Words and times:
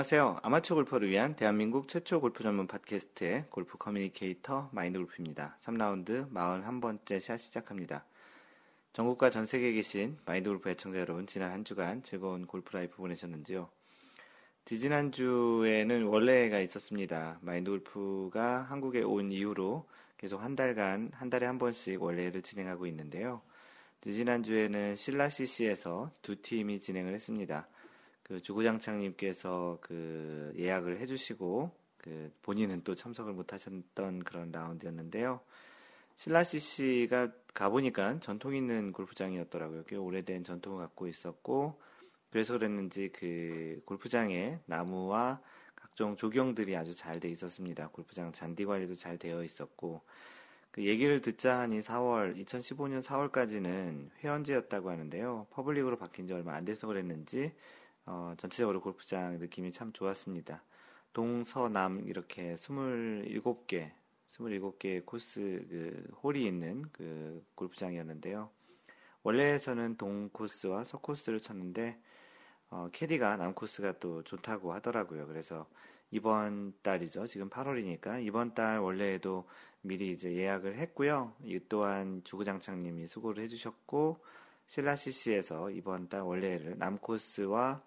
안녕하세요. 0.00 0.38
아마추어 0.42 0.76
골퍼를 0.76 1.10
위한 1.10 1.36
대한민국 1.36 1.86
최초 1.86 2.22
골프 2.22 2.42
전문 2.42 2.66
팟캐스트의 2.66 3.44
골프 3.50 3.76
communicator 3.76 4.70
마인드 4.72 4.98
골프입니다. 4.98 5.58
3라운드 5.62 6.32
41번째 6.32 7.20
샷 7.20 7.36
시작합니다. 7.36 8.06
전국과 8.94 9.28
전 9.28 9.44
세계에 9.44 9.72
계신 9.72 10.16
마인드 10.24 10.48
골프 10.48 10.70
애청자 10.70 11.00
여러분, 11.00 11.26
지난 11.26 11.52
한 11.52 11.66
주간 11.66 12.02
즐거운 12.02 12.46
골프 12.46 12.74
life 12.74 12.96
보내셨는지요? 12.96 13.68
지지난 14.64 15.12
주에는 15.12 16.04
월례가 16.04 16.60
있었습니다. 16.60 17.38
마인드 17.42 17.70
골프가 17.70 18.62
한국에 18.62 19.02
온 19.02 19.30
이후로 19.30 19.86
계속 20.16 20.42
한 20.42 20.56
달간, 20.56 21.10
한 21.12 21.28
달에 21.28 21.44
한 21.44 21.58
번씩 21.58 22.02
월례를 22.02 22.40
진행하고 22.40 22.86
있는데요. 22.86 23.42
지지난 24.00 24.44
주에는 24.44 24.96
신라 24.96 25.28
CC에서 25.28 26.10
두 26.22 26.40
팀이 26.40 26.80
진행을 26.80 27.12
했습니다. 27.12 27.68
그 28.30 28.40
주구장창님께서 28.40 29.78
그 29.80 30.54
예약을 30.56 31.00
해주시고 31.00 31.72
그 31.98 32.32
본인은 32.42 32.84
또 32.84 32.94
참석을 32.94 33.32
못하셨던 33.32 34.20
그런 34.20 34.52
라운드였는데요. 34.52 35.40
신라 36.14 36.44
CC가 36.44 37.32
가보니까 37.52 38.20
전통 38.20 38.54
있는 38.54 38.92
골프장이었더라고요. 38.92 39.82
꽤 39.82 39.96
오래된 39.96 40.44
전통을 40.44 40.78
갖고 40.78 41.08
있었고 41.08 41.80
그래서 42.30 42.52
그랬는지 42.52 43.10
그 43.12 43.82
골프장에 43.84 44.60
나무와 44.64 45.40
각종 45.74 46.14
조경들이 46.14 46.76
아주 46.76 46.94
잘 46.94 47.18
돼 47.18 47.28
있었습니다. 47.30 47.88
골프장 47.88 48.30
잔디 48.30 48.64
관리도 48.64 48.94
잘 48.94 49.18
되어 49.18 49.42
있었고 49.42 50.02
그 50.70 50.84
얘기를 50.84 51.20
듣자 51.20 51.58
하니 51.58 51.80
4월 51.80 52.36
2015년 52.36 53.02
4월까지는 53.02 54.10
회원제였다고 54.22 54.88
하는데요. 54.88 55.48
public으로 55.50 55.98
바뀐 55.98 56.28
지 56.28 56.32
얼마 56.32 56.54
안 56.54 56.64
돼서 56.64 56.86
그랬는지 56.86 57.52
어, 58.06 58.34
전체적으로 58.36 58.80
골프장 58.80 59.38
느낌이 59.38 59.72
참 59.72 59.92
좋았습니다. 59.92 60.62
동서남 61.12 62.04
이렇게 62.06 62.54
27개, 62.56 63.90
27개의 64.28 65.04
코스, 65.04 65.40
그, 65.68 66.08
홀이 66.22 66.46
있는 66.46 66.84
그 66.92 67.44
골프장이었는데요. 67.54 68.50
원래 69.22 69.58
저는 69.58 69.96
동 69.96 70.28
코스와 70.30 70.84
서 70.84 70.98
코스를 70.98 71.40
쳤는데, 71.40 72.00
어, 72.70 72.88
캐디가 72.92 73.36
남 73.36 73.54
코스가 73.54 73.98
또 73.98 74.22
좋다고 74.22 74.72
하더라고요. 74.72 75.26
그래서 75.26 75.68
이번 76.10 76.72
달이죠. 76.82 77.26
지금 77.26 77.50
8월이니까 77.50 78.24
이번 78.24 78.54
달 78.54 78.78
원래에도 78.78 79.48
미리 79.82 80.12
이제 80.12 80.34
예약을 80.34 80.76
했고요. 80.76 81.34
이 81.42 81.60
또한 81.68 82.22
주구장창님이 82.24 83.06
수고를 83.06 83.42
해주셨고, 83.44 84.18
신라CC에서 84.68 85.70
이번 85.70 86.08
달 86.08 86.22
원래를 86.22 86.78
남코스와 86.78 87.82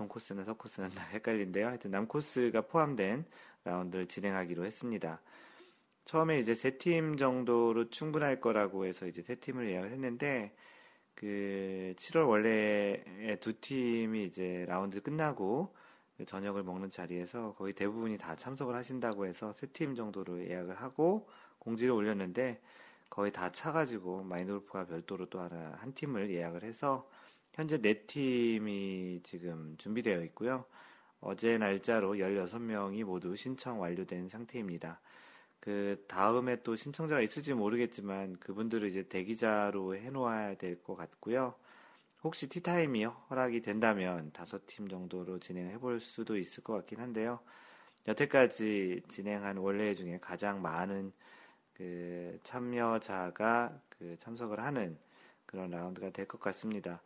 동코스는 0.00 0.44
서코스는 0.46 0.90
헷갈린데요. 1.12 1.66
하여튼 1.66 1.90
남코스가 1.90 2.62
포함된 2.62 3.26
라운드를 3.64 4.06
진행하기로 4.06 4.64
했습니다. 4.64 5.20
처음에 6.06 6.38
이제 6.38 6.54
세 6.54 6.78
팀 6.78 7.18
정도로 7.18 7.90
충분할 7.90 8.40
거라고 8.40 8.86
해서 8.86 9.06
이제 9.06 9.20
세 9.22 9.34
팀을 9.34 9.68
예약을 9.70 9.92
했는데 9.92 10.54
그 11.14 11.92
7월 11.98 12.26
원래에 12.28 13.36
두 13.40 13.60
팀이 13.60 14.24
이제 14.24 14.64
라운드 14.66 15.02
끝나고 15.02 15.74
그 16.16 16.24
저녁을 16.24 16.62
먹는 16.62 16.88
자리에서 16.88 17.54
거의 17.58 17.74
대부분이 17.74 18.16
다 18.16 18.34
참석을 18.36 18.74
하신다고 18.74 19.26
해서 19.26 19.52
세 19.52 19.66
팀 19.66 19.94
정도로 19.94 20.40
예약을 20.46 20.76
하고 20.76 21.28
공지를 21.58 21.92
올렸는데 21.92 22.60
거의 23.10 23.32
다 23.32 23.52
차가지고 23.52 24.22
마인드골프가 24.22 24.86
별도로 24.86 25.26
또 25.26 25.40
하나 25.40 25.74
한 25.78 25.92
팀을 25.92 26.30
예약을 26.30 26.62
해서 26.64 27.06
현재 27.52 27.78
네 27.80 27.94
팀이 28.06 29.20
지금 29.22 29.76
준비되어 29.78 30.22
있고요. 30.24 30.64
어제 31.20 31.58
날짜로 31.58 32.18
16명이 32.20 33.04
모두 33.04 33.36
신청 33.36 33.80
완료된 33.80 34.28
상태입니다. 34.28 35.00
그 35.60 36.04
다음에 36.08 36.62
또 36.62 36.76
신청자가 36.76 37.20
있을지 37.22 37.54
모르겠지만 37.54 38.38
그분들을 38.40 38.88
이제 38.88 39.04
대기자로 39.08 39.96
해놓아야 39.96 40.56
될 40.56 40.82
것 40.82 40.96
같고요. 40.96 41.54
혹시 42.24 42.48
티타임이 42.48 43.04
허락이 43.04 43.62
된다면 43.62 44.30
다섯 44.32 44.66
팀 44.66 44.88
정도로 44.88 45.38
진행해 45.40 45.78
볼 45.78 46.00
수도 46.00 46.36
있을 46.38 46.62
것 46.64 46.74
같긴 46.74 47.00
한데요. 47.00 47.40
여태까지 48.08 49.02
진행한 49.08 49.58
원래 49.58 49.94
중에 49.94 50.18
가장 50.20 50.62
많은 50.62 51.12
그 51.74 52.38
참여자가 52.44 53.80
그 53.90 54.16
참석을 54.18 54.60
하는 54.60 54.98
그런 55.46 55.70
라운드가 55.70 56.10
될 56.10 56.26
것 56.28 56.40
같습니다. 56.40 57.02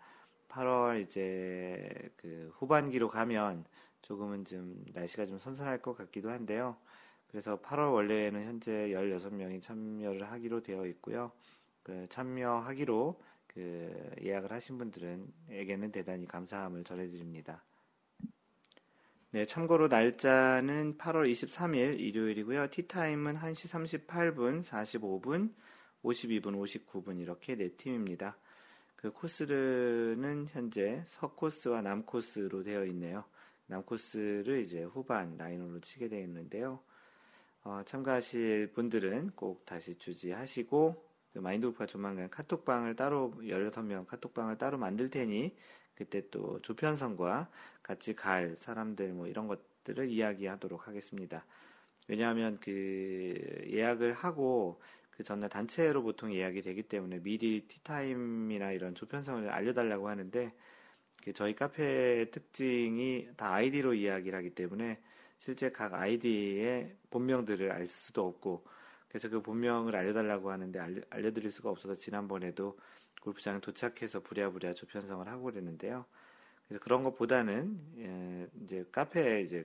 8월 0.54 1.00
이제 1.00 1.90
그 2.16 2.50
후반기로 2.54 3.08
가면 3.08 3.64
조금은 4.02 4.44
좀 4.44 4.84
날씨가 4.92 5.26
좀 5.26 5.38
선선할 5.38 5.82
것 5.82 5.96
같기도 5.96 6.30
한데요. 6.30 6.76
그래서 7.26 7.60
8월 7.60 7.92
원래에는 7.92 8.44
현재 8.44 8.70
16명이 8.90 9.60
참여를 9.60 10.30
하기로 10.30 10.62
되어 10.62 10.86
있고요. 10.86 11.32
그 11.82 12.06
참여하기로 12.08 13.20
그 13.48 14.10
예약을 14.22 14.52
하신 14.52 14.78
분들은에게는 14.78 15.90
대단히 15.90 16.26
감사함을 16.26 16.84
전해드립니다. 16.84 17.64
네, 19.30 19.46
참고로 19.46 19.88
날짜는 19.88 20.96
8월 20.96 21.28
23일 21.28 21.98
일요일이고요. 21.98 22.70
티타임은 22.70 23.36
1시 23.36 24.06
38분, 24.06 24.62
45분, 24.62 25.52
52분, 26.04 26.54
59분 26.54 27.20
이렇게 27.20 27.56
네 27.56 27.70
팀입니다. 27.70 28.36
그 29.04 29.12
코스는 29.12 30.46
현재 30.48 31.02
서코스와 31.08 31.82
남코스로 31.82 32.62
되어 32.62 32.86
있네요. 32.86 33.24
남코스를 33.66 34.60
이제 34.60 34.82
후반 34.82 35.36
나인홀로 35.36 35.80
치게 35.80 36.08
되어 36.08 36.20
있는데요. 36.20 36.80
어, 37.64 37.82
참가하실 37.84 38.72
분들은 38.72 39.32
꼭 39.34 39.66
다시 39.66 39.98
주지하시고 39.98 41.04
그 41.34 41.38
마인드골프가 41.38 41.84
조만간 41.84 42.30
카톡방을 42.30 42.96
따로 42.96 43.34
16명 43.40 44.06
카톡방을 44.06 44.56
따로 44.56 44.78
만들 44.78 45.10
테니 45.10 45.54
그때 45.94 46.30
또 46.30 46.62
조편성과 46.62 47.50
같이 47.82 48.16
갈 48.16 48.56
사람들 48.56 49.12
뭐 49.12 49.26
이런 49.26 49.48
것들을 49.48 50.08
이야기하도록 50.08 50.88
하겠습니다. 50.88 51.44
왜냐하면 52.08 52.58
그 52.58 53.66
예약을 53.68 54.14
하고 54.14 54.80
그 55.16 55.22
전날 55.22 55.48
단체로 55.48 56.02
보통 56.02 56.32
예약이 56.32 56.62
되기 56.62 56.82
때문에 56.82 57.20
미리 57.20 57.66
티타임이나 57.68 58.72
이런 58.72 58.94
조편성을 58.94 59.48
알려달라고 59.48 60.08
하는데 60.08 60.52
그 61.22 61.32
저희 61.32 61.54
카페의 61.54 62.30
특징이 62.30 63.28
다 63.36 63.54
아이디로 63.54 63.94
이야기를 63.94 64.36
하기 64.38 64.50
때문에 64.50 65.00
실제 65.38 65.70
각 65.70 65.94
아이디의 65.94 66.96
본명들을 67.10 67.70
알 67.70 67.86
수도 67.86 68.26
없고 68.26 68.66
그래서 69.08 69.28
그 69.28 69.40
본명을 69.40 69.94
알려달라고 69.94 70.50
하는데 70.50 70.78
알려, 70.80 71.02
알려드릴 71.10 71.50
수가 71.50 71.70
없어서 71.70 71.94
지난번에도 71.94 72.78
골프장에 73.22 73.60
도착해서 73.60 74.20
부랴부랴 74.20 74.74
조편성을 74.74 75.26
하고 75.28 75.44
그랬는데요. 75.44 76.04
그래서 76.66 76.82
그런 76.82 77.04
것보다는 77.04 77.78
예, 77.98 78.48
이제 78.62 78.84
카페에 78.90 79.42
이제 79.42 79.64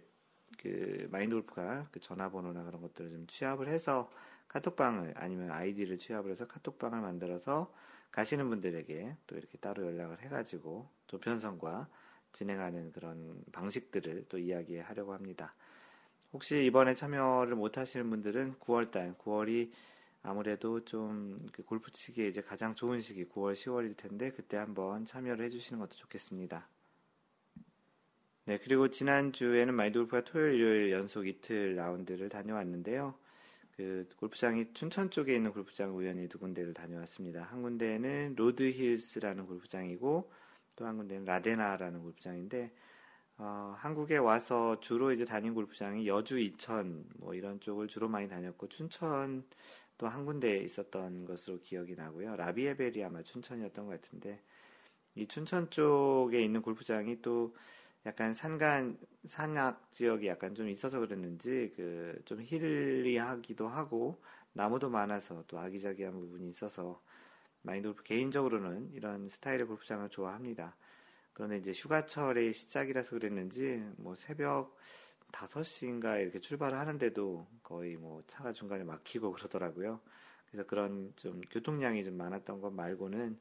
그 0.61 1.07
마인드 1.11 1.35
골프가 1.35 1.87
그 1.91 1.99
전화번호나 1.99 2.63
그런 2.63 2.81
것들을 2.81 3.09
좀 3.09 3.27
취합을 3.27 3.67
해서 3.67 4.11
카톡방을 4.49 5.13
아니면 5.15 5.51
아이디를 5.51 5.97
취합을 5.97 6.31
해서 6.31 6.47
카톡방을 6.47 6.99
만들어서 7.01 7.73
가시는 8.11 8.49
분들에게 8.49 9.15
또 9.27 9.37
이렇게 9.37 9.57
따로 9.59 9.85
연락을 9.85 10.21
해가지고 10.21 10.89
조편성과 11.07 11.87
진행하는 12.33 12.91
그런 12.91 13.43
방식들을 13.51 14.25
또 14.29 14.37
이야기하려고 14.37 15.13
합니다. 15.13 15.55
혹시 16.33 16.65
이번에 16.65 16.93
참여를 16.93 17.55
못 17.55 17.77
하시는 17.77 18.07
분들은 18.09 18.55
9월달, 18.59 19.17
9월이 19.17 19.71
아무래도 20.21 20.83
좀 20.83 21.37
그 21.51 21.63
골프 21.63 21.91
치기에 21.91 22.27
이제 22.27 22.41
가장 22.41 22.75
좋은 22.75 23.01
시기 23.01 23.25
9월, 23.25 23.53
10월일 23.53 23.97
텐데 23.97 24.31
그때 24.31 24.57
한번 24.57 25.05
참여를 25.05 25.45
해주시는 25.45 25.79
것도 25.79 25.95
좋겠습니다. 25.95 26.67
네, 28.45 28.57
그리고 28.59 28.89
지난주에는 28.89 29.73
마인드 29.73 29.99
골프가 29.99 30.23
토요일, 30.23 30.55
일요일 30.55 30.91
연속 30.91 31.27
이틀 31.27 31.75
라운드를 31.75 32.29
다녀왔는데요. 32.29 33.13
그 33.79 34.05
골프장이 34.17 34.73
춘천 34.73 35.09
쪽에 35.09 35.33
있는 35.33 35.53
골프장 35.53 35.95
우연히 35.95 36.27
두 36.27 36.37
군데를 36.37 36.73
다녀왔습니다. 36.73 37.43
한 37.43 37.61
군데는 37.61 38.35
로드힐스라는 38.35 39.45
골프장이고 39.45 40.29
또 40.75 40.85
한 40.85 40.97
군데는 40.97 41.23
라데나라는 41.23 42.01
골프장인데 42.01 42.73
어, 43.37 43.73
한국에 43.77 44.17
와서 44.17 44.81
주로 44.81 45.13
이제 45.13 45.23
다닌 45.23 45.53
골프장이 45.53 46.05
여주, 46.09 46.39
이천 46.39 47.05
뭐 47.19 47.33
이런 47.35 47.61
쪽을 47.61 47.87
주로 47.87 48.09
많이 48.09 48.27
다녔고 48.27 48.67
춘천 48.67 49.45
또 49.97 50.07
한 50.07 50.25
군데 50.25 50.57
있었던 50.57 51.23
것으로 51.23 51.61
기억이 51.61 51.95
나고요. 51.95 52.35
라비에벨이 52.35 53.01
아마 53.05 53.23
춘천이었던 53.23 53.85
것 53.85 54.01
같은데 54.01 54.41
이 55.15 55.25
춘천 55.25 55.69
쪽에 55.69 56.41
있는 56.43 56.61
골프장이 56.61 57.21
또 57.21 57.55
약간 58.05 58.33
산간 58.33 58.97
산악 59.25 59.91
지역이 59.91 60.27
약간 60.27 60.55
좀 60.55 60.69
있어서 60.69 60.99
그랬는지 60.99 61.73
그 61.75 62.21
좀 62.25 62.41
힐리하기도 62.41 63.67
하고 63.67 64.21
나무도 64.53 64.89
많아서 64.89 65.43
또 65.47 65.59
아기자기한 65.59 66.13
부분이 66.13 66.49
있어서 66.49 67.01
마인드 67.61 67.87
골프 67.89 68.03
개인적으로는 68.03 68.91
이런 68.93 69.27
스타일의 69.29 69.65
골프장을 69.67 70.07
좋아합니다. 70.09 70.75
그런데 71.33 71.57
이제 71.57 71.71
휴가철의 71.71 72.53
시작이라서 72.53 73.11
그랬는지 73.11 73.83
뭐 73.97 74.15
새벽 74.15 74.77
5시인가 75.31 76.21
이렇게 76.21 76.39
출발을 76.39 76.77
하는데도 76.77 77.47
거의 77.63 77.97
뭐 77.97 78.23
차가 78.27 78.51
중간에 78.53 78.83
막히고 78.83 79.31
그러더라고요. 79.33 79.99
그래서 80.49 80.67
그런 80.67 81.13
좀 81.15 81.41
교통량이 81.49 82.03
좀 82.03 82.15
많았던 82.17 82.61
것 82.61 82.71
말고는 82.73 83.39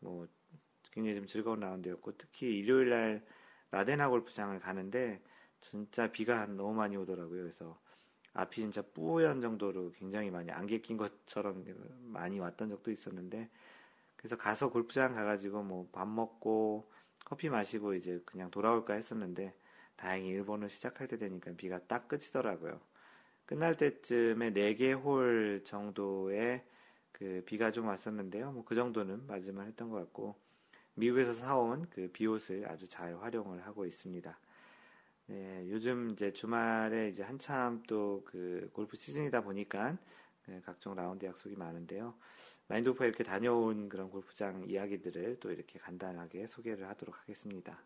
뭐 0.00 0.28
굉장히 0.92 1.16
좀 1.16 1.26
즐거운 1.26 1.60
라운드였고 1.60 2.16
특히 2.18 2.58
일요일 2.58 2.90
날 2.90 3.24
라데나 3.70 4.08
골프장을 4.08 4.58
가는데 4.60 5.20
진짜 5.60 6.10
비가 6.10 6.46
너무 6.46 6.74
많이 6.74 6.96
오더라고요. 6.96 7.42
그래서 7.42 7.78
앞이 8.34 8.60
진짜 8.60 8.82
뿌연 8.82 9.40
정도로 9.40 9.92
굉장히 9.92 10.30
많이 10.30 10.50
안개 10.50 10.80
낀 10.80 10.96
것처럼 10.96 11.64
많이 12.02 12.38
왔던 12.38 12.68
적도 12.70 12.90
있었는데 12.90 13.50
그래서 14.16 14.36
가서 14.36 14.70
골프장 14.70 15.14
가가지고 15.14 15.62
뭐 15.62 15.88
밥 15.92 16.08
먹고 16.08 16.90
커피 17.24 17.48
마시고 17.48 17.94
이제 17.94 18.20
그냥 18.24 18.50
돌아올까 18.50 18.94
했었는데 18.94 19.54
다행히 19.96 20.28
일본을 20.30 20.70
시작할 20.70 21.08
때 21.08 21.18
되니까 21.18 21.52
비가 21.56 21.78
딱 21.86 22.08
끝이더라고요. 22.08 22.80
끝날 23.46 23.76
때쯤에 23.76 24.52
4개 24.52 24.92
홀 24.92 25.62
정도의 25.64 26.64
그 27.12 27.42
비가 27.46 27.70
좀 27.72 27.88
왔었는데요. 27.88 28.52
뭐 28.52 28.64
그 28.64 28.74
정도는 28.74 29.26
맞을만 29.26 29.66
했던 29.68 29.90
것 29.90 29.98
같고 29.98 30.36
미국에서 31.00 31.32
사온 31.32 31.86
그 31.90 32.08
비옷을 32.12 32.68
아주 32.68 32.86
잘 32.86 33.16
활용을 33.16 33.66
하고 33.66 33.86
있습니다. 33.86 34.38
네, 35.26 35.66
요즘 35.70 36.10
이제 36.10 36.32
주말에 36.32 37.08
이제 37.08 37.22
한참 37.22 37.82
또 37.86 38.22
그 38.24 38.70
골프 38.72 38.96
시즌이다 38.96 39.42
보니까 39.42 39.96
네, 40.46 40.60
각종 40.64 40.94
라운드 40.94 41.24
약속이 41.24 41.56
많은데요. 41.56 42.14
마인드 42.68 42.88
골프에 42.88 43.08
이렇게 43.08 43.24
다녀온 43.24 43.88
그런 43.88 44.10
골프장 44.10 44.68
이야기들을 44.68 45.40
또 45.40 45.50
이렇게 45.50 45.78
간단하게 45.78 46.46
소개를 46.46 46.88
하도록 46.88 47.18
하겠습니다. 47.20 47.82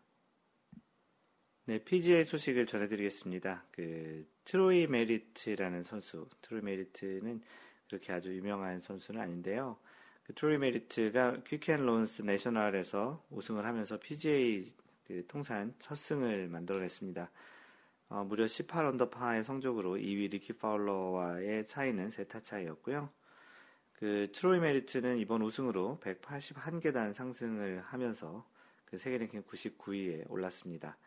네, 1.65 1.83
PGA 1.83 2.25
소식을 2.25 2.67
전해드리겠습니다. 2.67 3.65
그 3.71 4.27
트로이 4.43 4.87
메리트라는 4.87 5.81
선수, 5.83 6.27
트로이 6.41 6.61
메리트는 6.61 7.41
그렇게 7.87 8.13
아주 8.13 8.35
유명한 8.35 8.81
선수는 8.81 9.19
아닌데요. 9.19 9.77
그 10.25 10.33
트로이 10.33 10.57
메리트가 10.57 11.43
퀴켄론스 11.45 12.23
내셔널에서 12.23 13.23
우승을 13.29 13.63
하면서 13.63 13.99
PGA 13.99 14.65
그 15.05 15.23
통산 15.27 15.75
첫 15.77 15.95
승을 15.95 16.47
만들어냈습니다. 16.47 17.29
어, 18.09 18.23
무려 18.23 18.45
18언더파의 18.45 19.43
성적으로 19.43 19.97
2위 19.97 20.31
리키 20.31 20.53
파울러와의 20.53 21.67
차이는 21.67 22.09
세 22.09 22.25
타 22.25 22.41
차이였고요. 22.41 23.09
그 23.93 24.29
트로이 24.33 24.59
메리트는 24.59 25.19
이번 25.19 25.43
우승으로 25.43 25.99
181계단 26.01 27.13
상승을 27.13 27.81
하면서 27.81 28.47
그 28.85 28.97
세계 28.97 29.19
랭킹 29.19 29.43
99위에 29.43 30.27
올랐습니다. 30.27 30.97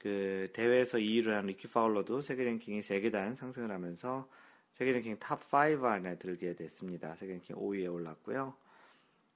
그 0.00 0.48
대회에서 0.54 0.96
2위를 0.96 1.32
한 1.32 1.46
리키 1.46 1.68
파울러도 1.68 2.22
세계 2.22 2.44
랭킹이 2.44 2.80
3계단 2.80 3.36
상승을 3.36 3.70
하면서 3.70 4.26
세계 4.72 4.92
랭킹 4.92 5.18
top 5.18 5.68
5 5.68 5.84
안에 5.84 6.18
들게 6.18 6.54
됐습니다. 6.54 7.14
세계 7.16 7.32
랭킹 7.32 7.56
5위에 7.56 7.92
올랐고요. 7.92 8.54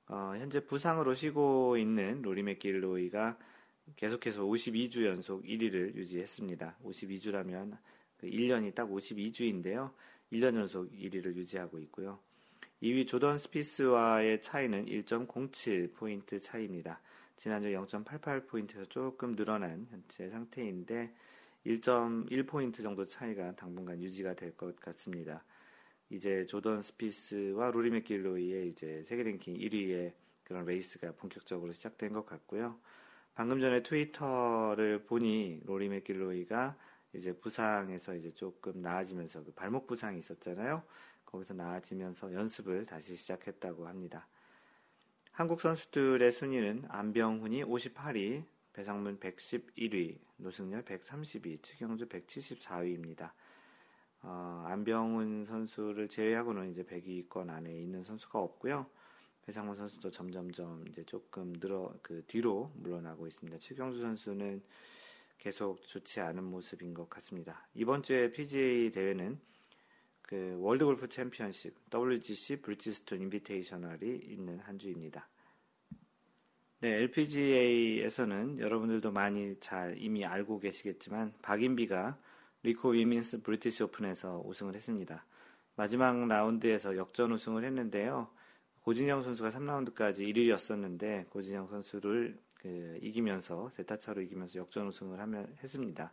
어, 0.09 0.35
현재 0.37 0.65
부상으로 0.65 1.15
쉬고 1.15 1.77
있는 1.77 2.23
로리 2.23 2.43
맥길로이가 2.43 3.37
계속해서 3.97 4.43
52주 4.43 5.07
연속 5.07 5.43
1위를 5.45 5.95
유지했습니다. 5.95 6.77
52주라면 6.85 7.77
그 8.19 8.27
1년이 8.27 8.75
딱 8.75 8.89
52주인데요. 8.89 9.93
1년 10.33 10.57
연속 10.57 10.91
1위를 10.93 11.35
유지하고 11.35 11.79
있고요. 11.81 12.19
2위 12.83 13.07
조던 13.07 13.39
스피스와의 13.39 14.43
차이는 14.43 14.87
1.07포인트 14.87 16.43
차이입니다. 16.43 17.01
지난주 17.37 17.69
0.88포인트에서 17.69 18.89
조금 18.91 19.35
늘어난 19.35 19.87
현재 19.91 20.29
상태인데 20.29 21.13
1.1포인트 21.67 22.83
정도 22.83 23.07
차이가 23.07 23.55
당분간 23.55 24.03
유지가 24.03 24.35
될 24.35 24.53
것 24.57 24.77
같습니다. 24.77 25.45
이제 26.11 26.45
조던 26.47 26.83
스피스와 26.83 27.71
로리 27.71 27.91
맥길로이의 27.91 28.69
이제 28.69 29.03
세계 29.07 29.23
랭킹 29.23 29.55
1위의 29.55 30.13
그런 30.45 30.65
레이스가 30.67 31.13
본격적으로 31.13 31.73
시작된 31.73 32.13
것 32.13 32.27
같고요. 32.27 32.79
방금 33.35 33.61
전에 33.61 33.83
트위터를 33.83 35.05
보니 35.05 35.63
로리 35.65 35.89
맥길로이가 35.89 36.77
이제 37.15 37.33
부상에서 37.33 38.15
이제 38.17 38.31
조금 38.31 38.83
나아지면서 38.83 39.45
그 39.45 39.53
발목 39.53 39.87
부상이 39.87 40.19
있었잖아요. 40.19 40.83
거기서 41.25 41.55
나아지면서 41.55 42.35
연습을 42.35 42.85
다시 42.85 43.17
시작했다고 43.17 43.87
합니다. 43.87 44.27
한국 45.31 45.63
선수들의 45.63 46.31
순위는 46.31 46.85
안병훈이 46.89 47.65
58위, 47.65 48.45
배상문 48.73 49.19
111위, 49.19 50.19
노승열 50.39 50.85
132위, 50.85 51.59
최경주 51.63 52.09
174위입니다. 52.09 53.33
어, 54.23 54.65
안병훈 54.67 55.45
선수를 55.45 56.09
제외하고는 56.09 56.71
이제 56.71 56.83
100위권 56.85 57.51
안에 57.51 57.71
있는 57.71 58.03
선수가 58.03 58.39
없고요. 58.39 58.87
배상문 59.45 59.77
선수도 59.77 60.11
점점점 60.11 60.87
이제 60.89 61.05
조금 61.05 61.53
늘어 61.55 61.93
그 62.01 62.23
뒤로 62.27 62.71
물러나고 62.77 63.27
있습니다. 63.27 63.59
최경주 63.59 64.01
선수는 64.01 64.63
계속 65.39 65.83
좋지 65.87 66.21
않은 66.21 66.45
모습인 66.45 66.95
것 66.95 67.11
같습니다. 67.11 67.67
이번 67.75 68.03
주에 68.03 68.31
PGA 68.31 68.93
대회는 68.93 69.41
그 70.23 70.57
월드 70.61 70.85
골프 70.85 71.09
챔피언십 71.09 71.75
WGC 71.93 72.63
브리지스톤 72.63 73.21
인비테이셔널이 73.21 74.17
있는 74.29 74.61
한 74.61 74.79
주입니다. 74.79 75.29
네, 76.83 76.95
LPGA에서는 76.95 78.59
여러분들도 78.59 79.13
많이 79.13 79.55
잘 79.61 79.95
이미 79.99 80.27
알고 80.27 80.59
계시겠지만 80.59 81.33
박인비가 81.41 82.19
리코 82.65 82.89
위민스 82.89 83.41
브리티시 83.41 83.85
오픈에서 83.85 84.43
우승을 84.45 84.75
했습니다. 84.75 85.25
마지막 85.77 86.27
라운드에서 86.27 86.97
역전 86.97 87.31
우승을 87.31 87.63
했는데요. 87.63 88.27
고진영 88.81 89.23
선수가 89.23 89.53
3라운드까지 89.53 90.29
1위였었는데 90.35 91.31
고진영 91.31 91.69
선수를 91.69 92.37
그 92.59 92.99
이기면서 93.01 93.71
세 93.71 93.83
타 93.83 93.96
차로 93.96 94.21
이기면서 94.23 94.59
역전 94.59 94.89
우승을 94.89 95.21
하면 95.21 95.57
했습니다. 95.63 96.13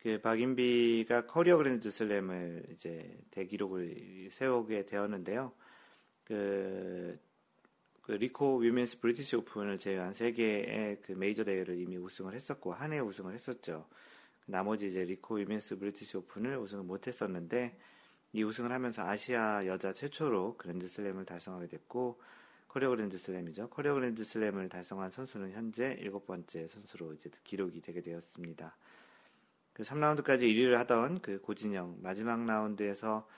그 0.00 0.18
박인비가 0.22 1.26
커리어 1.26 1.58
그랜드 1.58 1.90
슬램을 1.90 2.64
이제 2.72 3.18
대기록을 3.32 4.30
세우게 4.32 4.86
되었는데요. 4.86 5.52
그, 6.24 7.18
그 8.08 8.12
리코 8.12 8.56
위멘스 8.56 9.00
브리티시 9.00 9.36
오픈을 9.36 9.76
제외한 9.76 10.14
세 10.14 10.32
개의 10.32 10.98
그 11.02 11.12
메이저 11.12 11.44
대회를 11.44 11.78
이미 11.78 11.98
우승을 11.98 12.32
했었고 12.32 12.72
한 12.72 12.94
해 12.94 13.00
우승을 13.00 13.34
했었죠. 13.34 13.86
나머지 14.46 14.86
이제 14.86 15.04
리코 15.04 15.34
위멘스 15.34 15.78
브리티시 15.78 16.16
오픈을 16.16 16.56
우승을 16.56 16.84
못했었는데 16.84 17.78
이 18.32 18.42
우승을 18.42 18.72
하면서 18.72 19.06
아시아 19.06 19.66
여자 19.66 19.92
최초로 19.92 20.56
그랜드슬램을 20.56 21.26
달성하게 21.26 21.66
됐고 21.66 22.18
커리어 22.68 22.88
그랜드슬램이죠. 22.88 23.68
커리어 23.68 23.92
그랜드슬램을 23.92 24.70
달성한 24.70 25.10
선수는 25.10 25.52
현재 25.52 25.94
일곱 26.00 26.24
번째 26.24 26.66
선수로 26.66 27.12
이제 27.12 27.28
기록이 27.44 27.82
되게 27.82 28.00
되었습니다. 28.00 28.74
그 29.74 29.82
3라운드까지 29.82 30.44
1위를 30.44 30.76
하던 30.76 31.20
그 31.20 31.42
고진영 31.42 31.98
마지막 32.00 32.42
라운드에서 32.46 33.28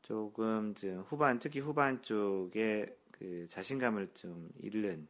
조금 0.00 0.74
좀 0.74 1.00
후반 1.00 1.38
특히 1.38 1.60
후반 1.60 2.00
쪽에 2.00 2.96
그 3.18 3.46
자신감을 3.48 4.08
좀 4.14 4.50
잃는. 4.60 5.06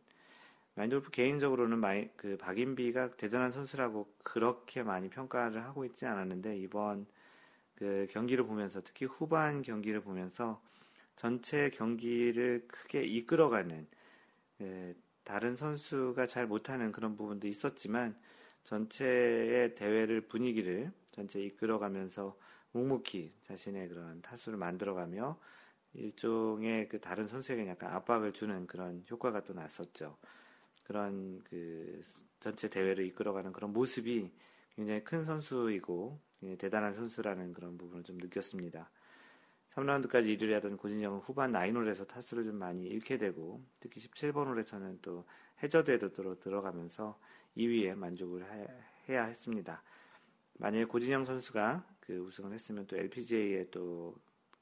마인드 0.75 0.94
골프 0.94 1.11
개인적으로는 1.11 1.79
마이, 1.79 2.09
그 2.17 2.37
박인비가 2.37 3.17
대단한 3.17 3.51
선수라고 3.53 4.13
그렇게 4.23 4.83
많이 4.83 5.09
평가를 5.09 5.65
하고 5.65 5.85
있지 5.85 6.05
않았는데 6.05 6.59
이번 6.59 7.07
그 7.77 8.07
경기를 8.11 8.45
보면서 8.45 8.83
특히 8.83 9.07
후반 9.07 9.63
경기를 9.63 10.01
보면서 10.01 10.61
전체 11.17 11.71
경기를 11.71 12.67
크게 12.69 13.05
이끌어가는 13.05 13.87
그 14.59 14.95
다른 15.23 15.57
선수가 15.57 16.27
잘 16.27 16.47
못하는 16.47 16.93
그런 16.93 17.17
부분도 17.17 17.47
있었지만 17.47 18.17
전체의 18.65 19.77
대회를 19.77 20.23
분위기를 20.23 20.93
전체 21.13 21.41
이끌어가면서 21.41 22.37
묵묵히 22.73 23.33
자신의 23.43 23.89
그런 23.89 24.21
타수를 24.21 24.59
만들어가며 24.59 25.39
일종의 25.95 26.89
그 26.89 27.01
다른 27.01 27.27
선수에게 27.29 27.67
약간 27.69 27.93
압박을 27.93 28.33
주는 28.33 28.67
그런 28.67 29.05
효과가 29.11 29.45
또 29.45 29.55
났었죠. 29.55 30.17
그런 30.85 31.43
그 31.45 32.01
전체 32.41 32.69
대회를 32.69 33.07
이끌어가는 33.07 33.53
그런 33.53 33.73
모습이 33.73 34.31
굉장히 34.77 35.03
큰 35.05 35.25
선수이고 35.25 36.19
대단한 36.59 36.93
선수라는 36.93 37.53
그런 37.55 37.79
부분을 37.79 38.05
좀 38.05 38.19
느꼈습니다. 38.19 38.91
3라운드까지 39.71 40.39
1위를 40.39 40.53
하던 40.53 40.77
고진영은 40.77 41.21
후반 41.21 41.53
9홀에서 41.53 42.07
타수를 42.07 42.45
좀 42.45 42.57
많이 42.57 42.85
잃게 42.85 43.19
되고 43.19 43.65
특히 43.81 44.01
17번 44.01 44.47
홀에서는 44.47 44.99
또 45.03 45.25
해저대도 45.63 46.39
들어가면서 46.39 47.19
2위에 47.57 47.95
만족을 47.95 48.45
해야 49.09 49.25
했습니다. 49.25 49.83
만약에 50.59 50.85
고진영 50.85 51.25
선수가 51.25 51.85
그 52.01 52.19
우승을 52.19 52.53
했으면 52.53 52.87
또 52.87 52.97
LPGA에 52.97 53.71
또 53.71 54.15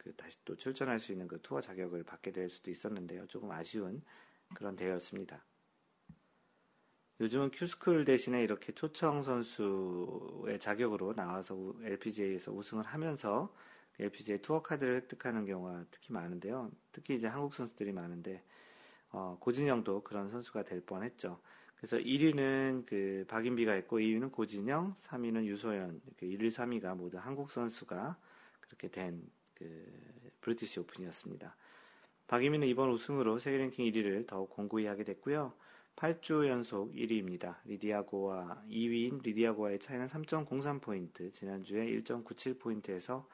그 0.02 0.14
다시 0.16 0.36
또 0.44 0.56
출전할 0.56 0.98
수 0.98 1.12
있는 1.12 1.28
그 1.28 1.40
투어 1.42 1.60
자격을 1.60 2.02
받게 2.02 2.32
될 2.32 2.48
수도 2.48 2.70
있었는데요. 2.70 3.26
조금 3.28 3.50
아쉬운 3.50 4.02
그런 4.54 4.76
대회였습니다. 4.76 5.44
요즘은 7.20 7.50
Q-school 7.52 8.04
대신에 8.04 8.42
이렇게 8.42 8.72
초청 8.72 9.22
선수의 9.22 10.58
자격으로 10.58 11.14
나와서 11.14 11.74
LPGA에서 11.82 12.52
우승을 12.52 12.84
하면서 12.84 13.54
LPGA 14.00 14.42
투어 14.42 14.60
카드를 14.60 14.96
획득하는 14.96 15.44
경우가 15.44 15.84
특히 15.90 16.12
많은데요. 16.12 16.72
특히 16.90 17.14
이제 17.14 17.28
한국 17.28 17.54
선수들이 17.54 17.92
많은데 17.92 18.42
어, 19.10 19.36
고진영도 19.38 20.02
그런 20.02 20.28
선수가 20.28 20.64
될 20.64 20.80
뻔했죠. 20.80 21.40
그래서 21.76 21.96
1위는 21.98 22.86
그 22.86 23.24
박인비가 23.28 23.76
있고 23.76 23.98
2위는 23.98 24.32
고진영, 24.32 24.94
3위는 24.94 25.44
유소연, 25.44 26.00
이렇게 26.06 26.26
1, 26.26 26.42
2, 26.44 26.50
3위가 26.50 26.96
모두 26.96 27.18
한국 27.18 27.50
선수가 27.50 28.16
그렇게 28.60 28.88
된 28.88 29.22
그 29.62 30.30
브리티시 30.40 30.80
오픈이었습니다. 30.80 31.56
박인비는 32.26 32.66
이번 32.68 32.90
우승으로 32.90 33.38
세계 33.38 33.58
랭킹 33.58 33.84
1위를 33.86 34.26
더욱 34.26 34.50
공고히 34.50 34.86
하게 34.86 35.04
됐고요. 35.04 35.52
8주 35.96 36.48
연속 36.48 36.92
1위입니다. 36.94 37.56
리디아고와 37.64 38.64
2위인 38.68 39.22
리디아고와의 39.22 39.78
차이는 39.78 40.06
3.03포인트, 40.06 41.32
지난주에 41.32 41.86
1.97포인트에서 41.86 43.26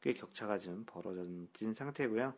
꽤 0.00 0.14
격차가 0.14 0.58
좀 0.58 0.84
벌어진 0.86 1.74
상태고요. 1.74 2.34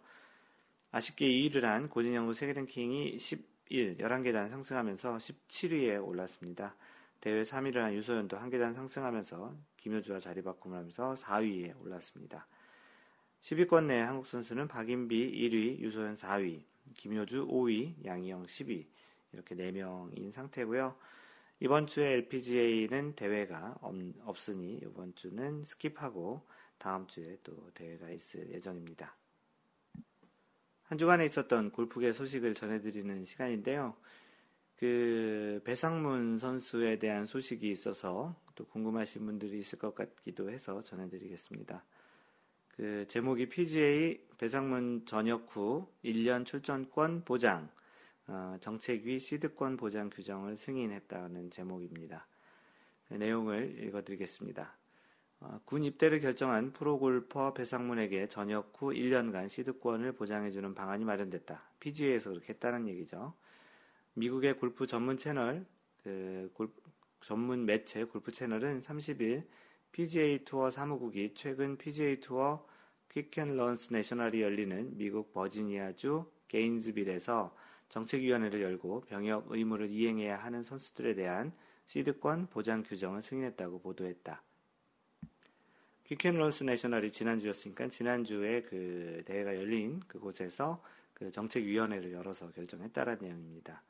아쉽게 0.91 1.27
2위를 1.27 1.63
한 1.63 1.89
고진영도 1.89 2.35
세계 2.35 2.53
랭킹이 2.55 3.19
11, 3.19 3.99
11계단 3.99 4.51
상승하면서 4.51 5.19
17위에 5.19 6.05
올랐습니다. 6.05 6.75
대회 7.21 7.43
3위를 7.43 7.77
한 7.77 7.95
유소연도 7.95 8.37
한 8.37 8.51
계단 8.51 8.75
상승하면서 8.75 9.55
김효주와 9.77 10.19
자리 10.19 10.43
바꿈을 10.43 10.79
하면서 10.79 11.15
4위에 11.15 11.81
올랐습니다. 11.81 12.47
10위권 13.41 13.87
내 13.87 14.01
한국 14.01 14.27
선수는 14.27 14.69
박인비 14.69 15.33
1위, 15.33 15.79
유소연 15.81 16.17
4위, 16.17 16.63
김효주 16.97 17.47
5위, 17.47 18.05
양희영 18.05 18.47
10위 18.47 18.87
이렇게 19.33 19.55
4명인 19.55 20.33
상태고요. 20.33 20.97
이번 21.61 21.87
주에 21.87 22.13
LPGA는 22.13 23.15
대회가 23.15 23.77
없, 23.81 24.49
으니 24.49 24.81
이번 24.83 25.15
주는 25.15 25.63
skip하고 25.65 26.43
다음 26.79 27.07
주에 27.07 27.39
또 27.43 27.71
대회가 27.75 28.11
있을 28.11 28.51
예정입니다. 28.53 29.17
한 30.85 30.99
주간에 30.99 31.27
있었던 31.27 31.71
골프계 31.73 32.13
소식을 32.13 32.55
전해드리는 32.55 33.25
시간인데요. 33.25 33.97
그 34.77 35.61
배상문 35.65 36.39
선수에 36.39 36.99
대한 36.99 37.27
소식이 37.27 37.69
있어서 37.69 38.37
또 38.55 38.65
궁금하신 38.67 39.27
분들이 39.27 39.59
있을 39.59 39.79
것 39.79 39.95
같기도 39.95 40.51
해서 40.51 40.83
전해드리겠습니다. 40.83 41.85
그 42.79 43.05
제목이 43.09 43.49
PGA 43.49 44.25
배상문 44.39 45.05
전역 45.05 45.49
후 45.51 45.89
1년 46.05 46.47
출전권 46.47 47.25
보장 47.25 47.69
어, 48.29 48.57
정책위 48.61 49.19
시드권 49.19 49.77
보장 49.77 50.09
규정을 50.11 50.57
승인했다는 50.57 51.51
제목입니다. 51.51 52.29
그 53.09 53.15
내용을 53.15 53.83
읽어드리겠습니다. 53.83 54.77
어, 55.41 55.61
군 55.65 55.83
입대를 55.83 56.21
결정한 56.21 56.73
프로골퍼 56.73 57.53
배상문에게 57.55 58.29
전역 58.29 58.73
후 58.77 58.93
1년간 58.93 59.49
시드권을 59.49 60.13
보장해주는 60.13 60.73
방안이 60.73 61.05
마련됐다. 61.05 61.73
PGA에서 61.81 62.31
그렇게 62.31 62.53
했다는 62.53 62.87
얘기죠. 62.87 63.35
미국의 64.15 64.57
골프 64.57 64.87
전문 64.87 65.17
채널, 65.17 65.67
그 66.05 66.49
골, 66.55 66.71
전문 67.23 67.67
매체 67.67 68.05
골프 68.05 68.31
채널은 68.31 68.83
30일 68.83 69.49
PGA 69.91 70.45
투어 70.45 70.71
사무국이 70.71 71.33
최근 71.35 71.77
PGA 71.77 72.21
투어 72.21 72.68
퀵앤런스 73.11 73.93
내셔널이 73.93 74.43
열리는 74.43 74.97
미국 74.97 75.33
버지니아주 75.33 76.31
게인즈빌에서 76.49 77.55
정책위원회를 77.89 78.63
열고 78.63 79.03
병역 79.03 79.51
의무를 79.51 79.91
이행해야 79.91 80.37
하는 80.37 80.63
선수들에 80.63 81.15
대한 81.15 81.53
시드권 81.87 82.49
보장 82.49 82.83
규정을 82.83 83.23
승인했다고 83.23 83.81
보도했다. 83.81 84.43
퀴켄런스 86.05 86.65
내셔널이 86.65 87.11
지난주였으니까 87.11 87.89
지난주에 87.89 88.63
그 88.63 89.23
대회가 89.27 89.57
열린 89.57 90.01
그곳에서 90.01 90.83
그 91.15 91.31
정책위원회를 91.31 92.13
열어서 92.13 92.51
결정했다라는 92.53 93.23
내용입니다. 93.23 93.83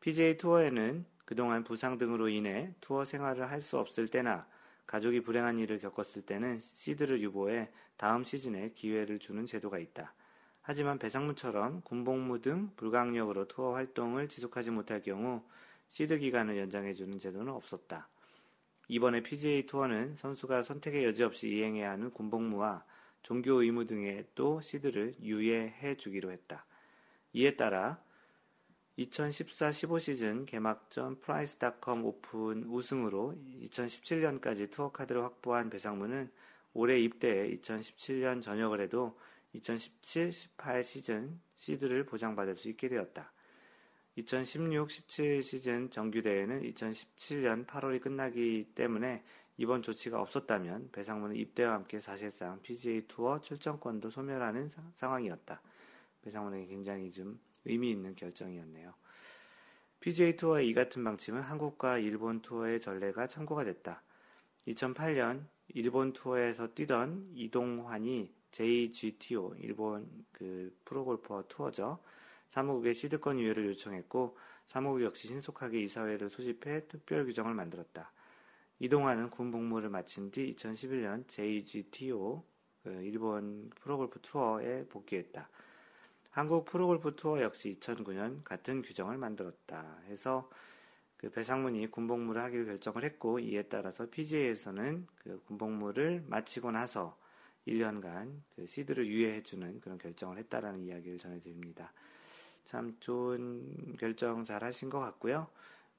PGA 0.00 0.36
투어에는 0.36 1.04
그동안 1.24 1.64
부상 1.64 1.98
등으로 1.98 2.28
인해 2.28 2.74
투어 2.80 3.04
생활을 3.04 3.50
할 3.50 3.60
수 3.60 3.78
없을 3.78 4.08
때나 4.08 4.46
가족이 4.86 5.22
불행한 5.22 5.58
일을 5.58 5.78
겪었을 5.78 6.22
때는 6.22 6.60
시드를 6.60 7.20
유보해 7.22 7.70
다음 7.96 8.24
시즌에 8.24 8.72
기회를 8.74 9.18
주는 9.18 9.46
제도가 9.46 9.78
있다. 9.78 10.14
하지만 10.60 10.98
배상문처럼 10.98 11.82
군복무 11.82 12.40
등 12.40 12.70
불가항력으로 12.76 13.48
투어 13.48 13.74
활동을 13.74 14.28
지속하지 14.28 14.70
못할 14.70 15.02
경우 15.02 15.42
시드 15.88 16.18
기간을 16.18 16.56
연장해주는 16.56 17.18
제도는 17.18 17.52
없었다. 17.52 18.08
이번에 18.88 19.22
PGA 19.22 19.66
투어는 19.66 20.16
선수가 20.16 20.62
선택의 20.62 21.04
여지 21.04 21.22
없이 21.22 21.48
이행해야 21.48 21.90
하는 21.90 22.10
군복무와 22.10 22.84
종교 23.22 23.62
의무 23.62 23.86
등의 23.86 24.26
또 24.34 24.60
시드를 24.60 25.14
유예해 25.20 25.96
주기로 25.96 26.30
했다. 26.30 26.66
이에 27.32 27.56
따라 27.56 28.02
2014-15 28.98 30.00
시즌 30.00 30.44
개막전 30.44 31.20
프라이스닷컴 31.20 32.04
오픈 32.04 32.64
우승으로 32.64 33.34
2017년까지 33.62 34.70
투어 34.70 34.92
카드를 34.92 35.22
확보한 35.22 35.70
배상무는 35.70 36.30
올해 36.74 36.98
입대해 36.98 37.56
2017년 37.56 38.42
전역을 38.42 38.80
해도 38.80 39.18
2017-18 39.54 40.82
시즌 40.82 41.40
시드를 41.54 42.04
보장받을 42.04 42.54
수 42.54 42.68
있게 42.68 42.88
되었다. 42.88 43.32
2016-17 44.18 45.42
시즌 45.42 45.90
정규대회는 45.90 46.62
2017년 46.62 47.66
8월이 47.66 48.00
끝나기 48.00 48.68
때문에 48.74 49.24
이번 49.56 49.82
조치가 49.82 50.20
없었다면 50.20 50.90
배상문은 50.92 51.36
입대와 51.36 51.74
함께 51.74 51.98
사실상 51.98 52.60
PGA 52.62 53.06
투어 53.08 53.40
출전권도 53.40 54.10
소멸하는 54.10 54.68
사, 54.68 54.82
상황이었다. 54.94 55.62
배상문에게 56.22 56.66
굉장히 56.66 57.10
좀 57.10 57.40
의미 57.64 57.90
있는 57.90 58.14
결정이었네요. 58.14 58.94
PGA 60.00 60.36
투어의 60.36 60.68
이 60.68 60.74
같은 60.74 61.04
방침은 61.04 61.42
한국과 61.42 61.98
일본 61.98 62.42
투어의 62.42 62.80
전례가 62.80 63.26
참고가 63.26 63.64
됐다. 63.64 64.02
2008년 64.66 65.44
일본 65.68 66.12
투어에서 66.12 66.74
뛰던 66.74 67.30
이동환이 67.34 68.32
JGTO 68.50 69.54
일본 69.58 70.08
그 70.32 70.76
프로골퍼 70.84 71.44
투어죠. 71.48 72.00
사무국에 72.48 72.92
시드권 72.92 73.38
유예를 73.40 73.66
요청했고 73.66 74.36
사무국 74.66 75.02
역시 75.02 75.28
신속하게 75.28 75.80
이사회를 75.82 76.30
소집해 76.30 76.86
특별 76.86 77.24
규정을 77.24 77.54
만들었다. 77.54 78.12
이동환은 78.78 79.30
군 79.30 79.50
복무를 79.50 79.88
마친 79.88 80.30
뒤 80.30 80.54
2011년 80.54 81.26
JGTO 81.28 82.44
그 82.82 82.90
일본 83.02 83.70
프로골프 83.80 84.20
투어에 84.20 84.84
복귀했다. 84.86 85.48
한국 86.32 86.64
프로골프 86.64 87.14
투어 87.16 87.42
역시 87.42 87.78
2009년 87.78 88.42
같은 88.42 88.80
규정을 88.80 89.18
만들었다. 89.18 89.98
해서 90.06 90.48
그 91.18 91.30
배상문이 91.30 91.90
군복무를 91.90 92.40
하기로 92.40 92.64
결정을 92.64 93.04
했고 93.04 93.38
이에 93.38 93.64
따라서 93.64 94.08
PGA에서는 94.08 95.06
그 95.18 95.42
군복무를 95.44 96.24
마치고 96.26 96.70
나서 96.70 97.18
1년간 97.68 98.40
그 98.56 98.64
시드를 98.64 99.06
유예해주는 99.06 99.80
그런 99.82 99.98
결정을 99.98 100.38
했다라는 100.38 100.80
이야기를 100.80 101.18
전해드립니다. 101.18 101.92
참 102.64 102.96
좋은 102.98 103.94
결정 103.98 104.42
잘 104.42 104.64
하신 104.64 104.88
것 104.88 105.00
같고요. 105.00 105.48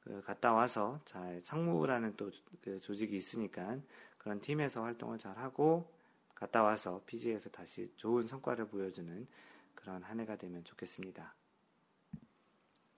그 0.03 0.19
갔다 0.23 0.53
와서 0.53 0.99
잘 1.05 1.41
상무라는 1.43 2.15
또 2.17 2.31
그 2.63 2.79
조직이 2.79 3.15
있으니까 3.15 3.77
그런 4.17 4.41
팀에서 4.41 4.81
활동을 4.81 5.19
잘 5.19 5.37
하고 5.37 5.91
갔다 6.33 6.63
와서 6.63 7.03
PG에서 7.05 7.51
다시 7.51 7.91
좋은 7.97 8.23
성과를 8.23 8.67
보여주는 8.67 9.27
그런 9.75 10.03
한 10.03 10.19
해가 10.19 10.35
되면 10.35 10.63
좋겠습니다. 10.63 11.35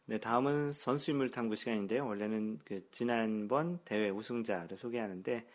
네, 0.07 0.19
다음은 0.19 0.73
선수인물 0.73 1.31
탐구 1.31 1.55
시간인데요. 1.55 2.05
원래는 2.05 2.59
그 2.63 2.87
지난번 2.91 3.79
대회 3.85 4.09
우승자를 4.09 4.77
소개하는데 4.77 5.47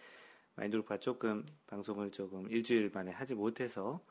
마인드골프가 0.57 0.99
조금 0.99 1.47
방송을 1.67 2.11
조금 2.11 2.51
일주일 2.51 2.91
만에 2.93 3.13
하지 3.13 3.35
못해서 3.35 4.05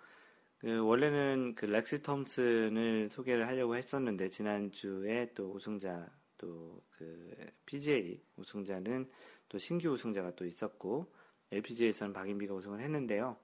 그 0.60 0.80
원래는 0.80 1.56
그 1.56 1.66
렉시 1.66 2.02
톰슨을 2.02 3.10
소개를 3.10 3.48
하려고 3.48 3.76
했었는데 3.76 4.30
지난주에 4.30 5.34
또 5.34 5.52
우승자 5.54 6.10
또 6.38 6.82
그 7.00 7.34
PGA 7.66 8.22
우승자는 8.36 9.10
또 9.48 9.58
신규 9.58 9.90
우승자가 9.90 10.36
또 10.36 10.46
있었고 10.46 11.12
LPGA에서는 11.52 12.14
박인비가 12.14 12.54
우승을 12.54 12.82
했는데요. 12.82 13.38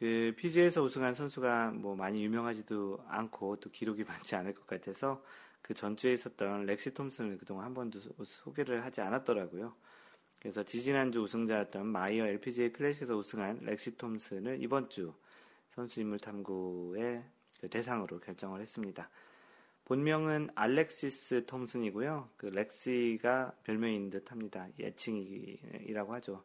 그 0.00 0.32
PGA에서 0.38 0.82
우승한 0.82 1.12
선수가 1.12 1.72
뭐 1.72 1.94
많이 1.94 2.24
유명하지도 2.24 3.04
않고 3.06 3.56
또 3.60 3.70
기록이 3.70 4.02
많지 4.08 4.34
않을 4.34 4.54
것 4.54 4.66
같아서 4.66 5.22
그 5.60 5.74
전주에 5.74 6.14
있었던 6.14 6.64
렉시 6.64 6.94
톰슨을 6.94 7.36
그동안 7.36 7.66
한 7.66 7.74
번도 7.74 8.00
소개를 8.24 8.82
하지 8.82 9.02
않았더라고요. 9.02 9.76
그래서 10.40 10.62
지지난주 10.62 11.20
우승자였던 11.20 11.86
마이어 11.86 12.26
LPGA 12.26 12.72
클래식에서 12.72 13.14
우승한 13.14 13.60
렉시 13.60 13.98
톰슨을 13.98 14.62
이번 14.62 14.88
주 14.88 15.12
선수 15.68 16.00
인물 16.00 16.18
탐구의 16.18 17.22
그 17.60 17.68
대상으로 17.68 18.20
결정을 18.20 18.62
했습니다. 18.62 19.10
본명은 19.84 20.48
알렉시스 20.54 21.44
톰슨이고요. 21.44 22.30
그 22.38 22.46
렉시가 22.46 23.52
별명인 23.64 24.08
듯 24.08 24.32
합니다. 24.32 24.66
애칭이라고 24.80 26.14
하죠. 26.14 26.42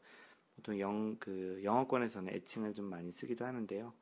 보통 0.65 0.79
영, 0.79 1.15
그 1.19 1.61
영어권에서는 1.63 2.33
애칭을 2.33 2.73
좀 2.73 2.85
많이 2.85 3.11
쓰기도 3.11 3.45
하는데요. 3.45 3.93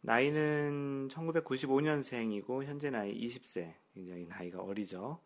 나이는 0.00 1.08
1995년생이고 1.08 2.64
현재 2.64 2.88
나이 2.88 3.14
20세. 3.14 3.74
굉장히 3.92 4.24
나이가 4.24 4.62
어리죠. 4.62 5.20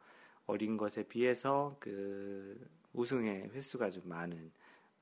어린 0.46 0.76
것에 0.76 1.04
비해서 1.04 1.76
그 1.78 2.68
우승의 2.92 3.50
횟수가 3.50 3.90
좀 3.90 4.08
많은 4.08 4.50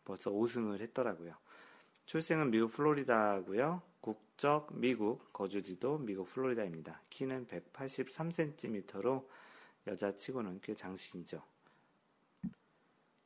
벌써 0.04 0.30
5승을 0.30 0.80
했더라고요. 0.80 1.34
출생은 2.04 2.50
미국 2.50 2.70
플로리다고요. 2.72 3.80
국적 4.02 4.68
미국, 4.78 5.32
거주지도 5.32 5.96
미국 5.96 6.26
플로리다입니다. 6.26 7.00
키는 7.08 7.46
183cm로 7.46 9.26
여자치고는 9.86 10.60
꽤 10.62 10.74
장신이죠. 10.74 11.42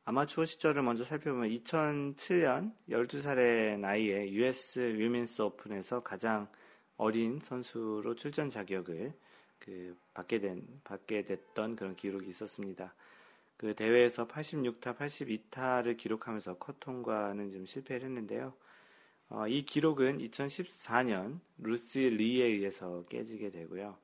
아마추어 0.05 0.47
시절을 0.47 0.83
먼저 0.83 1.05
살펴보면 1.05 1.49
2007년 1.51 2.75
12살의 2.91 3.79
나이에 3.79 4.33
US 4.33 4.81
위민스 4.81 5.43
오픈에서 5.43 6.03
가장 6.03 6.49
어린 6.97 7.39
선수로 7.39 8.17
출전 8.17 8.51
자격을 8.51 9.13
그 9.61 9.97
받게 10.13 10.41
된 10.41 10.67
받게 10.83 11.23
됐던 11.23 11.77
그런 11.77 11.95
기록이 11.95 12.29
있었습니다. 12.31 12.93
그 13.57 13.77
대회에서 13.77 14.27
86타, 14.27 14.97
82타를 14.97 15.97
기록하면서 15.97 16.59
컷 16.59 16.81
통과는 16.81 17.53
좀 17.53 17.65
실패를 17.65 18.09
했는데요. 18.09 18.55
어, 19.29 19.47
이 19.47 19.65
기록은 19.65 20.19
2014년 20.19 21.39
루시 21.59 21.99
리에 21.99 22.47
의해서 22.47 23.05
깨지게 23.09 23.53
되고요. 23.53 23.97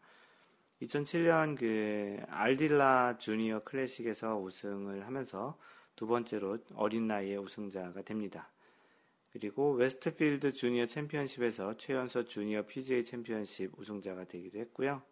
2007년 0.81 1.59
그 1.59 2.19
알딜라 2.29 3.19
주니어 3.19 3.65
클래식에서 3.65 4.39
우승을 4.39 5.05
하면서 5.05 5.59
두 5.99 6.07
번째로 6.07 6.59
어린 6.77 7.09
나이에 7.09 7.35
우승자가 7.35 8.03
됩니다. 8.03 8.49
그리고 9.33 9.73
웨스트필드 9.73 10.53
주니어 10.53 10.87
챔피언십에서 10.87 11.77
최연소 11.77 12.25
주니어 12.25 12.67
PGA 12.67 13.05
챔피언십 13.05 13.77
우승자가 13.77 14.23
되기도 14.23 14.61
했고요. 14.61 15.03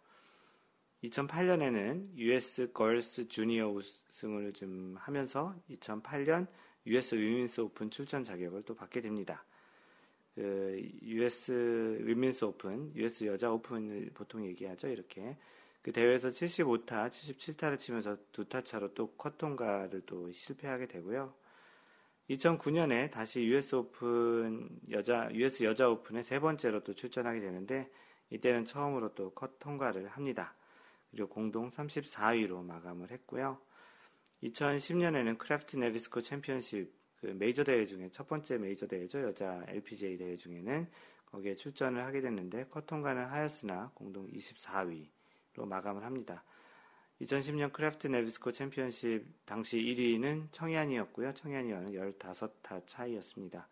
2008년에는 1.03 2.17
US 2.17 2.71
Girls' 2.73 3.27
Junior 3.27 3.69
우승을 3.71 4.53
좀 4.53 4.95
하면서 4.97 5.57
2008년 5.71 6.47
US 6.87 7.17
Women's 7.17 7.63
Open 7.63 7.91
출전 7.91 8.23
자격을 8.23 8.63
또 8.63 8.77
받게 8.77 9.01
됩니다. 9.01 9.45
그 10.37 10.81
US 11.03 11.51
Women's 11.99 12.45
Open, 12.45 12.95
US 12.95 13.25
여자 13.25 13.51
오픈을 13.51 14.13
보통 14.15 14.47
얘기하죠. 14.47 14.87
이렇게 14.87 15.37
그 15.87 15.93
대회에서 15.93 16.31
75타, 16.31 17.09
77타를 17.11 17.79
치면서 17.79 18.17
두 18.33 18.49
타 18.49 18.61
차로 18.61 18.93
또 18.95 19.15
컷 19.17 19.39
통과를 19.39 20.03
또 20.05 20.33
실패하게 20.33 20.89
되고요. 20.89 21.33
2009년에 22.29 23.13
다시 23.13 23.45
US 23.47 23.77
오픈 23.77 24.69
여자 24.91 25.31
US 25.33 25.63
여자 25.63 25.89
오픈에 25.89 26.25
세 26.25 26.41
번째로 26.41 26.83
또 26.83 26.93
출전하게 26.93 27.39
되는데 27.39 27.89
이때는 28.31 28.65
처음으로 28.65 29.15
또 29.15 29.31
컷 29.31 29.61
통과를 29.61 30.09
합니다. 30.09 30.57
그리고 31.13 31.29
공동 31.29 31.71
34위로 31.71 32.65
마감을 32.65 33.13
했고요. 33.13 33.61
2010년에는 34.43 35.39
크래프트 35.39 35.77
나비스코 35.77 36.21
챔피언십 36.21 36.93
그 37.21 37.27
메이저 37.27 37.63
대회 37.63 37.87
중에 37.87 38.09
첫 38.11 38.27
번째 38.27 38.59
메이저 38.59 38.89
대회죠. 38.89 39.23
여자 39.23 39.65
LPGA 39.69 40.19
대회 40.19 40.35
중에는 40.35 40.89
거기에 41.27 41.55
출전을 41.55 42.03
하게 42.05 42.23
됐는데 42.23 42.67
컷 42.71 42.87
통과는 42.87 43.27
하였으나 43.27 43.93
공동 43.95 44.27
24위로 44.33 45.16
마감을 45.65 46.05
합니다. 46.05 46.43
2010년 47.21 47.73
크래프트 47.73 48.09
나비스코 48.09 48.53
챔피언십 48.53 49.25
당시 49.47 49.79
1위는 49.79 50.49
청야니였고요. 50.53 51.33
청야니와는 51.33 51.93
15타 51.93 52.87
차이였습니다. 52.87 53.69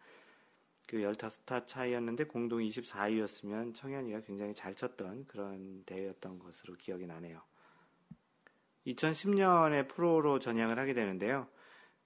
그 0.87 0.99
15타 0.99 1.67
차이였는데 1.67 2.25
공동 2.25 2.61
24위였으면 2.61 3.75
청야니가 3.75 4.21
굉장히 4.23 4.55
잘 4.55 4.75
쳤던 4.75 5.27
그런 5.27 5.83
대회였던 5.85 6.39
것으로 6.39 6.75
기억이 6.75 7.07
나네요. 7.07 7.41
2010년에 8.87 9.89
프로로 9.89 10.39
전향을 10.39 10.79
하게 10.79 10.95
되는데요. 10.95 11.49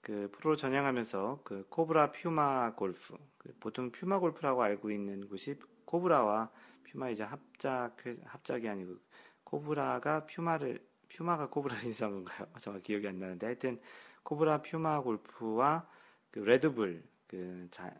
그 0.00 0.30
프로 0.32 0.56
전향하면서 0.56 1.40
그 1.44 1.66
코브라 1.68 2.12
퓨마 2.12 2.74
골프 2.74 3.16
그 3.36 3.54
보통 3.58 3.90
퓨마 3.90 4.20
골프라고 4.20 4.62
알고 4.62 4.90
있는 4.90 5.28
곳이 5.28 5.58
코브라와 5.84 6.50
퓨마 6.84 7.10
이제 7.10 7.24
합작 7.24 7.96
합작이 8.24 8.68
아니고 8.68 8.96
코브라가 9.48 10.26
퓨마를 10.26 10.86
퓨마가 11.08 11.48
코브라를 11.48 11.84
인수한 11.86 12.12
건가요? 12.12 12.46
정말 12.60 12.82
기억이 12.82 13.08
안 13.08 13.18
나는데 13.18 13.46
하여튼 13.46 13.80
코브라 14.22 14.62
퓨마 14.62 15.00
골프와 15.00 15.88
그 16.30 16.40
레드불 16.40 17.02
그 17.26 17.66
자, 17.70 17.94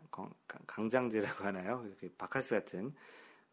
강장제라고 0.67 1.43
하나요? 1.43 1.85
그 1.99 2.09
박카스 2.17 2.55
같은 2.55 2.93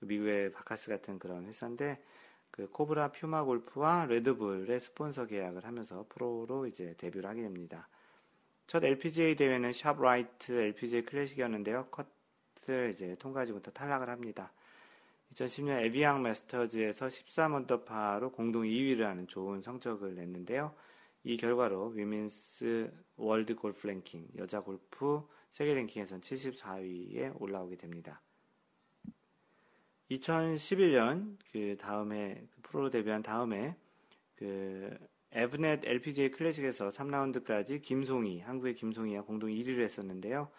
미국의 0.01 0.53
박카스 0.53 0.91
같은 0.91 1.19
그런 1.19 1.47
회사인데 1.47 2.03
그 2.51 2.69
코브라 2.71 3.13
퓨마 3.13 3.45
골프와 3.45 4.07
레드불의 4.07 4.79
스폰서 4.81 5.27
계약을 5.27 5.65
하면서 5.65 6.05
프로로 6.09 6.67
이제 6.67 6.95
데뷔를 6.99 7.29
하게 7.29 7.43
됩니다. 7.43 7.89
첫 8.67 8.85
LPGA 8.85 9.37
대회는 9.37 9.73
샵라이트 9.73 10.53
LPGA 10.53 11.05
클래식이었는데요. 11.05 11.89
컷을 11.91 12.91
이제 12.93 13.17
통과하지 13.19 13.53
못해 13.53 13.71
탈락을 13.73 14.09
합니다. 14.11 14.53
2010년 15.33 15.83
에비앙 15.85 16.23
마스터즈에서 16.23 17.07
13언더파로 17.07 18.33
공동 18.33 18.63
2위를 18.63 19.01
하는 19.01 19.27
좋은 19.27 19.63
성적을 19.63 20.15
냈는데요. 20.15 20.75
이 21.25 21.37
결과로 21.37 21.89
Women's 21.89 22.91
World 23.17 23.55
Golf 23.57 23.87
Ranking 23.87 24.29
여자 24.39 24.61
골프 24.61 25.23
세계 25.51 25.75
랭킹에선 25.75 26.21
74위에 26.21 27.41
올라오게 27.41 27.77
됩니다. 27.77 28.23
2011년 30.11 31.37
그 31.51 31.77
다음에 31.79 32.47
그 32.55 32.63
프로로 32.63 32.91
데뷔한 32.91 33.23
다음에 33.23 33.77
그 34.37 34.97
에브넷 35.33 35.85
LPGA 35.85 36.31
클래식에서 36.31 36.91
3라운드까지 36.91 37.83
김송희, 37.83 38.41
한국의 38.41 38.75
김송희와 38.75 39.23
공동 39.23 39.51
1위를 39.51 39.81
했었는데요. 39.81 40.51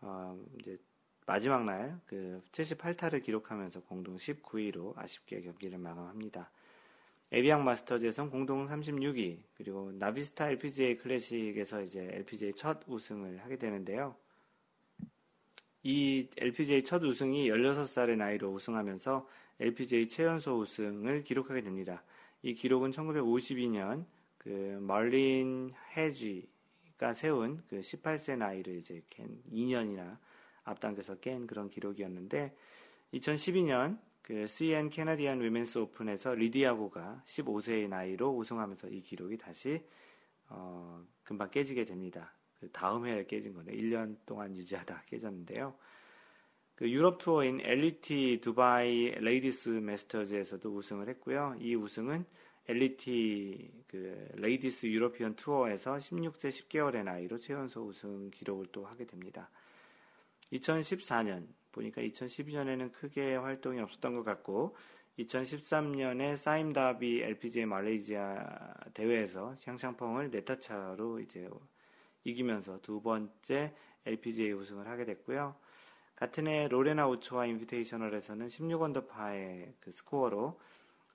어, 0.00 0.40
이제 0.58 0.78
마지막 1.26 1.64
날 1.64 2.00
그 2.06 2.40
78타를 2.52 3.22
기록하면서 3.22 3.80
공동 3.82 4.16
19위로 4.16 4.96
아쉽게 4.96 5.42
경기를 5.42 5.78
마감합니다. 5.78 6.50
에비앙 7.32 7.64
마스터즈에선 7.64 8.30
공동 8.30 8.68
36위, 8.68 9.38
그리고 9.56 9.90
나비스타 9.92 10.50
LPGA 10.50 10.96
클래식에서 10.98 11.82
이제 11.82 12.08
LPGA 12.12 12.52
첫 12.54 12.80
우승을 12.86 13.38
하게 13.38 13.56
되는데요. 13.56 14.14
이 15.82 16.28
LPGA 16.36 16.84
첫 16.84 17.02
우승이 17.02 17.48
16살의 17.50 18.16
나이로 18.16 18.52
우승하면서 18.52 19.28
LPGA 19.58 20.08
최연소 20.08 20.58
우승을 20.58 21.24
기록하게 21.24 21.62
됩니다. 21.62 22.04
이 22.42 22.54
기록은 22.54 22.92
1952년 22.92 24.04
그 24.38 24.78
멀린 24.80 25.72
해지가 25.96 27.14
세운 27.14 27.62
그 27.68 27.80
18세 27.80 28.36
나이를 28.36 28.76
이제 28.76 29.02
깬 29.10 29.42
2년이나 29.50 30.18
앞당겨서 30.66 31.20
깬 31.20 31.46
그런 31.46 31.70
기록이었는데 31.70 32.54
2012년 33.14 33.98
그 34.22 34.46
CN 34.46 34.90
캐나디안 34.90 35.40
위멘스 35.40 35.78
오픈에서 35.78 36.34
리디아 36.34 36.83
고가 36.83 37.22
15세의 37.24 37.88
나이로 37.88 38.36
우승하면서 38.36 38.88
이 38.88 39.00
기록이 39.00 39.38
다시 39.38 39.82
어, 40.48 41.02
금방 41.22 41.50
깨지게 41.50 41.84
됩니다. 41.84 42.32
그 42.60 42.68
다음 42.72 43.06
해에 43.06 43.24
깨진 43.26 43.54
거네. 43.54 43.72
1년 43.72 44.16
동안 44.26 44.56
유지하다 44.56 45.04
깨졌는데요. 45.06 45.74
그 46.74 46.90
유럽 46.90 47.18
투어인 47.18 47.60
LET 47.62 48.40
Dubai 48.42 49.12
Ladies 49.12 49.68
Masters에서도 49.68 50.68
우승을 50.68 51.08
했고요. 51.08 51.56
이 51.60 51.74
우승은 51.74 52.24
LET 52.68 53.84
그 53.86 54.28
Ladies 54.34 54.86
European 54.86 55.36
Tour에서 55.36 55.96
16세 55.96 56.48
10개월의 56.48 57.04
나이로 57.04 57.38
최연소 57.38 57.86
우승 57.86 58.30
기록을 58.30 58.66
또 58.72 58.84
하게 58.84 59.06
됩니다. 59.06 59.48
2014년 60.52 61.46
보니까 61.72 62.00
2012년에는 62.02 62.92
크게 62.92 63.36
활동이 63.36 63.80
없었던 63.80 64.14
것 64.14 64.24
같고 64.24 64.76
2013년에 65.18 66.36
사임 66.36 66.72
다비 66.72 67.22
LPGA 67.22 67.66
말레이시아 67.66 68.74
대회에서 68.94 69.56
샹샹펑을 69.56 70.30
네 70.30 70.44
타 70.44 70.58
차로 70.58 71.20
이제 71.20 71.48
이기면서 72.24 72.80
두 72.82 73.00
번째 73.00 73.74
LPGA 74.04 74.52
우승을 74.52 74.86
하게 74.88 75.04
됐고요. 75.04 75.56
같은 76.16 76.46
해 76.46 76.68
로레나 76.68 77.06
오초아 77.08 77.46
인비테이셔널에서는 77.46 78.46
16언더파의 78.46 79.74
그 79.80 79.92
스코어로 79.92 80.58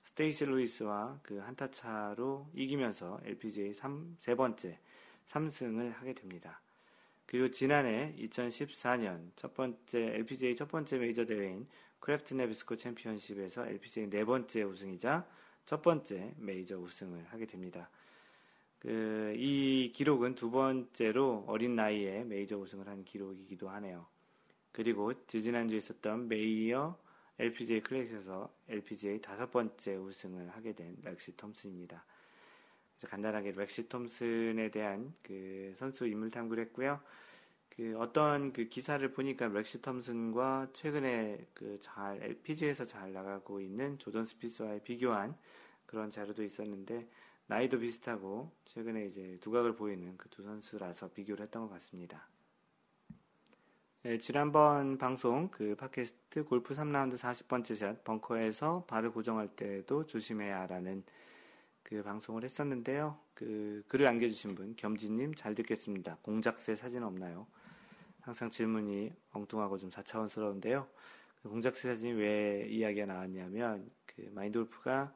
스테이시 0.04 0.46
루이스와 0.46 1.20
그 1.22 1.38
한 1.38 1.57
타 1.57 1.70
차로 1.70 2.48
이기면서 2.54 3.20
LPGA 3.24 3.72
3, 3.72 4.16
세 4.20 4.34
번째 4.34 4.78
3승을 5.26 5.94
하게 5.94 6.12
됩니다. 6.12 6.60
그리고 7.26 7.50
지난해 7.50 8.14
2014년 8.18 9.30
첫 9.36 9.54
번째 9.54 9.98
LPGA 9.98 10.54
첫 10.54 10.68
번째 10.68 10.98
메이저 10.98 11.24
대회인 11.24 11.66
크래프트 12.00 12.34
나비스코 12.34 12.76
챔피언십에서 12.76 13.66
LPGA 13.66 14.10
네 14.10 14.24
번째 14.24 14.62
우승이자 14.64 15.26
첫 15.64 15.82
번째 15.82 16.34
메이저 16.36 16.78
우승을 16.78 17.24
하게 17.28 17.46
됩니다. 17.46 17.88
그, 18.80 19.32
이 19.36 19.92
기록은 19.94 20.34
두 20.34 20.50
번째로 20.50 21.44
어린 21.46 21.76
나이에 21.76 22.24
메이저 22.24 22.58
우승을 22.58 22.88
한 22.88 23.04
기록이기도 23.04 23.68
하네요. 23.68 24.06
그리고 24.72 25.12
지지난주에 25.26 25.78
있었던 25.78 26.26
메이어 26.26 26.98
LPGA 27.38 27.80
클래식에서 27.82 28.52
LPGA 28.68 29.20
다섯 29.20 29.50
번째 29.50 29.96
우승을 29.96 30.50
하게 30.50 30.72
된 30.72 30.96
렉시 31.02 31.36
톰슨입니다. 31.36 32.04
간단하게 33.06 33.52
렉시 33.52 33.88
톰슨에 33.88 34.70
대한 34.70 35.14
그 35.22 35.72
선수 35.76 36.06
인물 36.06 36.30
탐구를 36.30 36.64
했고요. 36.66 37.00
그 37.70 37.96
어떤 37.98 38.52
그 38.52 38.68
기사를 38.68 39.06
보니까 39.12 39.48
렉시 39.48 39.80
톰슨과 39.82 40.68
최근에 40.72 41.46
그 41.54 41.78
잘 41.80 42.22
LPG에서 42.22 42.84
잘 42.84 43.12
나가고 43.12 43.60
있는 43.60 43.98
조던 43.98 44.24
스피스와의 44.24 44.82
비교한 44.84 45.36
그런 45.86 46.10
자료도 46.10 46.42
있었는데 46.44 47.08
나이도 47.46 47.78
비슷하고 47.80 48.50
최근에 48.64 49.06
이제 49.06 49.38
두각을 49.40 49.74
보이는 49.76 50.16
그 50.16 50.28
두 50.30 50.42
선수라서 50.42 51.10
비교를 51.12 51.44
했던 51.44 51.62
것 51.62 51.70
같습니다. 51.74 52.28
네, 54.02 54.18
지난번 54.18 54.98
방송 54.98 55.48
그 55.50 55.76
팟캐스트 55.76 56.44
골프 56.44 56.74
3라운드 56.74 57.16
40번째 57.16 57.74
샷 57.76 58.04
벙커에서 58.04 58.84
발을 58.86 59.12
고정할 59.12 59.48
때도 59.48 60.06
조심해야라는 60.06 61.04
그 61.92 62.02
방송을 62.02 62.42
했었는데요. 62.42 63.18
그 63.34 63.84
글을 63.88 64.06
남겨주신 64.06 64.54
분 64.54 64.74
겸지님 64.76 65.34
잘 65.34 65.54
듣겠습니다. 65.54 66.16
공작새 66.22 66.74
사진 66.74 67.02
없나요? 67.02 67.46
항상 68.22 68.50
질문이 68.50 69.12
엉뚱하고 69.32 69.76
좀 69.76 69.90
4차원스러운데요. 69.90 70.88
그 71.42 71.50
공작새 71.50 71.88
사진이 71.88 72.14
왜 72.14 72.66
이야기가 72.70 73.04
나왔냐면 73.04 73.90
그 74.06 74.22
마인드 74.32 74.69
골프가 74.69 75.12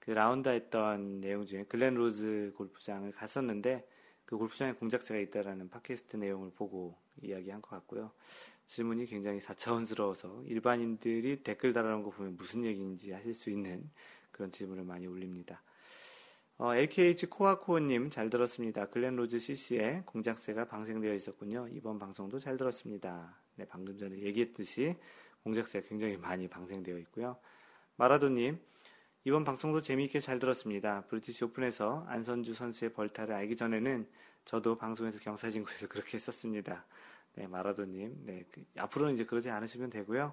그 0.00 0.10
라운드 0.10 0.48
했던 0.48 1.20
내용 1.20 1.46
중에 1.46 1.64
글렌 1.68 1.94
로즈 1.94 2.52
골프장을 2.56 3.08
갔었는데 3.12 3.86
그 4.24 4.36
골프장에 4.36 4.72
공작새가 4.72 5.20
있다라는 5.20 5.70
팟캐스트 5.70 6.16
내용을 6.16 6.50
보고 6.50 6.96
이야기한 7.22 7.62
것 7.62 7.70
같고요. 7.70 8.10
질문이 8.66 9.06
굉장히 9.06 9.38
4차원스러워서 9.38 10.44
일반인들이 10.48 11.44
댓글 11.44 11.72
달아놓은 11.72 12.02
거 12.02 12.10
보면 12.10 12.36
무슨 12.36 12.64
얘기인지 12.64 13.12
하실 13.12 13.32
수 13.32 13.48
있는 13.48 13.88
그런 14.32 14.50
질문을 14.50 14.82
많이 14.82 15.06
올립니다. 15.06 15.62
어, 16.58 16.74
LKH 16.74 17.26
코아코님 17.26 18.08
잘 18.08 18.30
들었습니다. 18.30 18.86
글렌 18.86 19.14
로즈 19.14 19.38
CC에 19.38 20.04
공작새가 20.06 20.64
방생되어 20.64 21.12
있었군요. 21.12 21.68
이번 21.70 21.98
방송도 21.98 22.38
잘 22.38 22.56
들었습니다. 22.56 23.36
네, 23.56 23.66
방금 23.68 23.98
전에 23.98 24.18
얘기했듯이 24.20 24.96
공작새가 25.44 25.86
굉장히 25.86 26.16
많이 26.16 26.48
방생되어 26.48 26.96
있고요. 27.00 27.36
마라도님, 27.96 28.58
이번 29.24 29.44
방송도 29.44 29.82
재미있게 29.82 30.18
잘 30.20 30.38
들었습니다. 30.38 31.04
브리티시 31.08 31.44
오픈에서 31.44 32.06
안선주 32.08 32.54
선수의 32.54 32.94
벌타를 32.94 33.34
알기 33.34 33.54
전에는 33.54 34.08
저도 34.46 34.78
방송에서 34.78 35.20
경사진구에서 35.20 35.88
그렇게 35.88 36.14
했었습니다. 36.14 36.86
네, 37.34 37.46
마라도님. 37.46 38.22
네, 38.24 38.46
그, 38.50 38.64
앞으로는 38.78 39.12
이제 39.12 39.26
그러지 39.26 39.50
않으시면 39.50 39.90
되고요. 39.90 40.32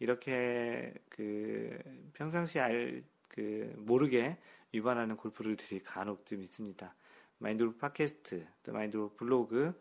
이렇게 0.00 0.94
그 1.08 1.78
평상시 2.14 2.58
알, 2.58 3.04
그 3.28 3.72
모르게 3.76 4.36
위반하는 4.72 5.16
골프들이 5.16 5.82
간혹 5.82 6.26
좀 6.26 6.42
있습니다. 6.42 6.94
마인드골프 7.38 7.78
팟캐스트, 7.78 8.46
또 8.62 8.72
마인드골프 8.72 9.16
블로그, 9.16 9.80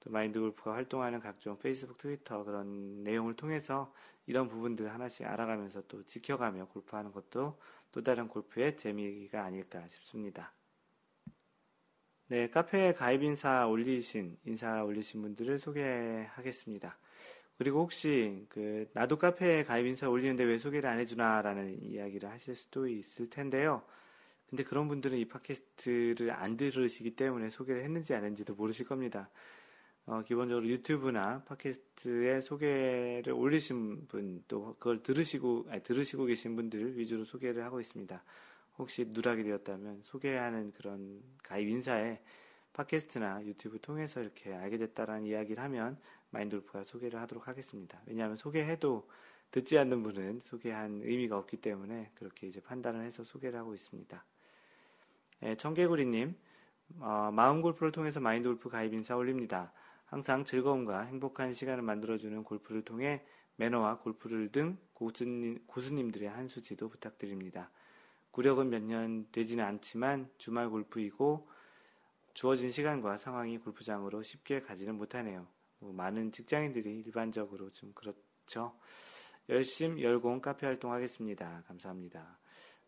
또 0.00 0.10
마인드골프가 0.10 0.74
활동하는 0.74 1.20
각종 1.20 1.58
페이스북, 1.58 1.98
트위터 1.98 2.44
그런 2.44 3.04
내용을 3.04 3.34
통해서 3.36 3.92
이런 4.26 4.48
부분들 4.48 4.92
하나씩 4.92 5.26
알아가면서 5.26 5.82
또 5.86 6.04
지켜가며 6.04 6.68
골프하는 6.68 7.12
것도 7.12 7.58
또 7.92 8.02
다른 8.02 8.28
골프의 8.28 8.76
재미가 8.76 9.44
아닐까 9.44 9.86
싶습니다. 9.88 10.52
네, 12.26 12.48
카페에 12.48 12.94
가입 12.94 13.22
인사 13.22 13.66
올리신, 13.66 14.38
인사 14.46 14.82
올리신 14.82 15.20
분들을 15.20 15.58
소개하겠습니다. 15.58 16.98
그리고 17.58 17.80
혹시, 17.80 18.46
그, 18.48 18.88
나도 18.94 19.18
카페에 19.18 19.62
가입 19.64 19.86
인사 19.86 20.08
올리는데 20.08 20.42
왜 20.44 20.58
소개를 20.58 20.88
안 20.88 20.98
해주나라는 20.98 21.82
이야기를 21.82 22.28
하실 22.28 22.56
수도 22.56 22.88
있을 22.88 23.28
텐데요. 23.28 23.84
근데 24.48 24.62
그런 24.62 24.88
분들은 24.88 25.18
이 25.18 25.24
팟캐스트를 25.24 26.30
안 26.30 26.56
들으시기 26.56 27.16
때문에 27.16 27.50
소개를 27.50 27.82
했는지 27.82 28.14
안 28.14 28.22
했는지도 28.22 28.54
모르실 28.54 28.86
겁니다. 28.86 29.30
어, 30.06 30.22
기본적으로 30.22 30.66
유튜브나 30.68 31.44
팟캐스트에 31.44 32.42
소개를 32.42 33.32
올리신 33.32 34.06
분, 34.06 34.44
또 34.46 34.74
그걸 34.78 35.02
들으시고, 35.02 35.66
아니, 35.70 35.82
들으시고 35.82 36.26
계신 36.26 36.56
분들 36.56 36.98
위주로 36.98 37.24
소개를 37.24 37.64
하고 37.64 37.80
있습니다. 37.80 38.22
혹시 38.78 39.06
누락이 39.08 39.44
되었다면 39.44 40.02
소개하는 40.02 40.72
그런 40.72 41.22
가입 41.42 41.68
인사에 41.68 42.20
팟캐스트나 42.74 43.44
유튜브 43.46 43.80
통해서 43.80 44.20
이렇게 44.20 44.52
알게 44.52 44.78
됐다라는 44.78 45.26
이야기를 45.26 45.62
하면 45.62 45.98
마인돌프가 46.30 46.84
소개를 46.84 47.20
하도록 47.20 47.46
하겠습니다. 47.46 48.02
왜냐하면 48.06 48.36
소개해도 48.36 49.08
듣지 49.52 49.78
않는 49.78 50.02
분은 50.02 50.40
소개한 50.40 51.00
의미가 51.02 51.38
없기 51.38 51.58
때문에 51.58 52.10
그렇게 52.16 52.48
이제 52.48 52.60
판단을 52.60 53.04
해서 53.04 53.22
소개를 53.22 53.58
하고 53.58 53.72
있습니다. 53.72 54.24
예, 55.42 55.56
청개구리님, 55.56 56.34
어, 57.00 57.30
마음 57.32 57.60
골프를 57.62 57.92
통해서 57.92 58.20
마인드 58.20 58.48
골프 58.48 58.68
가입 58.68 58.92
인사 58.94 59.16
올립니다. 59.16 59.72
항상 60.06 60.44
즐거움과 60.44 61.02
행복한 61.02 61.52
시간을 61.52 61.82
만들어주는 61.82 62.44
골프를 62.44 62.82
통해 62.82 63.24
매너와 63.56 63.98
골프를 63.98 64.50
등 64.50 64.78
고수님, 64.94 65.64
고수님들의 65.66 66.28
한 66.28 66.48
수지도 66.48 66.88
부탁드립니다. 66.88 67.70
구력은 68.30 68.68
몇 68.70 68.82
년 68.82 69.26
되지는 69.32 69.64
않지만 69.64 70.28
주말 70.38 70.68
골프이고 70.68 71.48
주어진 72.34 72.70
시간과 72.70 73.16
상황이 73.16 73.58
골프장으로 73.58 74.22
쉽게 74.22 74.60
가지는 74.62 74.96
못하네요. 74.96 75.46
뭐 75.78 75.92
많은 75.92 76.32
직장인들이 76.32 77.00
일반적으로 77.00 77.70
좀 77.70 77.92
그렇죠. 77.92 78.76
열심 79.48 80.00
열공 80.00 80.40
카페 80.40 80.66
활동하겠습니다. 80.66 81.64
감사합니다. 81.66 82.38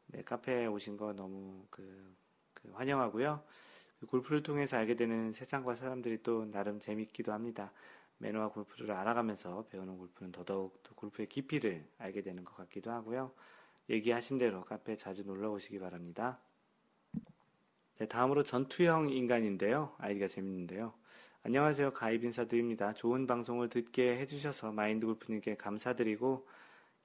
네, 0.09 0.22
카페에 0.22 0.66
오신 0.66 0.96
거 0.96 1.12
너무 1.12 1.64
그, 1.70 1.82
그 1.82 2.26
환영하고요. 2.72 3.42
그 4.00 4.07
골프를 4.07 4.42
통해서 4.42 4.76
알게 4.76 4.94
되는 4.94 5.33
세상과 5.33 5.74
사람들이 5.74 6.22
또 6.22 6.44
나름 6.50 6.79
재밌기도 6.79 7.33
합니다. 7.33 7.72
매너와 8.18 8.48
골프를 8.48 8.92
알아가면서 8.92 9.66
배우는 9.68 9.98
골프는 9.98 10.33
더더욱 10.33 10.83
또 10.83 10.94
골프의 10.94 11.29
깊이를 11.29 11.87
알게 11.98 12.22
되는 12.22 12.44
것 12.44 12.57
같기도 12.57 12.90
하고요. 12.90 13.33
얘기하신 13.88 14.38
대로 14.38 14.64
카페에 14.64 14.96
자주 14.96 15.24
놀러 15.24 15.50
오시기 15.52 15.79
바랍니다. 15.79 16.38
네, 17.98 18.07
다음으로 18.07 18.42
전투형 18.42 19.11
인간인데요. 19.11 19.94
아이디가 19.98 20.29
재밌는데요. 20.29 20.92
안녕하세요. 21.44 21.92
가입 21.92 22.24
인사드립니다. 22.24 22.92
좋은 22.92 23.26
방송을 23.26 23.68
듣게 23.68 24.18
해주셔서 24.18 24.72
마인드 24.72 25.07
골프님께 25.07 25.57
감사드리고 25.57 26.46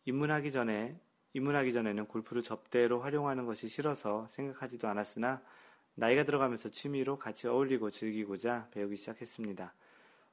입문하기 0.05 0.51
전에 0.51 0.99
입문하기 1.33 1.73
전에는 1.73 2.07
골프를 2.07 2.41
접대로 2.41 2.99
활용하는 2.99 3.45
것이 3.45 3.67
싫어서 3.67 4.27
생각하지도 4.31 4.87
않았으나 4.87 5.41
나이가 5.95 6.23
들어가면서 6.23 6.69
취미로 6.69 7.17
같이 7.17 7.47
어울리고 7.47 7.89
즐기고자 7.91 8.67
배우기 8.71 8.95
시작했습니다. 8.95 9.73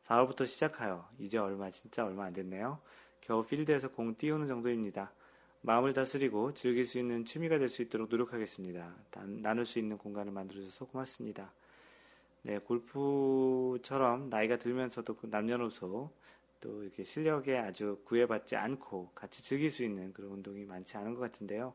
4월부터 0.02 0.46
시작하여 0.46 1.08
이제 1.18 1.38
얼마 1.38 1.70
진짜 1.70 2.04
얼마 2.04 2.24
안 2.24 2.32
됐네요. 2.32 2.80
겨우 3.20 3.44
필드에서 3.44 3.90
공 3.90 4.16
띄우는 4.16 4.46
정도입니다. 4.46 5.12
마음을 5.60 5.92
다스리고 5.92 6.54
즐길 6.54 6.86
수 6.86 6.98
있는 6.98 7.24
취미가 7.24 7.58
될 7.58 7.68
수 7.68 7.82
있도록 7.82 8.08
노력하겠습니다. 8.08 8.94
나눌 9.42 9.66
수 9.66 9.78
있는 9.78 9.98
공간을 9.98 10.32
만들어줘서 10.32 10.86
고맙습니다. 10.86 11.52
네, 12.42 12.58
골프처럼 12.58 14.30
나이가 14.30 14.56
들면서도 14.56 15.16
그 15.16 15.26
남녀노소 15.26 16.10
또 16.60 16.82
이렇게 16.82 17.04
실력에 17.04 17.56
아주 17.58 18.00
구애받지 18.04 18.56
않고 18.56 19.10
같이 19.14 19.42
즐길 19.42 19.70
수 19.70 19.84
있는 19.84 20.12
그런 20.12 20.30
운동이 20.30 20.64
많지 20.64 20.96
않은 20.96 21.14
것 21.14 21.20
같은데요. 21.20 21.74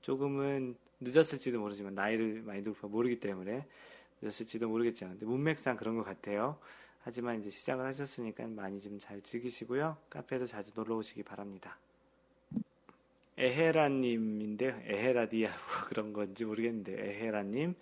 조금은 0.00 0.76
늦었을지도 1.00 1.60
모르지만 1.60 1.94
나이를 1.94 2.42
많이 2.42 2.62
높아 2.62 2.86
모르기 2.88 3.18
때문에 3.20 3.66
늦었을지도 4.20 4.68
모르겠지만 4.68 5.14
근데 5.14 5.26
문맥상 5.26 5.76
그런 5.76 5.96
것 5.96 6.04
같아요. 6.04 6.58
하지만 7.04 7.40
이제 7.40 7.50
시작을 7.50 7.84
하셨으니까 7.84 8.46
많이 8.46 8.80
좀 8.80 8.98
잘 8.98 9.20
즐기시고요. 9.20 9.96
카페도 10.10 10.46
자주 10.46 10.70
놀러 10.74 10.96
오시기 10.96 11.24
바랍니다. 11.24 11.76
에헤라님인데요. 13.38 14.82
에헤라디아 14.84 15.48
뭐 15.50 15.58
그런 15.88 16.12
건지 16.12 16.44
모르겠는데 16.44 16.92
에헤라님 16.92 17.74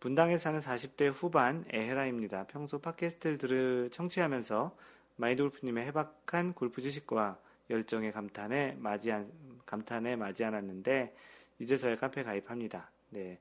분당에 0.00 0.36
사는 0.36 0.60
40대 0.60 1.10
후반 1.14 1.64
에헤라입니다. 1.70 2.46
평소 2.48 2.78
팟캐스트를 2.78 3.38
들을 3.38 3.88
청취하면서 3.90 4.76
마인드 5.20 5.42
골프님의 5.42 5.86
해박한 5.88 6.54
골프 6.54 6.80
지식과 6.80 7.38
열정에 7.68 8.10
감탄해 8.10 8.76
마지 8.78 9.12
안, 9.12 9.30
감탄해 9.66 10.16
마지않았는데 10.16 11.14
이제서야 11.58 11.96
카페 11.96 12.22
가입합니다. 12.22 12.90
네. 13.10 13.38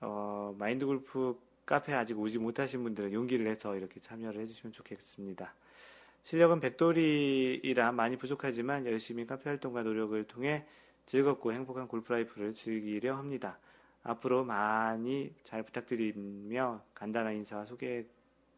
어, 0.00 0.52
마인드 0.58 0.84
골프 0.84 1.38
카페 1.64 1.94
아직 1.94 2.18
오지 2.18 2.38
못하신 2.38 2.82
분들은 2.82 3.12
용기를 3.12 3.44
내서 3.44 3.76
이렇게 3.76 4.00
참여를 4.00 4.40
해주시면 4.40 4.72
좋겠습니다. 4.72 5.54
실력은 6.24 6.58
백돌이라 6.58 7.92
많이 7.92 8.16
부족하지만 8.16 8.84
열심히 8.84 9.24
카페 9.24 9.50
활동과 9.50 9.84
노력을 9.84 10.22
통해 10.24 10.66
즐겁고 11.06 11.52
행복한 11.52 11.86
골프 11.86 12.12
라이프를 12.12 12.54
즐기려 12.54 13.14
합니다. 13.14 13.60
앞으로 14.02 14.44
많이 14.44 15.32
잘 15.44 15.62
부탁드리며 15.62 16.82
간단한 16.92 17.36
인사와 17.36 17.66
소개의 17.66 18.06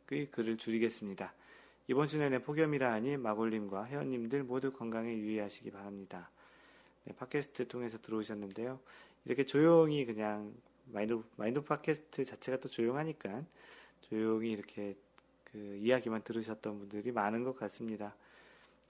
글을 0.07 0.57
줄이겠습니다. 0.57 1.35
이번 1.87 2.07
주 2.07 2.17
내내 2.19 2.39
폭염이라 2.39 2.93
하니 2.93 3.19
마골님과 3.19 3.87
회원님들 3.87 4.45
모두 4.45 4.73
건강에 4.73 5.15
유의하시기 5.15 5.71
바랍니다. 5.71 6.31
네, 7.05 7.15
팟캐스트 7.15 7.69
통해서 7.69 7.99
들어오셨는데요. 8.01 8.81
이렇게 9.27 9.45
조용히 9.45 10.07
그냥 10.07 10.55
마인드, 10.87 11.23
마인드 11.37 11.63
팟캐스트 11.63 12.25
자체가 12.25 12.59
또 12.61 12.71
조용하니까 12.71 13.45
조용히 14.01 14.53
이렇게 14.53 14.97
그 15.45 15.59
이야기만 15.59 16.23
들으셨던 16.23 16.79
분들이 16.79 17.13
많은 17.13 17.45
것 17.45 17.55
같습니다. 17.55 18.15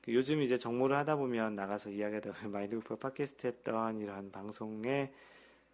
그 0.02 0.14
요즘 0.14 0.40
이제 0.40 0.56
정모를 0.56 0.96
하다 0.96 1.16
보면 1.16 1.56
나가서 1.56 1.90
이야기하다 1.90 2.32
보면 2.32 2.52
마인드 2.54 2.78
팟캐스트 2.78 3.48
했던 3.48 3.98
이런 3.98 4.30
방송의 4.30 5.12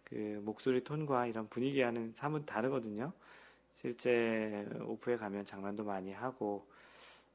그 0.05 0.41
목소리 0.43 0.83
톤과 0.83 1.27
이런 1.27 1.47
분위기와는 1.49 2.13
사뭇 2.15 2.47
다르거든요. 2.47 3.13
실제 3.75 4.67
오프에 4.81 5.17
가면 5.17 5.45
장난도 5.45 5.83
많이 5.83 6.11
하고 6.11 6.65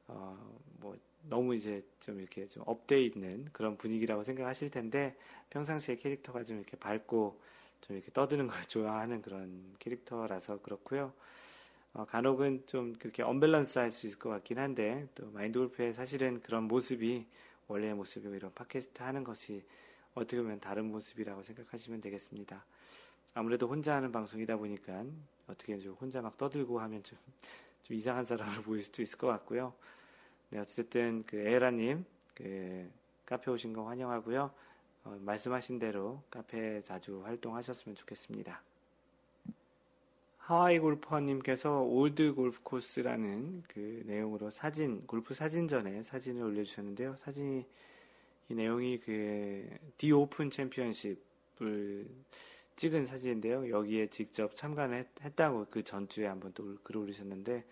어 0.07 0.57
뭐 0.79 0.95
너무 1.23 1.55
이제 1.55 1.83
좀 1.99 2.19
이렇게 2.19 2.47
좀 2.47 2.63
up돼 2.65 3.01
있는 3.01 3.45
그런 3.51 3.77
분위기라고 3.77 4.23
생각하실 4.23 4.69
텐데 4.71 5.15
평상시에 5.49 5.97
캐릭터가 5.97 6.43
좀 6.43 6.57
이렇게 6.57 6.77
밝고 6.77 7.41
좀 7.81 7.95
이렇게 7.95 8.11
떠드는 8.11 8.47
걸 8.47 8.55
좋아하는 8.67 9.21
그런 9.21 9.75
캐릭터라서 9.79 10.61
그렇고요. 10.61 11.13
어, 11.93 12.05
간혹은 12.05 12.65
좀 12.67 12.93
그렇게 12.99 13.23
언밸런스 13.23 13.79
할 13.79 13.91
수 13.91 14.07
있을 14.07 14.19
것 14.19 14.29
같긴 14.29 14.59
한데 14.59 15.07
또 15.15 15.29
마인드 15.31 15.59
골프의 15.59 15.93
사실은 15.93 16.41
그런 16.41 16.65
모습이 16.65 17.25
원래의 17.67 17.95
모습이고 17.95 18.35
이런 18.35 18.53
팟캐스트 18.53 19.01
하는 19.03 19.23
것이 19.23 19.63
어떻게 20.13 20.41
보면 20.41 20.59
다른 20.59 20.85
모습이라고 20.91 21.41
생각하시면 21.43 22.01
되겠습니다. 22.01 22.65
아무래도 23.33 23.67
혼자 23.67 23.95
하는 23.95 24.11
방송이다 24.11 24.57
보니까 24.57 25.05
어떻게 25.47 25.77
좀 25.79 25.93
혼자 25.99 26.21
막 26.21 26.37
떠들고 26.37 26.79
하면 26.81 27.03
좀, 27.03 27.17
좀 27.83 27.95
이상한 27.95 28.25
사람으로 28.25 28.61
보일 28.63 28.83
수도 28.83 29.01
있을 29.01 29.17
것 29.17 29.27
같고요. 29.27 29.73
네, 30.49 30.59
어쨌든 30.59 31.23
그 31.27 31.37
에헤라님 31.37 32.05
그 32.33 32.89
카페 33.25 33.51
오신 33.51 33.73
거 33.73 33.85
환영하고요. 33.87 34.51
어, 35.03 35.19
말씀하신 35.21 35.79
대로 35.79 36.21
카페 36.29 36.81
자주 36.83 37.21
활동하셨으면 37.25 37.95
좋겠습니다. 37.95 38.61
하와이 40.37 40.79
골퍼님께서 40.79 41.81
올드 41.81 42.33
골프 42.33 42.63
코스라는 42.63 43.63
그 43.67 44.03
내용으로 44.05 44.49
사진, 44.49 45.05
골프 45.05 45.33
사진전에 45.33 46.03
사진을 46.03 46.41
올려주셨는데요. 46.41 47.17
사진이, 47.17 47.65
이 48.47 48.53
내용이 48.53 49.01
그, 49.01 49.69
디 49.97 50.13
오픈 50.13 50.49
챔피언십을 50.49 52.07
찍은 52.77 53.05
사진인데요. 53.05 53.69
여기에 53.69 54.07
직접 54.07 54.55
참가를 54.55 55.05
했다고 55.21 55.67
그 55.69 55.83
전주에 55.83 56.27
한번 56.27 56.53
또 56.53 56.77
글을 56.83 57.01
올리셨는데, 57.01 57.65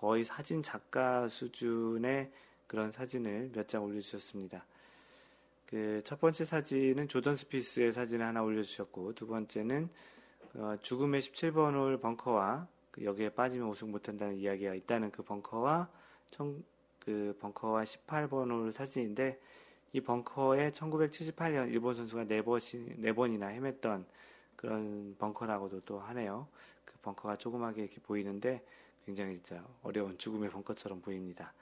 거의 0.00 0.24
사진 0.24 0.62
작가 0.62 1.28
수준의 1.28 2.30
그런 2.66 2.90
사진을 2.92 3.50
몇 3.54 3.66
장 3.66 3.84
올려주셨습니다. 3.84 4.64
그 5.66 6.02
첫 6.04 6.20
번째 6.20 6.44
사진은 6.44 7.08
조던 7.08 7.36
스피스의 7.36 7.92
사진을 7.92 8.24
하나 8.24 8.42
올려주셨고 8.42 9.14
두 9.14 9.26
번째는 9.26 9.88
어, 10.54 10.76
죽음의 10.80 11.20
17번 11.20 11.74
홀 11.74 11.98
벙커와 11.98 12.68
그 12.90 13.04
여기에 13.04 13.30
빠지면 13.30 13.68
우승 13.68 13.90
못한다는 13.90 14.36
이야기가 14.36 14.74
있다는 14.74 15.10
그 15.10 15.22
벙커와 15.22 15.90
청, 16.30 16.62
그 17.00 17.36
벙커와 17.40 17.84
18번 17.84 18.50
홀 18.50 18.72
사진인데 18.72 19.40
이 19.92 20.00
벙커에 20.00 20.70
1978년 20.70 21.70
일본 21.70 21.94
선수가 21.96 22.24
네네 22.24 23.12
번이나 23.14 23.48
헤맸던 23.48 24.04
그런 24.56 25.16
벙커라고도 25.18 25.80
또 25.80 25.98
하네요. 26.00 26.46
그 26.84 26.94
벙커가 27.02 27.36
조그맣게 27.36 27.82
이렇게 27.82 28.00
보이는데 28.00 28.62
굉장히 29.08 29.40
진짜 29.42 29.64
어려운 29.82 30.18
죽음의 30.18 30.50
벙커처럼 30.50 31.00
보입니다. 31.00 31.54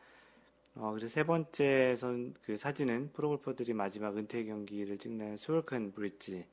어, 0.74 0.90
그래서 0.90 1.06
세 1.06 1.22
번째 1.22 1.94
선, 1.96 2.34
그 2.42 2.56
사진은 2.56 3.12
프로골퍼들이 3.12 3.72
마지막 3.72 4.16
은퇴 4.16 4.44
경기를 4.44 4.98
찍는 4.98 5.36
스월큰 5.36 5.92
브릿지, 5.92 6.44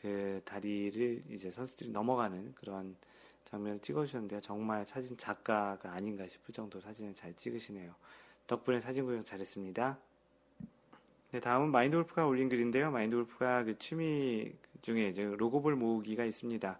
그 0.00 0.40
다리를 0.44 1.24
이제 1.30 1.50
선수들이 1.50 1.90
넘어가는 1.90 2.54
그런 2.54 2.94
장면을 3.46 3.80
찍어주셨는데요. 3.80 4.40
정말 4.40 4.86
사진 4.86 5.16
작가가 5.16 5.92
아닌가 5.92 6.28
싶을 6.28 6.54
정도로 6.54 6.80
사진을 6.80 7.12
잘 7.12 7.34
찍으시네요. 7.34 7.92
덕분에 8.46 8.80
사진 8.80 9.06
구경 9.06 9.24
잘했습니다. 9.24 9.98
네, 11.32 11.40
다음은 11.40 11.72
마인드 11.72 11.96
골프가 11.96 12.24
올린 12.24 12.48
글인데요. 12.48 12.92
마인드 12.92 13.16
골프가 13.16 13.64
그 13.64 13.76
취미 13.80 14.52
중에 14.80 15.08
이제 15.08 15.24
logo 15.24 15.49
ball 15.49 15.74
모으기가 15.74 16.24
있습니다. 16.24 16.78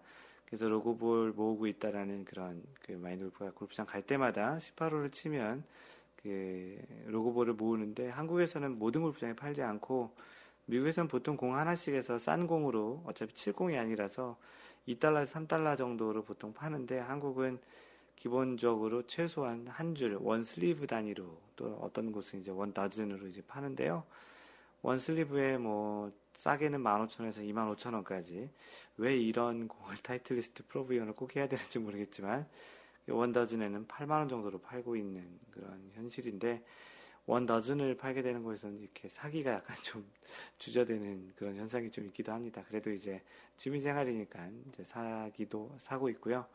그래서 0.51 0.67
logo 0.67 0.99
ball 0.99 1.31
모으고 1.31 1.65
있다라는 1.65 2.25
그런 2.25 2.61
그 2.81 2.91
마인드 2.91 3.23
골프가 3.23 3.51
골프장 3.51 3.85
갈 3.85 4.01
때마다 4.01 4.57
18홀을 4.57 5.09
치면 5.09 5.63
그 6.17 6.77
logo 7.05 7.23
ball을 7.23 7.53
모으는데 7.53 8.09
한국에서는 8.09 8.77
모든 8.77 9.01
골프장에 9.01 9.33
팔지 9.33 9.61
않고 9.61 10.11
미국에서는 10.65 11.07
보통 11.07 11.37
공 11.37 11.55
하나씩 11.55 11.93
해서 11.93 12.19
싼 12.19 12.47
공으로 12.47 13.01
어차피 13.05 13.33
7공이 13.33 13.79
아니라서 13.79 14.37
2달러, 14.89 15.25
3달러 15.25 15.77
정도로 15.77 16.25
보통 16.25 16.53
파는데 16.53 16.99
한국은 16.99 17.57
기본적으로 18.17 19.07
최소한 19.07 19.67
한 19.69 19.95
줄, 19.95 20.17
one 20.19 20.43
sleeve 20.43 20.85
단위로 20.85 21.39
또 21.55 21.79
어떤 21.81 22.11
곳은 22.11 22.41
이제 22.41 22.51
one 22.51 22.73
dozen으로 22.73 23.27
이제 23.27 23.41
파는데요. 23.47 24.03
원 24.81 24.99
슬리브에 24.99 25.59
뭐 25.59 26.11
싸게는 26.41 26.81
15,000원에서 26.83 27.47
25,000원까지 27.47 28.49
왜 28.97 29.15
이런 29.15 29.67
공을 29.67 29.93
타이틀리스트 30.01 30.65
프로브이언을 30.67 31.13
꼭 31.13 31.35
해야 31.35 31.47
되는지 31.47 31.77
모르겠지만 31.77 32.47
원더즌에는 33.07 33.87
8만원 33.87 34.27
정도로 34.27 34.59
팔고 34.59 34.95
있는 34.95 35.23
그런 35.51 35.91
현실인데 35.93 36.63
원더즌을 37.27 37.95
팔게 37.95 38.23
되는 38.23 38.41
곳에서는 38.41 38.79
이렇게 38.79 39.07
사기가 39.07 39.53
약간 39.53 39.75
좀 39.83 40.03
주저되는 40.57 41.33
그런 41.35 41.57
현상이 41.57 41.91
좀 41.91 42.05
있기도 42.07 42.31
합니다. 42.31 42.63
그래도 42.67 42.89
이제 42.89 43.21
취미생활이니까 43.57 44.49
이제 44.69 44.83
사기도 44.83 45.75
사고 45.77 46.09
있고요. 46.09 46.47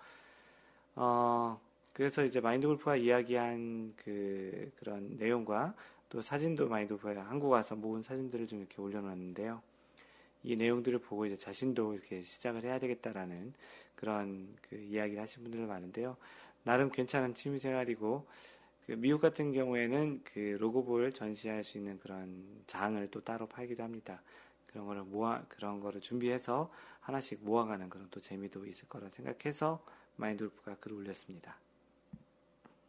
어, 0.96 1.60
그래서 1.92 2.24
이제 2.24 2.40
마인드 2.40 2.66
골프가 2.66 2.96
이야기한 2.96 3.94
그 3.96 4.72
그런 4.80 5.16
내용과 5.16 5.76
또 6.08 6.20
사진도 6.20 6.66
마인드 6.68 6.92
골프가 6.94 7.24
한국 7.24 7.50
와서 7.50 7.76
모은 7.76 8.02
사진들을 8.02 8.48
좀 8.48 8.58
이렇게 8.58 8.82
올려놨는데요. 8.82 9.62
이 10.46 10.54
내용들을 10.54 11.00
보고 11.00 11.26
이제 11.26 11.36
자신도 11.36 11.94
이렇게 11.94 12.22
시작을 12.22 12.62
해야 12.62 12.78
되겠다라는 12.78 13.52
그런 13.96 14.54
그 14.62 14.76
이야기를 14.76 15.20
하신 15.20 15.42
분들 15.42 15.66
많은데요. 15.66 16.16
나름 16.62 16.90
괜찮은 16.90 17.34
취미 17.34 17.58
생활이고 17.58 18.24
그 18.86 18.92
미국 18.92 19.20
같은 19.20 19.52
경우에는 19.52 20.22
그 20.22 20.56
로고볼 20.60 21.12
전시할 21.12 21.64
수 21.64 21.78
있는 21.78 21.98
그런 21.98 22.44
장을 22.68 23.10
또 23.10 23.24
따로 23.24 23.48
팔기도 23.48 23.82
합니다. 23.82 24.22
그런 24.68 24.86
거를 24.86 25.02
모아 25.02 25.42
그런 25.48 25.80
거를 25.80 26.00
준비해서 26.00 26.70
하나씩 27.00 27.40
모아가는 27.42 27.90
그런 27.90 28.06
또 28.12 28.20
재미도 28.20 28.66
있을 28.66 28.88
거라 28.88 29.08
생각해서 29.08 29.84
마인드골프가 30.14 30.76
글을 30.76 30.96
올렸습니다. 30.98 31.58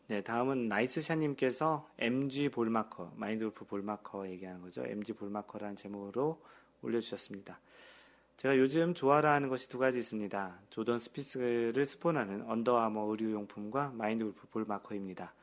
네, 0.09 0.21
다음은 0.21 0.67
나이스샤님께서 0.67 1.89
MG 1.97 2.49
ball 2.49 2.73
marker, 2.73 3.13
마인드골프 3.15 3.65
ball 3.65 3.91
marker 3.91 4.29
얘기하는 4.29 4.61
거죠. 4.61 4.85
MG 4.85 5.13
볼마커라는 5.13 5.75
제목으로 5.75 6.39
올려주셨습니다. 6.81 7.59
제가 8.37 8.57
요즘 8.59 8.93
좋아라 8.93 9.33
하는 9.33 9.49
것이 9.49 9.67
두 9.67 9.79
가지 9.79 9.97
있습니다. 9.97 10.59
조던 10.69 10.99
스피스를 10.99 11.85
스폰하는 11.85 12.43
언더아머 12.43 13.01
의류용품과 13.09 13.93
마인드골프 13.95 14.47
ball 14.49 14.69
marker입니다. 14.69 15.33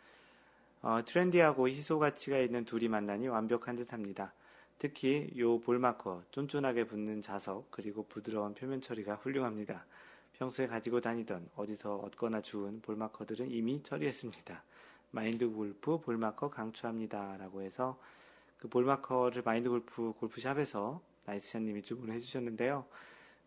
어, 0.83 1.01
트렌디하고 1.05 1.68
희소 1.68 1.99
가치가 1.99 2.38
있는 2.38 2.64
둘이 2.64 2.88
만나니 2.88 3.27
완벽한 3.27 3.77
듯 3.77 3.92
합니다. 3.92 4.33
특히 4.79 5.31
요 5.38 5.59
ball 5.61 5.83
marker, 5.83 6.23
쫀쫀하게 6.31 6.87
붙는 6.87 7.23
자석, 7.23 7.70
그리고 7.70 8.05
부드러운 8.07 8.55
표면 8.55 8.81
처리가 8.81 9.16
훌륭합니다. 9.16 9.87
평소에 10.35 10.66
가지고 10.66 11.01
다니던 11.01 11.49
어디서 11.57 11.97
얻거나 11.97 12.42
주운 12.42 12.81
ball 12.81 12.97
marker들은 12.97 13.51
이미 13.51 13.83
처리했습니다. 13.83 14.62
마인드 15.11 15.49
골프 15.49 15.99
ball 15.99 16.19
marker 16.19 16.51
강추합니다. 16.51 17.38
라고 17.38 17.62
해서 17.62 17.99
그 18.59 18.68
ball 18.69 18.90
marker를 18.90 19.43
마인드 19.44 19.68
골프 19.68 20.12
골프 20.19 20.54
shop에서 20.54 21.01
나이스샤님이 21.27 21.83
주문해 21.83 22.19
주셨는데요. 22.19 22.85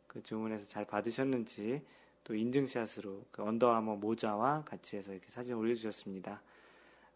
그 0.08 0.24
주문해서 0.24 0.66
잘 0.66 0.86
받으셨는지 0.86 1.82
또 2.24 2.36
인증샷으로 2.36 3.26
그 3.32 3.44
언더아머 3.44 3.96
모자와 3.96 4.63
같이 4.66 4.98
해서 4.98 5.13
이렇게 5.13 5.30
사진 5.30 5.56
올려주셨습니다. 5.56 6.42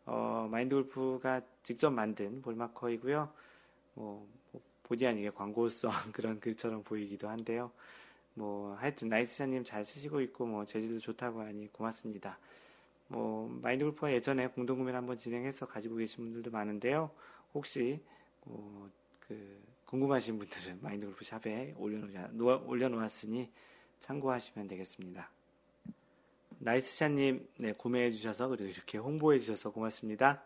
어, 0.06 0.48
마인드 0.50 0.76
골프가 0.76 1.42
직접 1.64 1.90
만든 1.92 2.42
ball 2.42 2.64
marker이고요. 2.64 3.30
뭐, 3.96 4.28
뭐 4.52 4.62
본의 4.84 5.08
아니게 5.08 5.30
광고성 5.32 5.92
그런 6.14 6.40
글처럼 6.40 6.84
보이기도 6.84 7.28
한데요. 7.30 7.72
뭐 8.34 8.76
하여튼 8.76 9.10
나이스샤님 9.10 9.66
잘 9.66 9.84
쓰시고 9.84 10.22
있고 10.22 10.46
뭐 10.46 10.66
재질도 10.66 11.00
좋다고 11.00 11.42
하니 11.42 11.72
고맙습니다. 11.74 12.38
뭐 13.08 13.50
마인드 13.62 13.84
골프가 13.84 14.12
예전에 14.14 14.48
공동 14.48 14.78
구매를 14.78 14.98
한번 14.98 15.18
진행해서 15.18 15.68
가지고 15.68 15.98
계신 15.98 16.24
분들도 16.24 16.52
많은데요. 16.52 17.12
혹시 17.54 18.02
뭐그 18.46 18.92
그 19.20 19.71
궁금하신 19.92 20.40
분들은 20.40 20.80
마인드 20.82 21.06
골프 21.06 21.26
샵에 21.26 21.76
올려놓았으니 21.78 23.52
참고하시면 24.00 24.70
되겠습니다. 24.70 25.30
나이스샷님, 26.60 27.46
네, 27.58 27.74
구매해주셔서, 27.74 28.48
그리고 28.48 28.70
이렇게 28.70 28.98
홍보해주셔서 28.98 29.72
고맙습니다. 29.72 30.44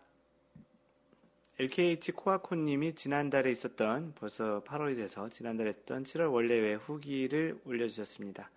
LKH 1.60 2.14
코아코님이 2.14 2.96
지난달에 2.96 3.52
있었던, 3.52 4.14
벌써 4.16 4.64
8월이 4.64 4.96
돼서 4.96 5.30
지난달에 5.30 5.70
했던 5.70 6.04
7월 6.04 6.34
원래회 6.34 6.74
후기를 6.74 7.60
올려주셨습니다. 7.66 8.50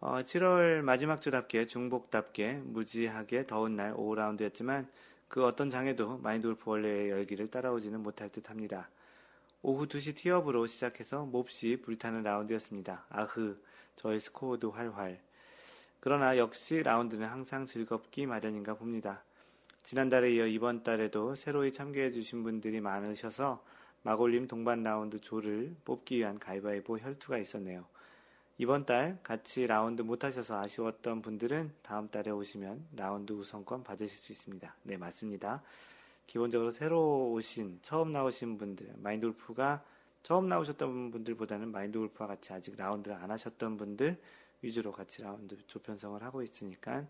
어, 0.00 0.22
7월 0.22 0.80
마지막 0.80 1.20
주답게, 1.20 1.66
중복답게, 1.66 2.54
무지하게 2.64 3.46
더운 3.46 3.76
날 3.76 3.92
5라운드였지만, 3.92 4.86
그 5.28 5.44
어떤 5.44 5.68
장에도 5.68 6.16
마인드 6.16 6.46
골프 6.46 6.70
원래의 6.70 7.10
열기를 7.10 7.48
따라오지는 7.48 8.02
못할 8.02 8.30
듯 8.30 8.48
합니다. 8.48 8.88
오후 9.62 9.86
2시 9.86 10.16
티업으로 10.16 10.66
시작해서 10.66 11.26
몹시 11.26 11.82
불타는 11.82 12.22
라운드였습니다. 12.22 13.04
아흐, 13.10 13.58
저의 13.94 14.18
스코어도 14.18 14.70
활활. 14.70 15.20
그러나 16.00 16.38
역시 16.38 16.82
라운드는 16.82 17.26
항상 17.26 17.66
즐겁기 17.66 18.24
마련인가 18.24 18.74
봅니다. 18.74 19.22
지난달에 19.82 20.32
이어 20.32 20.46
이번 20.46 20.82
달에도 20.82 21.34
새로이 21.34 21.72
참가해 21.72 22.10
주신 22.10 22.42
분들이 22.42 22.80
많으셔서 22.80 23.62
마골림 24.02 24.48
동반 24.48 24.82
라운드 24.82 25.20
조를 25.20 25.76
뽑기 25.84 26.16
위한 26.16 26.38
가위바위보 26.38 26.96
혈투가 26.96 27.36
있었네요. 27.36 27.84
이번 28.56 28.86
달 28.86 29.18
같이 29.22 29.66
라운드 29.66 30.00
못하셔서 30.00 30.58
아쉬웠던 30.58 31.20
분들은 31.20 31.74
다음 31.82 32.08
달에 32.08 32.30
오시면 32.30 32.88
라운드 32.96 33.34
우선권 33.34 33.84
받으실 33.84 34.16
수 34.16 34.32
있습니다. 34.32 34.74
네, 34.84 34.96
맞습니다. 34.96 35.62
기본적으로 36.30 36.70
새로 36.70 37.32
오신, 37.32 37.80
처음 37.82 38.12
나오신 38.12 38.56
분들, 38.56 38.94
마인드 38.98 39.26
골프가 39.26 39.82
처음 40.22 40.48
나오셨던 40.48 41.10
분들보다는 41.10 41.72
마인드 41.72 41.98
골프와 41.98 42.28
같이 42.28 42.52
아직 42.52 42.76
라운드를 42.76 43.16
안 43.16 43.32
하셨던 43.32 43.76
분들 43.76 44.16
위주로 44.62 44.92
같이 44.92 45.22
라운드 45.22 45.56
조편성을 45.66 46.22
하고 46.22 46.40
있으니까 46.44 47.04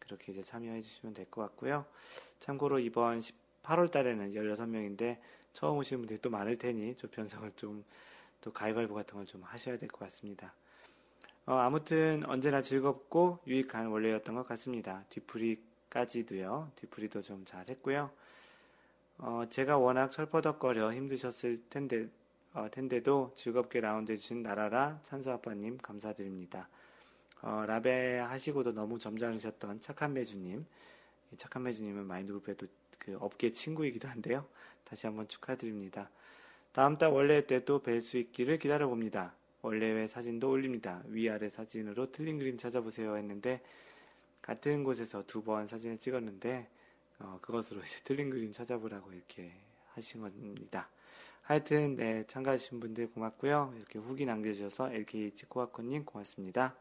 그렇게 0.00 0.32
이제 0.32 0.42
참여해 0.42 0.82
주시면 0.82 1.14
될 1.14 1.26
것 1.30 1.42
같고요. 1.42 1.86
참고로 2.40 2.80
이번 2.80 3.20
8월 3.62 3.92
달에는 3.92 4.32
16명인데 4.32 5.20
처음 5.52 5.78
오시는 5.78 6.00
분들이 6.00 6.18
또 6.20 6.28
많을 6.30 6.58
테니 6.58 6.96
조편성을 6.96 7.52
좀 7.54 7.84
또 8.40 8.52
가위바위보 8.52 8.94
같은 8.94 9.14
걸 9.14 9.26
좀 9.26 9.42
하셔야 9.42 9.78
될 9.78 9.88
것 9.88 10.00
같습니다. 10.00 10.54
어, 11.46 11.54
아무튼 11.54 12.24
언제나 12.26 12.62
즐겁고 12.62 13.38
유익한 13.46 13.86
원래였던 13.86 14.34
것 14.34 14.46
같습니다. 14.48 15.04
뒤풀이까지도요. 15.10 16.72
뒤풀이도 16.76 17.22
좀 17.22 17.44
잘 17.44 17.64
했고요. 17.68 18.10
어, 19.18 19.44
제가 19.48 19.78
워낙 19.78 20.10
철퍼덕거려 20.10 20.92
힘드셨을 20.92 21.62
텐데, 21.70 22.08
어, 22.52 22.68
텐데도 22.70 23.32
즐겁게 23.34 23.80
라운드 23.80 24.12
해주신 24.12 24.42
나라라 24.42 24.98
찬수 25.02 25.30
아빠님 25.30 25.78
감사드립니다. 25.78 26.68
어, 27.42 27.64
라베 27.66 28.18
하시고도 28.18 28.72
너무 28.72 28.98
점잖으셨던 28.98 29.80
착한 29.80 30.12
매주님. 30.12 30.64
착한 31.36 31.62
매주님은 31.64 32.06
마인드그룹에도 32.06 32.66
그 32.98 33.16
업계 33.20 33.52
친구이기도 33.52 34.08
한데요. 34.08 34.46
다시 34.84 35.06
한번 35.06 35.28
축하드립니다. 35.28 36.10
다음 36.72 36.98
달 36.98 37.10
원래 37.10 37.46
때도 37.46 37.82
뵐수 37.82 38.16
있기를 38.16 38.58
기다려 38.58 38.86
봅니다. 38.86 39.34
원래의 39.62 40.08
사진도 40.08 40.50
올립니다. 40.50 41.02
위아래 41.06 41.48
사진으로 41.48 42.12
틀린 42.12 42.38
그림 42.38 42.56
찾아보세요 42.58 43.16
했는데 43.16 43.60
같은 44.42 44.84
곳에서 44.84 45.22
두 45.22 45.42
번 45.42 45.66
사진을 45.66 45.98
찍었는데 45.98 46.68
어, 47.18 47.38
그것으로 47.40 47.80
이제 47.82 48.00
틀린 48.04 48.30
그림 48.30 48.52
찾아보라고 48.52 49.12
이렇게 49.12 49.52
하신 49.94 50.20
겁니다. 50.20 50.88
하여튼 51.42 51.96
네, 51.96 52.24
참가하신 52.26 52.80
분들 52.80 53.12
고맙고요. 53.12 53.74
이렇게 53.76 53.98
후기 53.98 54.26
남겨주셔서 54.26 54.92
LKH 54.92 55.46
코아코님 55.46 56.04
고맙습니다. 56.04 56.74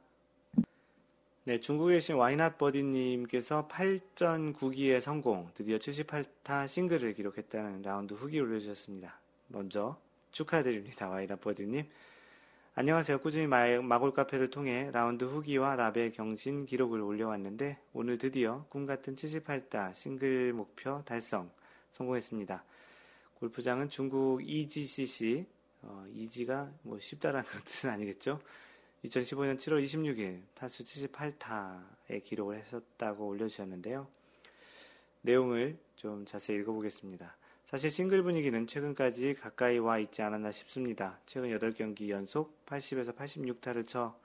네, 1.43 1.60
중국에 1.60 1.93
계신 1.93 2.15
와이낫 2.15 2.58
버디님께서 2.58 3.67
8전 3.67 4.56
9기의 4.56 5.00
성공, 5.00 5.52
드디어 5.54 5.78
78타 5.78 6.67
싱글을 6.67 7.13
기록했다는 7.13 7.84
라운드 7.84 8.15
후기 8.15 8.39
올려주셨습니다. 8.39 9.19
먼저 9.50 10.00
축하드립니다, 10.32 11.08
와이낫 11.08 11.39
버디님. 11.39 11.88
안녕하세요. 12.78 13.20
꾸준히 13.20 13.48
마골 13.48 14.12
카페를 14.12 14.50
통해 14.50 14.92
라운드 14.92 15.24
후기와 15.24 15.78
라벨 15.78 16.12
경신 16.12 16.66
기록을 16.66 17.00
올려왔는데 17.00 17.80
오늘 17.94 18.18
드디어 18.18 18.66
꿈같은 18.68 19.16
78타 19.16 19.96
싱글 19.96 20.52
목표 20.52 21.02
달성 21.06 21.50
성공했습니다. 21.92 22.66
골프장은 23.36 23.88
중국 23.88 24.42
EGCC, 24.46 25.46
어, 25.84 26.06
EG가 26.12 26.70
뭐 26.82 27.00
쉽다라는 27.00 27.48
뜻은 27.64 27.92
아니겠죠? 27.92 28.42
2015년 29.06 29.56
7월 29.56 29.82
26일 29.82 30.42
타수 30.54 30.84
78타의 30.84 32.26
기록을 32.26 32.58
했었다고 32.58 33.26
올려주셨는데요. 33.26 34.06
내용을 35.22 35.78
좀 35.96 36.26
자세히 36.26 36.60
읽어보겠습니다. 36.60 37.38
사실 37.65 37.89
싱글 37.89 38.21
분위기는 38.21 38.67
최근까지 38.67 39.34
가까이 39.34 39.80
와 39.80 39.97
있지 39.97 40.21
않았나 40.21 40.51
싶습니다. 40.51 41.19
최근 41.25 41.49
8경기 41.49 42.10
연속 42.10 42.63
80에서 42.67 43.15
86타를 43.15 43.88
쳐, 43.88 44.15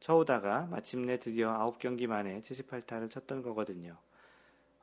쳐오다가 0.00 0.66
마침내 0.70 1.18
드디어 1.18 1.52
9경기 1.78 2.06
만에 2.06 2.40
78타를 2.40 3.10
쳤던 3.10 3.42
거거든요. 3.42 3.98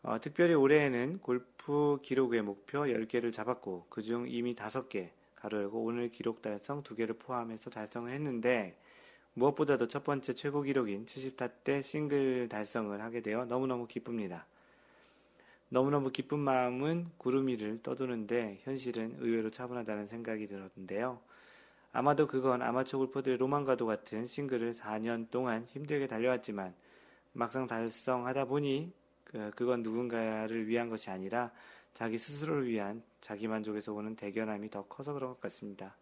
어, 0.03 0.21
특별히 0.21 0.53
올해에는 0.53 1.17
골프 1.23 1.97
기록의 2.03 2.43
목표 2.43 2.81
10개를 2.81 3.33
잡았고, 3.33 3.87
그중 3.89 4.27
이미 4.29 4.53
5개, 4.53 5.09
가로 5.33 5.63
열고 5.63 5.83
오늘 5.83 6.11
기록 6.11 6.43
달성 6.43 6.83
2개를 6.83 7.17
포함해서 7.17 7.71
달성을 7.71 8.13
했는데, 8.13 8.77
무엇보다도 9.33 9.87
첫 9.87 10.03
번째 10.03 10.33
최고 10.35 10.61
기록인 10.61 11.07
70타 11.07 11.51
때 11.63 11.81
싱글 11.81 12.47
달성을 12.47 13.01
하게 13.01 13.21
되어 13.21 13.45
너무너무 13.45 13.87
기쁩니다. 13.87 14.45
너무너무 15.69 16.11
기쁜 16.11 16.39
마음은 16.39 17.11
구름 17.17 17.47
위를 17.47 17.81
떠도는데 17.81 18.59
현실은 18.63 19.15
의외로 19.19 19.49
차분하다는 19.49 20.07
생각이 20.07 20.47
들었는데요. 20.47 21.19
아마도 21.91 22.27
그건 22.27 22.61
아마추어 22.61 22.99
골퍼들의 22.99 23.37
로망과도 23.37 23.85
같은 23.85 24.27
싱글을 24.27 24.75
4년 24.75 25.29
동안 25.31 25.65
힘들게 25.65 26.07
달려왔지만 26.07 26.75
막상 27.33 27.67
달성하다 27.67 28.45
보니 28.45 28.91
그, 29.23 29.51
그건 29.55 29.81
누군가를 29.81 30.67
위한 30.67 30.89
것이 30.89 31.09
아니라 31.09 31.51
자기 31.93 32.17
스스로를 32.17 32.67
위한 32.67 33.01
자기 33.21 33.47
만족에서 33.47 33.93
오는 33.93 34.15
대견함이 34.15 34.69
더 34.69 34.83
커서 34.83 35.13
그런 35.13 35.31
것 35.31 35.41
같습니다. 35.41 35.95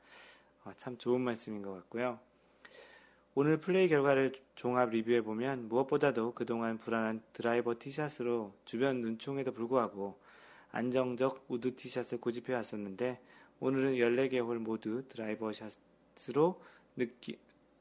어, 0.66 0.72
참 0.76 0.98
좋은 0.98 1.22
말씀인 1.22 1.62
것 1.62 1.74
같고요. 1.74 2.20
오늘 3.36 3.58
플레이 3.58 3.90
결과를 3.90 4.32
종합 4.54 4.92
리뷰해보면 4.92 5.68
무엇보다도 5.68 6.36
그동안 6.36 6.78
불안한 6.78 7.24
드라이버 7.34 7.74
티샷으로 7.80 8.54
주변 8.64 9.02
눈총에도 9.02 9.52
불구하고 9.52 10.20
안정적 10.72 11.46
우드 11.48 11.76
티샷을 11.76 12.20
고집해 12.22 12.54
왔었는데 12.54 13.20
오늘은 13.60 13.96
14개 13.96 14.40
홀 14.40 14.60
모두 14.60 15.04
드라이버 15.10 15.52
샷으로 15.52 16.62
느끼, 16.96 17.40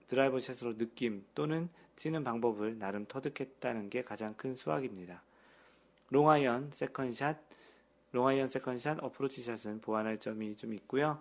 드라이버 0.08 0.40
샷으로 0.40 0.78
느낌 0.78 1.22
또는 1.34 1.68
치는 1.96 2.24
방법을 2.24 2.78
나름 2.78 3.04
터득했다는 3.04 3.90
게 3.90 4.02
가장 4.04 4.34
큰 4.34 4.54
수확입니다. 4.54 5.22
롱아이언 6.08 6.70
second 6.72 7.08
shot, 7.08 7.38
롱아이언 8.12 8.48
second 8.48 8.82
shot 8.82 9.04
어프로치 9.04 9.42
샷은 9.42 9.82
보완할 9.82 10.18
점이 10.18 10.56
좀 10.56 10.72
있고요. 10.72 11.20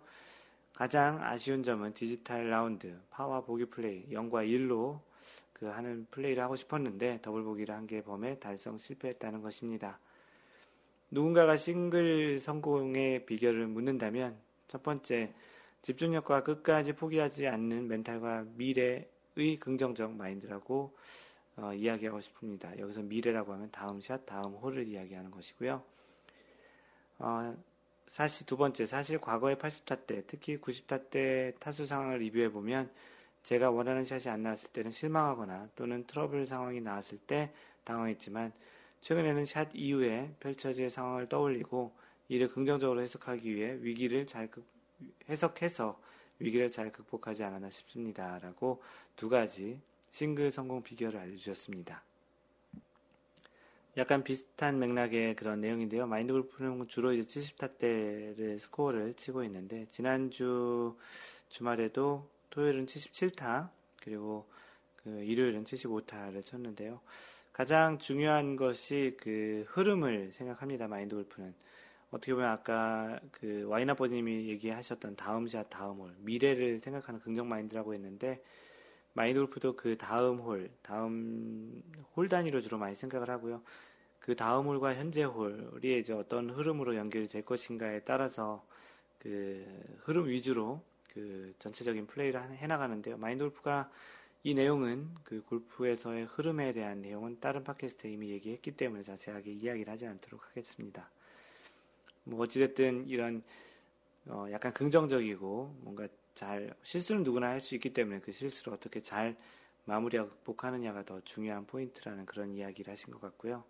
가장 0.74 1.22
아쉬운 1.22 1.64
점은 1.64 1.94
디지털 1.94 2.50
라운드, 2.50 2.98
power 3.10 3.44
bogey 3.44 3.66
play, 3.66 4.08
0과 4.10 4.48
1로 4.48 5.00
그 5.54 5.68
하는 5.68 6.08
플레이를 6.10 6.42
하고 6.42 6.56
싶었는데 6.56 7.20
더블 7.22 7.44
보기를 7.44 7.76
한 7.76 7.86
개 7.86 8.02
범해 8.02 8.40
달성 8.40 8.78
실패했다는 8.78 9.42
것입니다. 9.42 10.00
누군가가 11.12 11.58
싱글 11.58 12.40
성공의 12.40 13.26
비결을 13.26 13.68
묻는다면 13.68 14.36
첫 14.68 14.82
번째, 14.82 15.34
집중력과 15.82 16.44
끝까지 16.44 16.94
포기하지 16.94 17.48
않는 17.48 17.88
멘탈과 17.88 18.46
미래의 18.56 19.60
긍정적 19.60 20.14
마인드라고 20.16 20.96
어, 21.58 21.74
이야기하고 21.74 22.22
싶습니다. 22.22 22.78
여기서 22.80 23.02
미래라고 23.02 23.54
하면 23.54 23.70
다음 23.72 24.00
샷, 24.00 24.26
다음 24.26 24.54
홀을 24.54 24.88
이야기하는 24.88 25.30
것이고요. 25.32 25.84
어, 27.20 27.58
사실 28.12 28.46
두 28.46 28.58
번째, 28.58 28.86
사실 28.86 29.20
과거의 29.20 29.56
80타 29.56 30.06
때, 30.06 30.24
특히 30.28 30.58
90타 30.58 31.10
때 31.10 31.54
타수 31.60 31.86
상황을 31.86 32.20
리뷰해 32.20 32.52
보면 32.52 32.92
제가 33.44 33.72
원하는 33.72 34.04
샷이 34.04 34.28
안 34.28 34.44
나왔을 34.44 34.70
때는 34.72 34.92
실망하거나 34.92 35.70
또는 35.78 36.06
트러블 36.06 36.46
상황이 36.46 36.82
나왔을 36.82 37.18
때 37.20 37.54
당황했지만 37.86 38.52
최근에는 39.00 39.46
샷 39.46 39.70
이후에 39.74 40.36
펼쳐질 40.42 40.90
상황을 40.90 41.30
떠올리고 41.30 41.94
이를 42.28 42.50
긍정적으로 42.50 43.02
해석하기 43.02 43.56
위해 43.56 43.78
위기를 43.80 44.28
잘 44.28 44.52
극, 44.52 44.66
해석해서 45.30 45.98
위기를 46.40 46.70
잘 46.70 46.92
극복하지 46.92 47.46
않았나 47.46 47.70
싶습니다. 47.70 48.40
라고 48.40 48.84
두 49.16 49.30
가지 49.30 49.80
싱글 50.12 50.52
성공 50.52 50.84
비결을 50.84 51.18
알려주셨습니다. 51.18 52.04
약간 53.98 54.24
비슷한 54.24 54.80
맥락의 54.80 55.36
그런 55.36 55.60
내용인데요. 55.60 56.08
마인드 56.08 56.32
골프는 56.32 56.88
주로 56.88 57.12
이제 57.12 57.24
70타대를 57.24 58.58
스코어를 58.58 59.16
치고 59.16 59.44
있는데 59.44 59.86
지난주 59.90 60.96
주말에도 61.50 62.30
토요일은 62.52 62.86
77타 62.86 63.70
그리고 64.02 64.48
그 64.96 65.10
일요일은 65.24 65.66
75타를 65.66 66.44
쳤는데요. 66.46 67.02
가장 67.52 67.98
중요한 67.98 68.56
것이 68.56 69.18
그 69.20 69.66
흐름을 69.68 70.32
생각합니다. 70.32 70.88
마인드 70.88 71.16
골프는 71.16 71.54
어떻게 72.12 72.34
보면 72.34 72.50
아까 72.50 73.20
그 73.32 73.66
와이나버님이 73.68 74.48
얘기하셨던 74.50 75.18
다음 75.18 75.48
샷 75.48 75.70
다음 75.70 76.00
홀 76.00 76.14
미래를 76.20 76.80
생각하는 76.80 77.20
긍정 77.20 77.50
마인드라고 77.50 77.94
했는데 77.94 78.42
마인드 79.14 79.40
골프도 79.40 79.76
그 79.76 79.98
다음 79.98 80.40
홀, 80.40 80.70
다음 80.82 81.84
홀 82.16 82.30
단위로 82.30 82.62
주로 82.62 82.78
많이 82.78 82.96
생각을 82.96 83.30
하고요. 83.30 83.62
그 84.20 84.36
다음 84.36 84.68
홀과 84.68 84.96
현재 84.96 85.24
홀이 85.24 86.00
이제 86.00 86.14
어떤 86.14 86.50
흐름으로 86.50 86.96
연결이 86.96 87.28
될 87.28 87.44
것인가에 87.44 88.02
따라서 88.02 88.64
그 89.20 89.66
흐름 90.04 90.28
위주로 90.28 90.82
그 91.14 91.54
전체적인 91.60 92.08
플레이를 92.08 92.42
해나가는데요. 92.58 93.18
마인드 93.18 93.44
골프가 93.44 93.90
이 94.44 94.54
내용은 94.54 95.10
그 95.24 95.44
골프에서의 95.44 96.26
흐름에 96.26 96.74
대한 96.74 97.02
내용은 97.02 97.40
다른 97.40 97.64
팟캐스트에 97.64 98.12
이미 98.12 98.30
얘기했기 98.30 98.72
때문에 98.72 99.04
자세하게 99.04 99.52
이야기를 99.52 99.92
하지 99.92 100.08
않도록 100.08 100.48
하겠습니다. 100.48 101.10
뭐 102.24 102.42
어찌됐든 102.42 103.08
이런 103.08 103.44
어 104.28 104.48
약간 104.52 104.74
긍정적이고 104.74 105.76
뭔가 105.82 106.08
잘 106.34 106.74
실수는 106.84 107.24
누구나 107.24 107.50
할 107.50 107.62
수 107.62 107.76
있기 107.76 107.94
때문에 107.94 108.20
그 108.20 108.32
실수를 108.32 108.74
어떻게 108.74 109.02
잘 109.02 109.36
마무리하고 109.86 110.30
극복하느냐가 110.30 111.04
더 111.04 111.22
중요한 111.22 111.66
포인트라는 111.66 112.26
그런 112.26 112.54
이야기를 112.54 112.92
하신 112.92 113.14
것 113.14 113.22
같고요. 113.22 113.64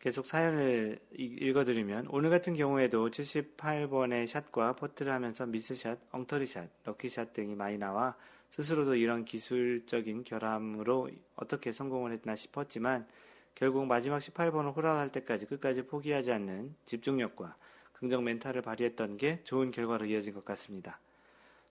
계속 0.00 0.26
사연을 0.26 0.98
읽어드리면 1.12 2.08
오늘 2.10 2.30
같은 2.30 2.54
경우에도 2.54 3.08
78번의 3.08 4.26
샷과 4.26 4.74
퍼트를 4.74 5.12
하면서 5.12 5.46
miss 5.46 5.69
shot, 5.69 5.98
엉터리 6.10 6.47
shot, 6.47 6.68
lucky 6.84 7.11
shot 7.11 7.32
등이 7.32 7.54
많이 7.54 7.78
나와 7.78 8.16
스스로도 8.50 8.96
이런 8.96 9.24
기술적인 9.24 10.24
결함으로 10.24 11.08
어떻게 11.36 11.72
성공을 11.72 12.12
했나 12.12 12.34
싶었지만 12.34 13.06
결국 13.54 13.86
마지막 13.86 14.18
18번 14.18 14.57
홀 14.57 14.76
나갈 14.76 15.12
때까지 15.12 15.46
끝까지 15.46 15.82
포기하지 15.82 16.32
않는 16.32 16.74
집중력과 16.84 17.56
긍정 18.02 18.24
멘탈을 18.24 18.62
발휘했던 18.62 19.16
게 19.16 19.44
좋은 19.44 19.70
결과로 19.70 20.06
이어진 20.06 20.34
것 20.34 20.44
같습니다. 20.44 20.98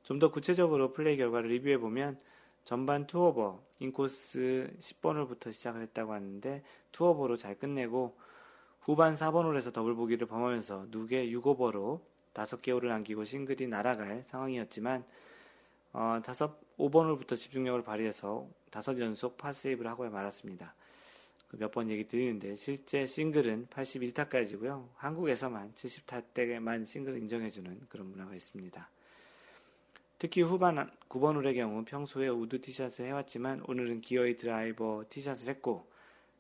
좀 0.04 0.18
더 0.18 0.32
구체적으로 0.32 0.94
플레이 0.94 1.18
결과를 1.18 1.50
리뷰해 1.50 1.78
보면 1.78 2.18
전반 2.64 3.06
two 3.06 3.27
over, 3.27 3.62
인코스 3.82 4.72
10번 4.80 5.16
홀부터 5.18 5.52
시작을 5.52 5.82
했다고 5.82 6.14
하는데 6.14 6.64
two 6.94 7.08
over로 7.08 7.36
잘 7.36 7.60
끝내고 7.60 8.18
후반 8.80 9.14
4번 9.16 9.44
홀에서 9.44 9.74
더블 9.74 9.94
보기를 9.94 10.26
범하면서 10.26 10.88
누계 10.90 11.30
6 11.32 11.42
over로 11.42 12.00
5개 12.34 12.72
홀을 12.72 12.88
남기고 12.88 13.26
싱글이 13.26 13.68
날아갈 13.68 14.24
상황이었지만 14.28 15.04
어, 15.92 16.22
5, 16.78 16.90
5번 16.90 17.08
홀부터 17.08 17.36
집중력을 17.36 17.84
발휘해서 17.84 18.48
5 18.74 19.00
연속 19.02 19.36
par 19.36 19.51
save를 19.51 19.92
하고 19.92 20.10
말았습니다. 20.10 20.76
몇 21.58 21.72
번 21.72 21.90
얘기 21.90 22.08
드리는데 22.08 22.56
실제 22.56 23.06
싱글은 23.06 23.68
81타까지고요. 23.68 24.88
한국에서만 24.96 25.74
70타 25.74 26.24
때만 26.34 26.86
싱글을 26.86 27.20
인정해주는 27.20 27.88
그런 27.90 28.10
문화가 28.10 28.36
있습니다. 28.36 28.90
특히 30.18 30.42
후반 30.44 30.90
9번 31.10 31.36
홀의 31.36 31.56
경우 31.56 31.84
평소에 31.84 32.28
우드 32.28 32.62
티샷을 32.62 33.06
해왔지만 33.06 33.64
오늘은 33.68 34.02
기어이 34.02 34.38
드라이버 34.38 35.04
티샷을 35.10 35.50
했고 35.50 35.90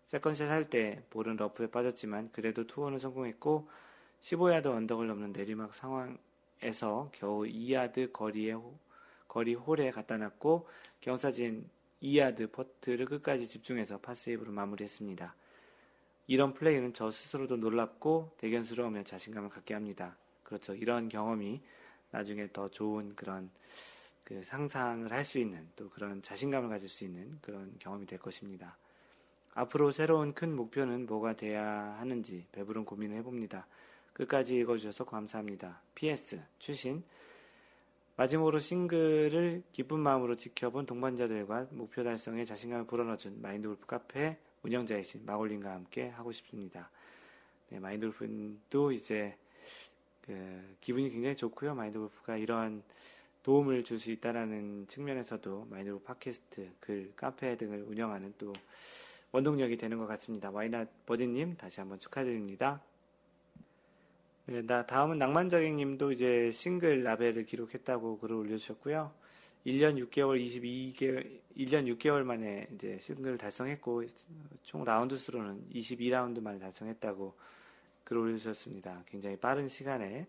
second 0.05 0.32
shot 0.32 0.49
할 0.49 0.69
때 0.69 1.01
볼은 1.09 1.37
러프에 1.37 1.67
빠졌지만 1.67 2.29
그래도 2.31 2.67
two 2.67 2.79
on을 2.79 2.99
성공했고 2.99 3.67
15야드 4.21 4.67
언덕을 4.67 5.07
넘는 5.07 5.31
내리막 5.33 5.73
상황에서 5.73 7.09
겨우 7.13 7.43
2야드 7.43 8.11
거리에 8.13 8.55
거리 9.27 9.55
홀에 9.55 9.91
갖다 9.91 10.17
놨고 10.17 10.67
경사진 10.99 11.67
2야드 12.01 12.51
퍼트를 12.51 13.05
끝까지 13.05 13.47
집중해서 13.47 13.99
par 13.99 14.16
save로 14.16 14.51
마무리했습니다. 14.51 15.35
이런 16.27 16.53
플레이는 16.53 16.93
저 16.93 17.11
스스로도 17.11 17.57
놀랍고 17.57 18.35
대견스러우며 18.37 19.03
자신감을 19.03 19.49
갖게 19.49 19.73
합니다. 19.73 20.15
그렇죠. 20.43 20.73
이런 20.73 21.09
경험이 21.09 21.61
나중에 22.11 22.49
더 22.51 22.69
좋은 22.69 23.15
그런 23.15 23.49
그 24.23 24.41
상상을 24.43 25.11
할 25.11 25.25
수 25.25 25.39
있는 25.39 25.67
또 25.75 25.89
그런 25.89 26.21
자신감을 26.21 26.69
가질 26.69 26.89
수 26.89 27.03
있는 27.03 27.37
그런 27.41 27.75
경험이 27.79 28.05
될 28.05 28.19
것입니다. 28.19 28.77
앞으로 29.53 29.91
새로운 29.91 30.33
큰 30.33 30.55
목표는 30.55 31.05
뭐가 31.05 31.35
돼야 31.35 31.95
하는지 31.99 32.45
배부른 32.51 32.85
고민을 32.85 33.17
해봅니다. 33.17 33.67
끝까지 34.13 34.57
읽어주셔서 34.57 35.05
감사합니다. 35.05 35.81
PS, 35.95 36.41
추신, 36.59 37.03
마지막으로 38.21 38.59
싱글을 38.59 39.63
기쁜 39.71 39.99
마음으로 39.99 40.35
지켜본 40.35 40.85
동반자들과 40.85 41.69
목표 41.71 42.03
달성에 42.03 42.45
자신감을 42.45 42.85
불어넣어준 42.85 43.41
마인드골프 43.41 43.87
카페 43.87 44.37
운영자이신 44.61 45.25
마골린과 45.25 45.71
함께 45.73 46.09
하고 46.09 46.31
싶습니다. 46.31 46.91
네, 47.69 47.79
마인드골프도 47.79 48.91
이제 48.91 49.35
그 50.21 50.75
기분이 50.81 51.09
굉장히 51.09 51.35
좋고요. 51.35 51.73
마인드골프가 51.73 52.37
이러한 52.37 52.83
도움을 53.41 53.83
줄 53.83 53.97
수 53.97 54.11
있다라는 54.11 54.85
측면에서도 54.87 55.65
마인드골프 55.71 56.05
팟캐스트, 56.05 56.73
글, 56.79 57.11
카페 57.15 57.57
등을 57.57 57.85
운영하는 57.87 58.35
또 58.37 58.53
원동력이 59.31 59.77
되는 59.77 59.97
것 59.97 60.05
같습니다. 60.05 60.51
와이낫 60.51 61.07
버디님 61.07 61.57
다시 61.57 61.79
한번 61.79 61.97
축하드립니다. 61.97 62.83
네, 64.51 64.61
나 64.63 64.85
다음은 64.85 65.17
낭만자객 65.17 65.75
님도 65.75 66.11
이제 66.11 66.51
싱글 66.51 67.03
라벨을 67.03 67.45
기록했다고 67.45 68.17
글을 68.17 68.35
올려주셨고요. 68.35 69.13
1년 69.65 69.97
6개월 70.09 70.43
22개월 70.45 71.39
1년 71.55 71.87
6개월 71.95 72.23
만에 72.23 72.67
이제 72.75 72.97
싱글을 72.99 73.37
달성했고 73.37 74.03
총 74.63 74.83
라운드 74.83 75.15
수로는 75.15 75.69
22라운드 75.73 76.41
만에 76.41 76.59
달성했다고 76.59 77.33
글을 78.03 78.23
올려주셨습니다. 78.23 79.05
굉장히 79.07 79.37
빠른 79.37 79.69
시간에 79.69 80.27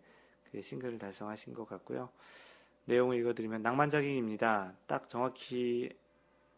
그 0.52 0.62
싱글을 0.62 1.00
달성하신 1.00 1.52
것 1.52 1.68
같고요. 1.68 2.08
내용을 2.84 3.18
읽어드리면 3.18 3.62
낭만자객입니다. 3.62 4.74
딱 4.86 5.08
정확히 5.08 5.90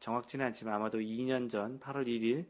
정확지는 0.01 0.45
않지만 0.45 0.75
아마도 0.75 0.99
2년 0.99 1.49
전 1.49 1.81
8월 1.81 2.07
1일 2.09 2.45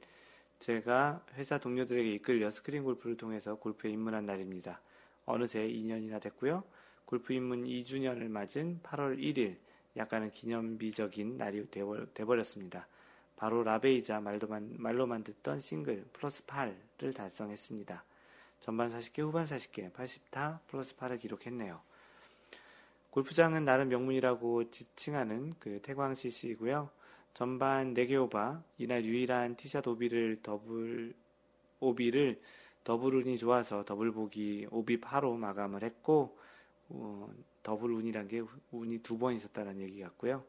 제가 0.59 1.25
회사 1.35 1.59
동료들에게 1.59 2.11
이끌려 2.15 2.51
스크린 2.51 2.83
골프를 2.83 3.17
통해서 3.17 3.55
골프에 3.55 3.93
입문한 3.93 4.27
날입니다. 4.27 4.81
어느새 5.27 5.69
2년이나 5.69 6.21
됐고요. 6.21 6.65
골프 7.05 7.33
입문 7.33 7.65
2주년을 7.65 8.29
맞은 8.29 8.81
8월 8.83 9.19
1일 9.19 9.57
약간은 9.97 10.31
기념비적인 10.33 11.37
날이 11.37 11.67
되버렸습니다. 12.15 12.89
바로 13.37 13.63
라베이자 13.63 14.21
말로만, 14.21 14.75
말로만 14.79 15.25
듣던 15.25 15.61
싱글 15.61 16.05
플러스 16.13 16.45
8를 16.47 17.15
달성했습니다. 17.15 18.05
전반 18.61 18.91
40개, 18.91 19.23
후반 19.23 19.45
40개, 19.45 19.93
80타 19.93 20.61
플러스 20.67 20.97
8을 20.97 21.21
기록했네요. 21.21 21.81
골프장은 23.11 23.65
나름 23.65 23.89
명문이라고 23.91 24.71
지칭하는 24.71 25.55
그 25.59 25.81
태광 25.83 26.15
CC이고요. 26.15 26.91
전반 27.35 27.95
4개 27.95 28.15
over, 28.23 28.63
이날 28.79 29.05
유일한 29.05 29.57
티샷 29.57 29.87
오비를 29.87 30.41
더블 30.43 31.15
오비를 31.81 32.41
더블 32.85 33.15
운이 33.17 33.39
좋아서 33.39 33.85
더블 33.85 34.13
보기 34.13 34.69
오비 34.71 35.01
파로 35.01 35.35
마감을 35.37 35.83
했고 35.83 36.39
어, 36.91 37.29
더블 37.63 37.93
운이란 37.93 38.29
게 38.29 38.43
운이 38.73 38.99
두 38.99 39.19
번 39.19 39.35
있었다는 39.35 39.81
얘기 39.81 40.01
같고요. 40.03 40.45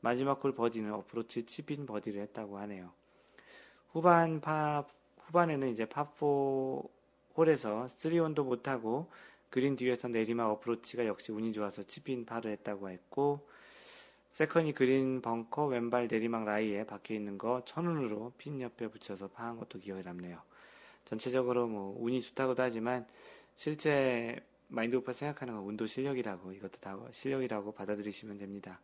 마지막 0.00 0.42
홀 0.44 0.54
버디는 0.54 0.92
어프로치 0.92 1.44
chip-in 1.46 1.86
버디를 1.86 2.22
했다고 2.22 2.58
하네요. 2.58 2.92
후반 3.92 4.40
파 4.40 4.86
후반에는 5.26 5.68
이제 5.68 5.86
파4 5.86 6.88
홀에서 7.36 7.86
3원도 7.86 8.44
못하고 8.44 9.10
그린 9.50 9.76
뒤에서 9.76 10.08
내리막 10.08 10.50
어프로치가 10.50 11.06
역시 11.06 11.32
운이 11.32 11.52
좋아서 11.52 11.82
chip-in 11.82 12.24
파를 12.26 12.50
했다고 12.52 12.90
했고 12.90 13.48
second이 14.32 14.74
그린 14.74 15.22
벙커 15.22 15.66
왼발 15.66 16.08
내리막 16.08 16.44
라이에 16.44 16.84
박혀 16.86 17.14
있는 17.14 17.36
거 17.38 17.62
천운으로 17.64 18.32
핀 18.38 18.60
옆에 18.60 18.88
붙여서 18.88 19.28
파한 19.28 19.58
것도 19.58 19.80
기억에 19.80 20.02
남네요. 20.02 20.40
전체적으로 21.04 21.66
뭐 21.66 21.96
운이 21.98 22.22
좋다고도 22.22 22.62
하지만 22.62 23.06
실제 23.54 24.38
마인드 24.68 24.96
골프가 24.96 25.12
생각하는 25.12 25.54
건 25.54 25.64
운도 25.64 25.86
실력이라고 25.86 26.52
이것도 26.52 26.78
다 26.80 26.98
실력이라고 27.12 27.72
받아들이시면 27.72 28.38
됩니다. 28.38 28.80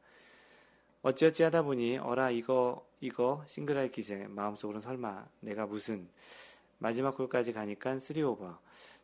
어찌어찌 1.03 1.45
하다 1.45 1.63
보니 1.63 1.99
어라 1.99 2.31
이거 2.31 2.85
이거 3.01 3.45
싱글할 3.47 3.93
기세 3.93 4.27
마음속으로는 4.29 4.81
설마 4.81 5.27
내가 5.41 5.67
무슨 5.67 6.09
마지막 6.79 7.19
홀까지 7.19 7.53
가니까 7.53 7.97
3오버 7.99 8.59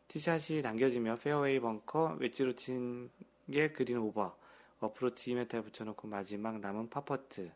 티샷이 0.09 0.61
당겨지며 0.61 1.17
페어웨이 1.17 1.59
벙커 1.59 2.17
웨지로 2.19 2.53
친 2.55 3.09
게 3.49 3.71
그린 3.71 3.97
오버 3.97 4.35
어프로치 4.79 5.33
2m에 5.35 5.63
붙여놓고 5.63 6.07
마지막 6.07 6.59
남은 6.59 6.89
파퍼트 6.89 7.51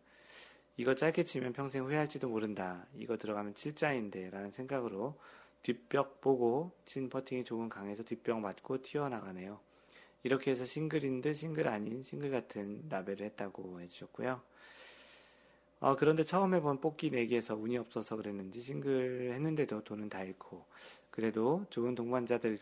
이거 0.76 0.95
짧게 0.95 1.24
치면 1.24 1.53
평생 1.53 1.86
후회할지도 1.86 2.28
모른다. 2.28 2.86
이거 2.95 3.18
들어가면 3.18 3.55
7자인데 3.56 4.30
라는 4.30 4.51
생각으로 4.51 5.18
뒷벽 5.68 6.22
보고 6.22 6.72
친 6.86 7.09
퍼팅이 7.09 7.43
조금 7.43 7.68
강해서 7.68 8.01
뒷벽 8.01 8.39
맞고 8.39 8.84
튀어나가네요. 8.84 9.59
이렇게 10.24 10.51
해서 10.51 10.63
싱글인 10.63 11.20
듯 11.20 11.34
싱글 11.34 11.68
아닌 11.68 12.03
싱글 12.03 12.32
같은 12.32 12.86
라베를 12.88 13.24
했다고 13.24 13.82
해주셨고요. 13.82 14.41
어, 15.82 15.95
그런데 15.97 16.24
처음 16.24 16.53
해본 16.53 16.80
뽑기 16.80 17.11
내기에서 17.11 17.55
운이 17.55 17.78
없어서 17.80 18.15
그랬는지 18.15 18.61
싱글 18.61 19.34
했는데도 19.34 19.84
돈은 19.84 20.07
다 20.07 20.24
잃고 20.24 20.63
그래도 21.11 21.65
좋은 21.70 21.95
동반자들 21.95 22.59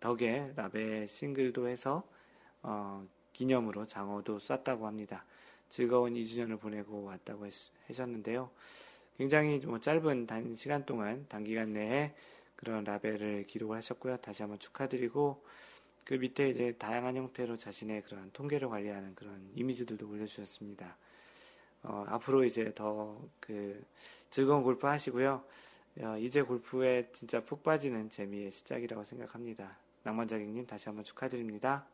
덕에 0.00 0.54
라벨 0.56 1.06
싱글도 1.06 1.68
해서 1.68 2.02
어, 2.62 3.06
기념으로 3.34 3.86
장어도 3.86 4.38
쐈다고 4.38 4.86
합니다. 4.86 5.26
즐거운 5.68 6.14
2주년을 6.14 6.58
보내고 6.58 7.04
왔다고 7.04 7.46
하셨는데요. 7.88 8.48
굉장히 9.18 9.58
뭐 9.58 9.78
짧은 9.78 10.26
단 10.26 10.54
시간 10.54 10.84
동안 10.84 11.26
단기간 11.28 11.72
내에 11.72 12.14
그런 12.56 12.84
라벨을 12.84 13.46
기록을 13.46 13.76
하셨고요. 13.78 14.18
다시 14.18 14.42
한번 14.42 14.58
축하드리고 14.58 15.44
그 16.04 16.14
밑에 16.14 16.50
이제 16.50 16.72
다양한 16.72 17.16
형태로 17.16 17.56
자신의 17.56 18.02
그런 18.02 18.30
통계를 18.32 18.68
관리하는 18.68 19.14
그런 19.14 19.50
이미지들도 19.54 20.08
올려주셨습니다. 20.08 20.96
어, 21.84 22.04
앞으로 22.08 22.44
이제 22.44 22.72
더 22.74 23.20
그 23.40 23.84
즐거운 24.30 24.62
골프 24.62 24.86
하시고요. 24.86 25.44
어, 26.00 26.16
이제 26.18 26.40
골프에 26.40 27.10
진짜 27.12 27.44
푹 27.44 27.62
빠지는 27.62 28.08
재미의 28.08 28.50
시작이라고 28.50 29.04
생각합니다. 29.04 29.76
낭만자객님 30.04 30.66
다시 30.66 30.88
한번 30.88 31.04
축하드립니다. 31.04 31.84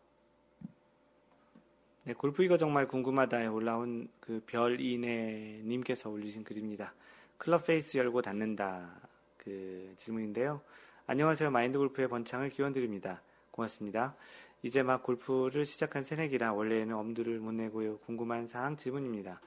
네, 2.09 2.15
골프 2.15 2.43
이거 2.43 2.57
정말 2.57 2.89
궁금하다에 2.89 3.49
올라온 3.49 4.09
그 4.19 4.43
별이네님께서 4.47 6.09
올리신 6.09 6.43
글입니다. 6.43 6.95
클럽 7.37 7.67
페이스 7.67 7.99
열고 7.99 8.23
닫는다 8.23 8.99
그 9.37 9.93
질문인데요. 9.99 10.63
안녕하세요. 11.07 11.51
마인드 11.51 11.77
골프의 11.77 12.09
번창을 12.09 12.49
기원드립니다. 12.49 13.21
고맙습니다. 13.51 14.17
이제 14.63 14.83
막 14.83 15.03
골프를 15.03 15.67
시작한 15.67 16.03
새내기라 16.03 16.55
원래는 16.55 16.95
엄두를 16.95 17.41
못 17.41 17.53
내고요. 17.53 17.99
궁금한 17.99 18.49
사항 18.49 18.79
질문입니다. 18.79 19.43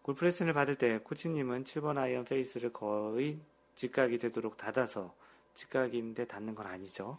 골프 0.00 0.24
레슨을 0.24 0.54
받을 0.54 0.76
때 0.76 1.00
코치님은 1.04 1.64
7번 1.64 1.98
아이언 1.98 2.24
페이스를 2.24 2.72
거의 2.72 3.38
직각이 3.76 4.16
되도록 4.16 4.56
닫아서 4.56 5.14
직각인데 5.54 6.26
닫는 6.28 6.54
건 6.54 6.66
아니죠. 6.66 7.18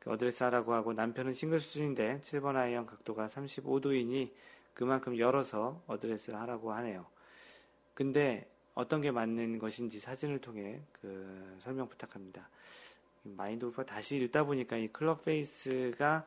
그 0.00 0.10
어드레스 0.10 0.42
하라고 0.44 0.74
하고 0.74 0.92
남편은 0.92 1.32
싱글 1.32 1.60
수준인데 1.60 2.20
7번 2.22 2.56
아이언 2.56 2.86
각도가 2.86 3.28
35도이니 3.28 4.32
그만큼 4.74 5.18
열어서 5.18 5.82
어드레스를 5.86 6.38
하라고 6.40 6.72
하네요. 6.72 7.06
근데 7.94 8.48
어떤 8.74 9.00
게 9.02 9.10
맞는 9.10 9.58
것인지 9.58 10.00
사진을 10.00 10.40
통해 10.40 10.80
그 11.00 11.58
설명 11.62 11.88
부탁합니다. 11.88 12.48
마인드 13.22 13.66
골프가 13.66 13.84
다시 13.84 14.16
읽다 14.16 14.44
보니까 14.44 14.76
이 14.78 14.88
클럽 14.88 15.24
페이스가 15.24 16.24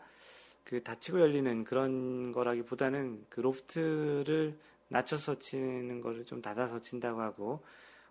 그 0.64 0.84
닫히고 0.84 1.20
열리는 1.20 1.64
그런 1.64 2.32
거라기보다는 2.32 3.26
그 3.30 3.42
로프트를 3.42 4.58
낮춰서 4.90 5.40
치는 5.40 6.02
거를 6.02 6.26
좀 6.26 6.42
닫아서 6.42 6.80
친다고 6.80 7.22
하고 7.22 7.64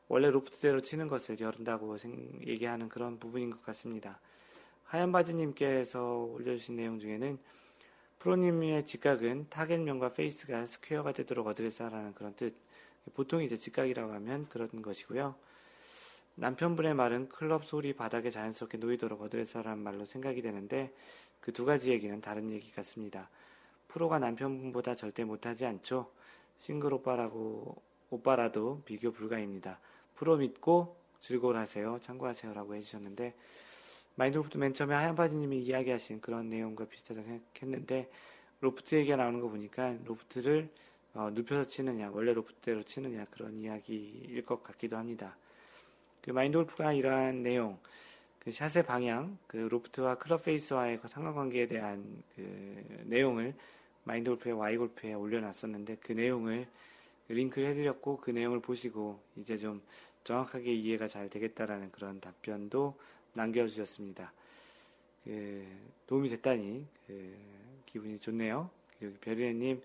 원래 0.08 0.30
로프트대로 0.30 0.82
치는 0.82 1.08
것을 1.08 1.38
열은다고 1.40 1.96
얘기하는 2.46 2.88
그런 2.88 3.18
부분인 3.18 3.50
것 3.50 3.62
같습니다. 3.64 4.18
하얀 4.92 5.10
바지님께서 5.10 6.28
올려주신 6.34 6.76
내용 6.76 6.98
중에는 6.98 7.38
프로님의 8.18 8.84
직각은 8.84 9.46
타겟면과 9.48 10.12
페이스가 10.12 10.66
스퀘어가 10.66 11.12
되도록 11.12 11.46
어드레스 11.46 11.82
하라는 11.84 12.12
그런 12.12 12.36
뜻. 12.36 12.54
보통 13.14 13.42
이제 13.42 13.56
직각이라고 13.56 14.12
하면 14.12 14.50
그런 14.50 14.68
것이고요. 14.82 15.34
남편분의 16.34 16.92
말은 16.92 17.30
클럽 17.30 17.64
sole이 17.64 17.94
바닥에 17.94 18.28
자연스럽게 18.30 18.76
놓이도록 18.76 19.22
어드레스 19.22 19.56
하라는 19.56 19.82
말로 19.82 20.04
생각이 20.04 20.42
되는데 20.42 20.92
그 21.40 21.52
두 21.52 21.64
가지 21.64 21.90
얘기는 21.90 22.20
다른 22.20 22.50
얘기 22.50 22.70
같습니다. 22.70 23.30
프로가 23.88 24.18
남편분보다 24.18 24.94
절대 24.94 25.24
못하지 25.24 25.64
않죠. 25.64 26.12
싱글 26.58 26.92
오빠라고, 26.92 27.80
오빠라도 28.10 28.82
비교 28.84 29.10
불가입니다. 29.10 29.80
프로 30.16 30.36
믿고 30.36 30.98
즐골 31.18 31.56
하세요. 31.56 31.98
참고하세요라고 32.02 32.74
해주셨는데, 32.74 33.34
마인드골프 34.16 34.58
맨 34.58 34.74
처음에 34.74 34.94
하얀바지님이 34.94 35.58
이야기하신 35.62 36.20
그런 36.20 36.48
내용과 36.48 36.86
비슷하다고 36.86 37.26
생각했는데, 37.26 38.10
로프트 38.60 38.94
얘기가 38.94 39.16
나오는 39.16 39.40
거 39.40 39.48
보니까 39.48 39.96
로프트를 40.04 40.68
어, 41.14 41.30
눕혀서 41.30 41.66
치느냐, 41.66 42.10
원래 42.12 42.32
로프트대로 42.32 42.84
치느냐, 42.84 43.26
그런 43.30 43.58
이야기일 43.58 44.42
것 44.46 44.62
같기도 44.62 44.96
합니다. 44.96 45.36
그 46.22 46.30
마인드골프가 46.30 46.92
이러한 46.92 47.42
내용, 47.42 47.78
그 48.38 48.50
샷의 48.50 48.84
방향, 48.86 49.38
그 49.46 49.56
로프트와 49.56 50.16
클럽 50.16 50.44
페이스와의 50.44 51.00
그 51.00 51.08
상관관계에 51.08 51.66
대한 51.66 52.22
그 52.34 53.02
내용을 53.04 53.54
마인드 54.04 54.30
골프의 54.30 54.54
Y 54.54 54.76
골프에 54.78 55.14
올려놨었는데 55.14 55.98
그 56.00 56.12
내용을 56.12 56.66
링크를 57.28 57.68
해드렸고 57.68 58.18
그 58.18 58.30
내용을 58.30 58.60
보시고 58.60 59.20
이제 59.36 59.56
좀 59.56 59.80
정확하게 60.24 60.72
이해가 60.72 61.08
잘 61.08 61.28
되겠다라는 61.28 61.92
그런 61.92 62.20
답변도 62.20 62.98
남겨주셨습니다. 63.34 64.32
그 65.24 65.66
도움이 66.06 66.28
됐다니 66.28 66.86
그 67.06 67.36
기분이 67.86 68.18
좋네요. 68.18 68.70
그리고 68.98 69.16
별이네님 69.20 69.82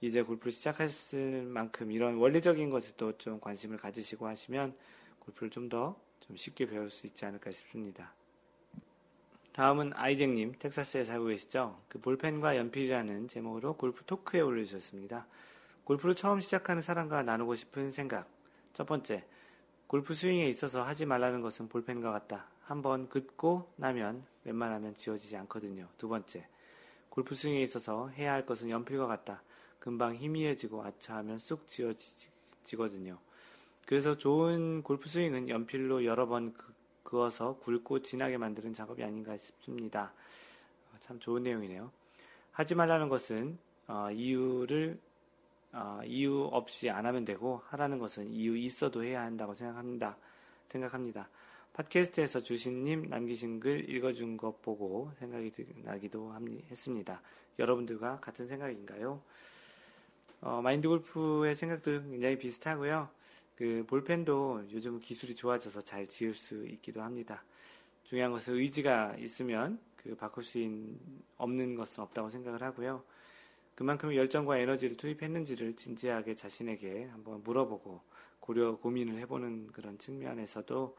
이제 0.00 0.22
골프를 0.22 0.52
시작하실 0.52 1.42
만큼 1.42 1.92
이런 1.92 2.16
원리적인 2.16 2.70
것에 2.70 2.92
또좀 2.96 3.40
관심을 3.40 3.76
가지시고 3.76 4.26
하시면 4.26 4.74
골프를 5.20 5.50
좀 5.50 5.68
더좀 5.68 5.96
좀 6.20 6.36
쉽게 6.36 6.66
배울 6.66 6.90
수 6.90 7.06
있지 7.06 7.24
않을까 7.24 7.50
싶습니다. 7.52 8.12
다음은 9.52 9.92
아이잭님, 9.94 10.54
텍사스에 10.58 11.04
살고 11.04 11.26
계시죠? 11.26 11.78
그 11.88 11.98
볼펜과 12.00 12.56
연필이라는 12.56 13.28
제목으로 13.28 13.74
골프 13.74 14.04
토크에 14.04 14.40
올려주셨습니다. 14.40 15.26
골프를 15.84 16.14
처음 16.14 16.40
시작하는 16.40 16.82
사람과 16.82 17.24
나누고 17.24 17.56
싶은 17.56 17.90
생각. 17.90 18.28
첫 18.72 18.86
번째, 18.86 19.24
골프 19.88 20.14
스윙에 20.14 20.48
있어서 20.48 20.84
하지 20.84 21.04
말라는 21.04 21.40
것은 21.40 21.68
볼펜과 21.68 22.12
같다. 22.12 22.46
한번 22.70 23.08
긋고 23.08 23.68
나면 23.74 24.24
웬만하면 24.44 24.94
지워지지 24.94 25.36
않거든요. 25.38 25.88
두 25.98 26.08
번째, 26.08 26.46
골프 27.08 27.34
스윙에 27.34 27.60
있어서 27.62 28.08
해야 28.10 28.32
할 28.32 28.46
것은 28.46 28.70
연필과 28.70 29.08
같다. 29.08 29.42
금방 29.80 30.14
희미해지고 30.14 30.84
아차하면 30.84 31.40
쑥 31.40 31.66
지워지거든요. 31.66 33.18
그래서 33.86 34.16
좋은 34.16 34.84
골프 34.84 35.08
스윙은 35.08 35.48
연필로 35.48 36.04
여러 36.04 36.28
번 36.28 36.54
그어서 37.02 37.58
굵고 37.58 38.02
진하게 38.02 38.38
만드는 38.38 38.72
작업이 38.72 39.02
아닌가 39.02 39.36
싶습니다. 39.36 40.12
어, 40.92 40.96
참 41.00 41.18
좋은 41.18 41.42
내용이네요. 41.42 41.90
하지 42.52 42.76
말라는 42.76 43.08
것은 43.08 43.58
어, 43.88 44.12
이유를 44.12 44.96
어, 45.72 46.02
이유 46.04 46.48
없이 46.52 46.88
안 46.88 47.04
하면 47.04 47.24
되고 47.24 47.62
하라는 47.66 47.98
것은 47.98 48.30
이유 48.30 48.56
있어도 48.56 49.02
해야 49.02 49.22
한다고 49.22 49.56
생각합니다. 49.56 50.16
생각합니다. 50.68 51.28
팟캐스트에서 51.80 52.42
주신님 52.42 53.06
남기신 53.08 53.58
글 53.58 53.88
읽어준 53.88 54.36
것 54.36 54.60
보고 54.60 55.10
생각이 55.18 55.50
나기도 55.76 56.34
했습니다. 56.70 57.22
여러분들과 57.58 58.20
같은 58.20 58.46
생각인가요? 58.46 59.22
어, 60.42 60.60
마인드 60.62 60.88
골프의 60.88 61.56
생각도 61.56 62.02
굉장히 62.02 62.36
비슷하고요. 62.36 63.08
그 63.56 63.84
볼펜도 63.86 64.64
요즘 64.72 65.00
기술이 65.00 65.34
좋아져서 65.34 65.80
잘 65.80 66.06
지을 66.06 66.34
수 66.34 66.66
있기도 66.66 67.00
합니다. 67.00 67.42
중요한 68.04 68.32
것은 68.32 68.56
의지가 68.56 69.16
있으면 69.18 69.78
그 69.96 70.14
바꿀 70.14 70.44
수 70.44 70.58
없는 71.38 71.76
것은 71.76 72.02
없다고 72.02 72.28
생각을 72.28 72.62
하고요. 72.62 73.02
그만큼 73.74 74.14
열정과 74.14 74.58
에너지를 74.58 74.98
투입했는지를 74.98 75.76
진지하게 75.76 76.34
자신에게 76.34 77.06
한번 77.06 77.42
물어보고 77.42 78.02
고려 78.38 78.76
고민을 78.76 79.18
해보는 79.20 79.68
그런 79.68 79.96
측면에서도 79.96 80.94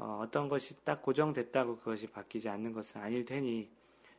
어, 0.00 0.20
어떤 0.22 0.48
것이 0.48 0.76
딱 0.84 1.02
고정됐다고 1.02 1.78
그것이 1.78 2.06
바뀌지 2.06 2.48
않는 2.48 2.72
것은 2.72 3.00
아닐 3.00 3.24
테니 3.24 3.68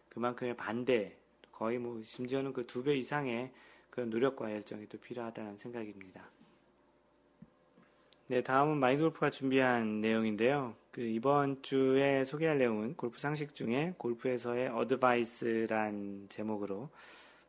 그만큼의 0.10 0.56
반대 0.58 1.16
거의 1.52 1.78
뭐 1.80 2.02
심지어는 2.04 2.54
그 2.54 2.66
두 2.66 2.84
배 2.84 2.96
이상의 2.96 3.52
그런 3.90 4.10
노력과 4.10 4.52
열정이 4.52 4.88
또 4.90 4.98
필요하다는 4.98 5.58
생각입니다. 5.58 6.22
네, 8.28 8.44
다음은 8.44 8.78
마이골프가 8.78 9.32
준비한 9.32 10.02
내용인데요. 10.02 10.76
그 10.92 11.02
이번 11.02 11.62
주에 11.64 12.26
소개할 12.26 12.58
내용은 12.58 12.96
골프 12.96 13.20
상식 13.20 13.56
중에 13.56 13.94
골프에서의 13.98 14.68
어드바이스란 14.70 16.28
제목으로 16.30 16.90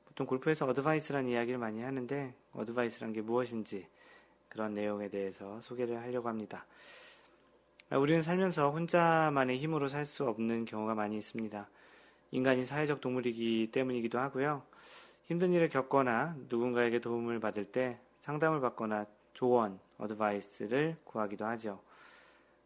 보통 0.07 0.26
골프에서 0.26 0.66
어드바이스란 0.66 1.28
이야기를 1.28 1.59
많이 1.59 1.83
하는데 1.83 2.33
어드바이스란 2.55 3.12
게 3.12 3.20
무엇인지 3.20 3.87
그런 4.49 4.74
내용에 4.74 5.09
대해서 5.09 5.61
소개를 5.61 6.01
하려고 6.01 6.28
합니다. 6.28 6.64
우리는 7.99 8.22
살면서 8.22 8.70
혼자만의 8.70 9.59
힘으로 9.59 9.88
살 9.88 10.07
수 10.07 10.24
없는 10.28 10.64
경우가 10.64 10.95
많이 10.95 11.16
있습니다. 11.16 11.68
인간이 12.30 12.64
사회적 12.64 13.01
동물이기 13.01 13.70
때문이기도 13.72 14.16
하고요. 14.16 14.62
힘든 15.26 15.53
일을 15.53 15.68
겪거나 15.68 16.36
누군가에게 16.49 17.01
도움을 17.01 17.41
받을 17.41 17.64
때 17.64 17.99
상담을 18.20 18.61
받거나 18.61 19.07
조언, 19.34 19.80
어드바이스를 19.99 20.99
구하기도 21.03 21.45
하죠. 21.47 21.80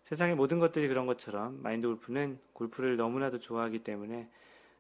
세상의 0.03 0.35
모든 0.35 0.59
것들이 0.59 0.89
그런 0.89 1.07
것처럼 1.07 1.59
마인드 1.63 1.87
골프는 1.87 2.39
골프를 2.53 2.99
너무나도 2.99 3.41
좋아하기 3.41 3.79
때문에 3.79 4.29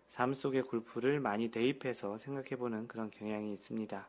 삶 0.09 0.35
속에 0.35 0.61
골프를 0.61 1.21
많이 1.21 1.51
대입해서 1.51 2.19
생각해보는 2.19 2.87
그런 2.89 3.11
경향이 3.11 3.55
있습니다. 3.55 4.07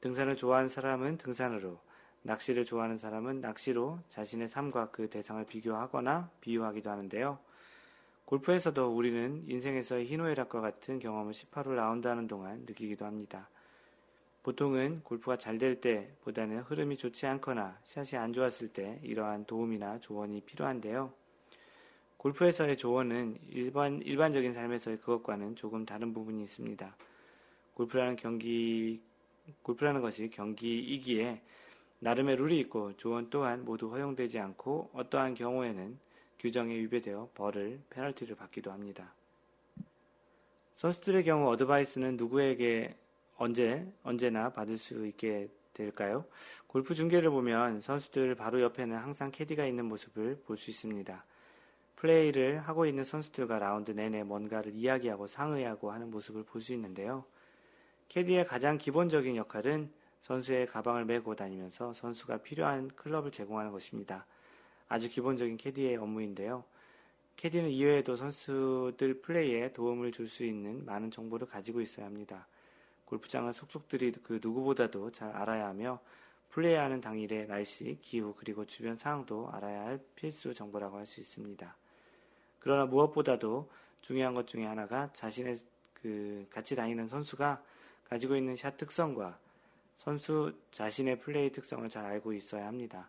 등산을 0.00 0.36
좋아하는 0.36 0.70
사람은 0.70 1.18
등산으로, 1.18 1.78
낚시를 2.24 2.64
좋아하는 2.64 2.96
사람은 2.96 3.42
낚시로 3.42 3.98
자신의 4.08 4.48
삶과 4.48 4.90
그 4.90 5.08
대상을 5.08 5.44
비교하거나 5.44 6.30
비유하기도 6.40 6.90
하는데요. 6.90 7.38
골프에서도 8.24 8.96
우리는 8.96 9.44
인생에서의 9.46 10.06
희노애락과 10.06 10.62
같은 10.62 10.98
경험을 10.98 11.34
18홀 11.34 11.74
라운드 11.74 12.08
하는 12.08 12.26
동안 12.26 12.64
느끼기도 12.66 13.04
합니다. 13.04 13.48
보통은 14.42 15.02
골프가 15.04 15.36
잘 15.36 15.58
될 15.58 15.80
때보다는 15.80 16.60
흐름이 16.60 16.96
좋지 16.96 17.26
않거나 17.26 17.78
샷이 17.84 18.18
안 18.18 18.32
좋았을 18.32 18.68
때 18.68 18.98
이러한 19.02 19.44
도움이나 19.44 20.00
조언이 20.00 20.40
필요한데요. 20.40 21.12
골프에서의 22.16 22.78
조언은 22.78 23.38
일반, 23.50 24.00
일반적인 24.00 24.54
삶에서의 24.54 24.96
그것과는 24.98 25.56
조금 25.56 25.84
다른 25.84 26.14
부분이 26.14 26.42
있습니다. 26.42 26.96
골프라는 27.74 28.16
경기, 28.16 29.02
골프라는 29.62 30.00
것이 30.00 30.30
경기이기에 30.30 31.42
나름의 32.00 32.36
룰이 32.36 32.58
있고 32.60 32.96
조언 32.96 33.30
또한 33.30 33.64
모두 33.64 33.90
허용되지 33.90 34.38
않고 34.38 34.90
어떠한 34.92 35.34
경우에는 35.34 35.98
규정에 36.38 36.74
위배되어 36.74 37.30
벌을, 37.34 37.80
페널티를 37.90 38.36
받기도 38.36 38.70
합니다. 38.70 39.14
선수들의 40.76 41.24
경우 41.24 41.48
어드바이스는 41.50 42.16
누구에게 42.16 42.96
언제, 43.36 43.90
언제나 44.02 44.50
받을 44.50 44.76
수 44.76 45.06
있게 45.06 45.48
될까요? 45.72 46.24
골프 46.66 46.94
중계를 46.94 47.30
보면 47.30 47.80
선수들 47.80 48.34
바로 48.34 48.60
옆에는 48.60 48.96
항상 48.96 49.30
캐디가 49.30 49.66
있는 49.66 49.86
모습을 49.86 50.42
볼 50.44 50.56
수 50.56 50.70
있습니다. 50.70 51.24
플레이를 51.96 52.58
하고 52.60 52.86
있는 52.86 53.02
선수들과 53.04 53.58
라운드 53.58 53.92
내내 53.92 54.24
뭔가를 54.24 54.74
이야기하고 54.74 55.26
상의하고 55.26 55.90
하는 55.90 56.10
모습을 56.10 56.42
볼 56.44 56.60
수 56.60 56.72
있는데요. 56.74 57.24
캐디의 58.08 58.46
가장 58.46 58.76
기본적인 58.78 59.36
역할은 59.36 59.90
선수의 60.24 60.66
가방을 60.66 61.04
메고 61.04 61.36
다니면서 61.36 61.92
선수가 61.92 62.38
필요한 62.38 62.88
클럽을 62.88 63.30
제공하는 63.30 63.72
것입니다. 63.72 64.24
아주 64.88 65.10
기본적인 65.10 65.58
캐디의 65.58 65.98
업무인데요. 65.98 66.64
캐디는 67.36 67.68
이외에도 67.68 68.16
선수들 68.16 69.20
플레이에 69.20 69.74
도움을 69.74 70.12
줄 70.12 70.26
수 70.26 70.42
있는 70.46 70.82
많은 70.86 71.10
정보를 71.10 71.46
가지고 71.46 71.82
있어야 71.82 72.06
합니다. 72.06 72.46
골프장은 73.04 73.52
속속들이 73.52 74.12
그 74.22 74.40
누구보다도 74.42 75.12
잘 75.12 75.28
알아야 75.28 75.66
하며 75.66 76.00
플레이하는 76.52 77.02
당일의 77.02 77.46
날씨, 77.46 77.98
기후, 78.00 78.34
그리고 78.38 78.64
주변 78.64 78.96
상황도 78.96 79.50
알아야 79.52 79.84
할 79.84 80.00
필수 80.14 80.54
정보라고 80.54 80.96
할 80.96 81.06
수 81.06 81.20
있습니다. 81.20 81.76
그러나 82.60 82.86
무엇보다도 82.86 83.68
중요한 84.00 84.32
것 84.32 84.46
중에 84.46 84.64
하나가 84.64 85.10
자신의 85.12 85.58
그 85.92 86.46
같이 86.48 86.74
다니는 86.74 87.10
선수가 87.10 87.62
가지고 88.08 88.36
있는 88.36 88.56
샷 88.56 88.78
특성과 88.78 89.43
선수 89.96 90.52
자신의 90.70 91.20
플레이 91.20 91.50
특성을 91.52 91.88
잘 91.88 92.04
알고 92.04 92.32
있어야 92.32 92.66
합니다. 92.66 93.08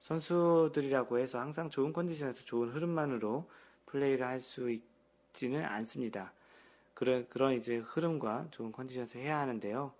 선수들이라고 0.00 1.18
해서 1.18 1.40
항상 1.40 1.70
좋은 1.70 1.92
컨디션에서 1.92 2.44
좋은 2.44 2.68
흐름만으로 2.70 3.48
플레이를 3.86 4.26
할 4.26 4.40
수 4.40 4.70
있지는 4.70 5.64
않습니다. 5.64 6.32
그런, 6.94 7.28
그런 7.28 7.54
이제 7.54 7.76
흐름과 7.76 8.48
좋은 8.50 8.72
컨디션에서 8.72 9.18
해야 9.18 9.38
하는데요. 9.40 9.92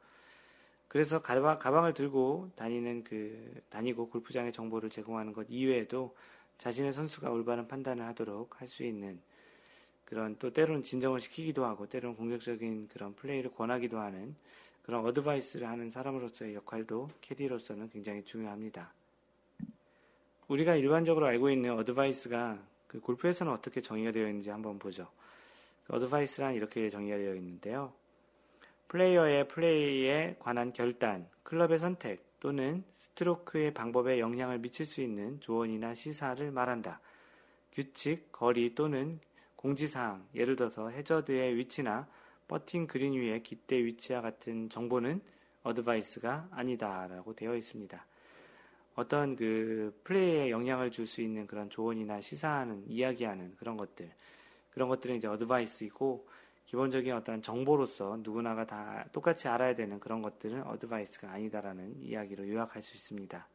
그래서 0.89 1.21
가방, 1.21 1.59
가방을 1.59 1.95
들고 1.95 2.51
다니는 2.57 3.05
그, 3.05 3.61
다니고 3.71 4.09
골프장의 4.09 4.53
정보를 4.53 4.89
제공하는 4.91 5.33
것 5.33 5.47
이외에도 5.51 6.17
자신의 6.59 6.93
선수가 6.93 7.31
올바른 7.31 7.69
판단을 7.69 8.05
하도록 8.07 8.61
할 8.61 8.69
수 8.69 8.85
있는 8.85 9.21
그런 10.05 10.37
또 10.39 10.53
때로는 10.53 10.83
진정을 10.85 11.21
시키기도 11.21 11.65
하고 11.65 11.89
때로는 11.89 12.17
공격적인 12.17 12.89
그런 12.89 13.15
플레이를 13.17 13.53
권하기도 13.53 13.99
하는 13.99 14.37
그런 14.87 15.05
어드바이스를 15.05 15.67
하는 15.67 15.91
사람으로서의 15.91 16.55
역할도 16.55 17.11
캐디로서는 17.21 17.91
굉장히 17.91 18.25
중요합니다. 18.25 18.93
우리가 20.47 20.77
일반적으로 20.77 21.27
알고 21.27 21.51
있는 21.51 21.73
어드바이스가 21.73 22.57
그 22.87 23.01
골프에서는 23.01 23.53
어떻게 23.53 23.81
정의가 23.81 24.13
되어 24.13 24.29
있는지 24.29 24.51
한번 24.51 24.79
보죠. 24.79 25.09
어드바이스란 25.89 26.55
이렇게 26.55 26.89
정의가 26.89 27.17
되어 27.17 27.35
있는데요. 27.35 27.93
플레이어의 28.87 29.49
플레이에 29.49 30.37
관한 30.39 30.73
결단, 30.73 31.29
클럽의 31.43 31.81
선택 31.81 32.39
또는 32.39 32.85
스트로크의 32.99 33.75
방법에 33.75 34.21
영향을 34.21 34.61
미칠 34.61 34.87
수 34.87 35.01
있는 35.01 35.41
조언이나 35.41 35.95
시사를 35.95 36.49
말한다. 36.53 37.01
규칙, 37.73 38.31
거리 38.31 38.77
또는 38.77 39.19
공지사항, 39.57 40.29
예를 40.33 40.55
들어서 40.55 40.91
해저드의 40.91 41.57
위치나 41.57 42.07
퍼팅 42.49 42.87
그린 42.87 43.13
위의 43.15 43.43
깃대 43.43 43.85
위치와 43.85 44.21
같은 44.21 44.69
정보는 44.69 45.21
어드바이스가 45.63 46.49
아니다라고 46.53 47.35
되어 47.35 47.57
있습니다. 47.57 48.07
어떤 48.95 49.37
그 49.37 49.99
플레이에 50.05 50.51
영향을 50.51 50.91
줄 50.91 51.07
수 51.07 51.21
있는 51.21 51.47
그런 51.47 51.69
조언이나 51.69 52.21
시사하는, 52.21 52.85
이야기하는 52.89 53.57
그런 53.57 53.77
것들, 53.77 54.11
그런 54.71 54.89
것들은 54.89 55.17
이제 55.17 55.29
어드바이스이고 55.29 56.27
기본적인 56.67 57.13
어떤 57.13 57.43
정보로서 57.43 58.19
누구나가 58.23 58.67
다 58.67 59.07
똑같이 59.13 59.49
알아야 59.49 59.75
되는 59.75 60.01
그런 60.01 60.23
것들은 60.23 60.63
어드바이스가 60.63 61.31
아니다라는 61.31 62.03
이야기로 62.03 62.49
요약할 62.49 62.83
수 62.83 62.97
있습니다. 62.97 63.47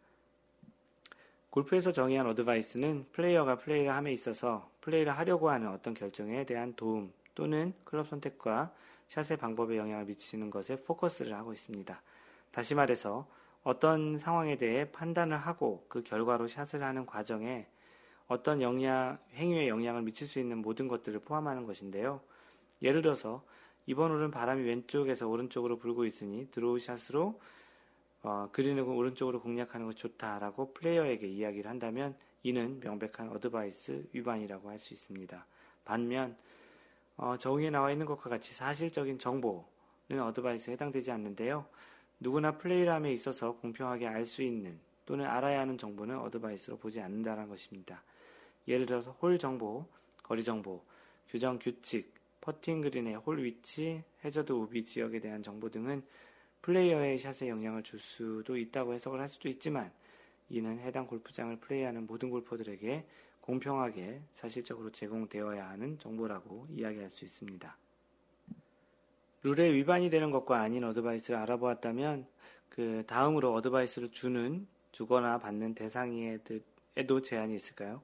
골프에서 1.49 1.91
정의한 1.91 2.27
어드바이스는 2.27 3.07
플레이어가 3.11 3.57
플레이를 3.57 3.91
함에 3.91 4.13
있어서 4.13 4.69
플레이를 4.79 5.11
하려고 5.11 5.49
하는 5.49 5.67
어떤 5.69 5.93
결정에 5.93 6.45
대한 6.45 6.73
도움 6.75 7.11
또는 7.35 7.73
클럽 7.83 8.07
선택과 8.07 8.73
샷의 9.07 9.37
방법에 9.37 9.77
영향을 9.77 10.05
미치는 10.05 10.49
것에 10.49 10.77
포커스를 10.83 11.33
하고 11.33 11.53
있습니다. 11.53 12.01
다시 12.51 12.75
말해서 12.75 13.27
어떤 13.63 14.17
상황에 14.17 14.57
대해 14.57 14.91
판단을 14.91 15.37
하고 15.37 15.85
그 15.87 16.03
결과로 16.03 16.47
샷을 16.47 16.83
하는 16.83 17.05
과정에 17.05 17.67
어떤 18.27 18.61
영향, 18.61 19.19
행위에 19.33 19.67
영향을 19.67 20.01
미칠 20.03 20.27
수 20.27 20.39
있는 20.39 20.59
모든 20.59 20.87
것들을 20.87 21.19
포함하는 21.19 21.65
것인데요. 21.65 22.21
예를 22.81 23.01
들어서 23.01 23.43
이번 23.85 24.11
홀은 24.11 24.31
바람이 24.31 24.63
왼쪽에서 24.63 25.27
오른쪽으로 25.27 25.77
불고 25.77 26.05
있으니 26.05 26.49
드로우 26.51 26.79
샷으로 26.79 27.39
어, 28.23 28.49
그린을 28.51 28.83
오른쪽으로 28.83 29.41
공략하는 29.41 29.87
것이 29.87 29.97
좋다라고 29.97 30.73
플레이어에게 30.73 31.27
이야기를 31.27 31.69
한다면 31.69 32.15
이는 32.43 32.79
명백한 32.79 33.29
어드바이스 33.29 34.09
위반이라고 34.13 34.69
할 34.69 34.79
수 34.79 34.93
있습니다. 34.93 35.45
반면 35.83 36.37
어, 37.21 37.37
정의에 37.37 37.69
나와 37.69 37.91
있는 37.91 38.07
것과 38.07 38.31
같이 38.31 38.51
사실적인 38.51 39.19
정보는 39.19 39.63
어드바이스에 40.09 40.73
해당되지 40.73 41.11
않는데요. 41.11 41.67
누구나 42.19 42.57
플레이함에 42.57 43.13
있어서 43.13 43.55
공평하게 43.57 44.07
알 44.07 44.25
수 44.25 44.41
있는 44.41 44.79
또는 45.05 45.27
알아야 45.27 45.59
하는 45.59 45.77
정보는 45.77 46.17
어드바이스로 46.17 46.77
보지 46.77 46.99
않는다는 46.99 47.47
것입니다. 47.47 48.01
예를 48.67 48.87
들어서 48.87 49.11
홀 49.21 49.37
정보, 49.37 49.85
거리 50.23 50.43
정보, 50.43 50.81
규정 51.29 51.59
규칙, 51.59 52.11
퍼팅 52.41 52.81
그린의 52.81 53.17
홀 53.17 53.43
위치, 53.43 54.03
해저드 54.25 54.51
오비 54.51 54.83
지역에 54.83 55.19
대한 55.19 55.43
정보 55.43 55.69
등은 55.69 56.03
플레이어의 56.63 57.19
샷에 57.19 57.49
영향을 57.49 57.83
줄 57.83 57.99
수도 57.99 58.57
있다고 58.57 58.95
해석을 58.95 59.19
할 59.19 59.29
수도 59.29 59.47
있지만 59.47 59.91
이는 60.49 60.79
해당 60.79 61.05
골프장을 61.05 61.55
플레이하는 61.57 62.07
모든 62.07 62.31
골퍼들에게 62.31 63.05
공평하게 63.41 64.21
사실적으로 64.33 64.91
제공되어야 64.91 65.69
하는 65.69 65.97
정보라고 65.99 66.67
이야기할 66.69 67.09
수 67.09 67.25
있습니다. 67.25 67.77
룰에 69.43 69.73
위반이 69.73 70.09
되는 70.09 70.31
것과 70.31 70.61
아닌 70.61 70.83
어드바이스를 70.83 71.37
알아보았다면 71.39 72.27
그 72.69 73.03
다음으로 73.07 73.53
어드바이스를 73.53 74.11
주는 74.11 74.67
주거나 74.91 75.39
받는 75.39 75.73
대상에도 75.73 77.21
제한이 77.23 77.55
있을까요? 77.55 78.01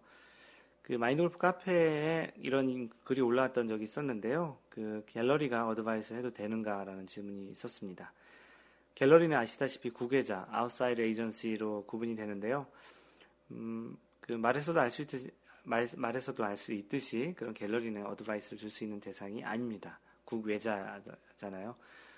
그 0.81 0.93
마인드골프 0.93 1.37
카페에 1.37 2.31
이런 2.37 2.89
글이 3.03 3.21
올라왔던 3.21 3.67
적이 3.67 3.83
있었는데요. 3.83 4.57
그 4.69 5.03
갤러리가 5.07 5.67
어드바이스 5.67 6.13
해도 6.13 6.33
되는가라는 6.33 7.07
질문이 7.07 7.51
있었습니다. 7.51 8.13
갤러리는 8.95 9.37
아시다시피 9.37 9.91
국외자, 9.91 10.47
아웃사이드 10.49 11.01
에이전시로 11.01 11.83
구분이 11.85 12.15
되는데요. 12.15 12.65
음, 13.51 13.95
그 14.27 14.33
말에서도 14.33 14.79
알 14.79 14.91
수 14.91 15.01
있듯이 15.03 15.31
말, 15.63 15.89
말에서도 15.95 16.43
알 16.43 16.55
수 16.57 16.73
있듯이 16.73 17.33
그런 17.37 17.53
갤러리는 17.53 18.05
어드바이스를 18.05 18.57
줄 18.57 18.69
수 18.69 18.83
있는 18.83 18.99
대상이 18.99 19.43
아닙니다. 19.43 19.99
국외자잖아요. 20.25 21.75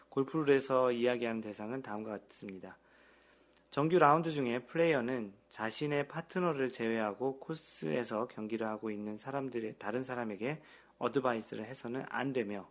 골프 0.09 0.55
룰에서 0.55 0.91
이야기하는 0.91 1.41
대상은 1.41 1.81
다음과 1.81 2.19
같습니다. 2.19 2.77
정규 3.69 3.99
라운드 3.99 4.31
중에 4.31 4.59
플레이어는 4.65 5.31
자신의 5.49 6.07
파트너를 6.07 6.69
제외하고 6.69 7.39
코스에서 7.39 8.27
경기를 8.27 8.67
하고 8.67 8.89
있는 8.89 9.19
사람들의 9.19 9.75
다른 9.77 10.03
사람에게 10.03 10.59
어드바이스를 10.97 11.65
해서는 11.65 12.03
안 12.09 12.33
되며 12.33 12.67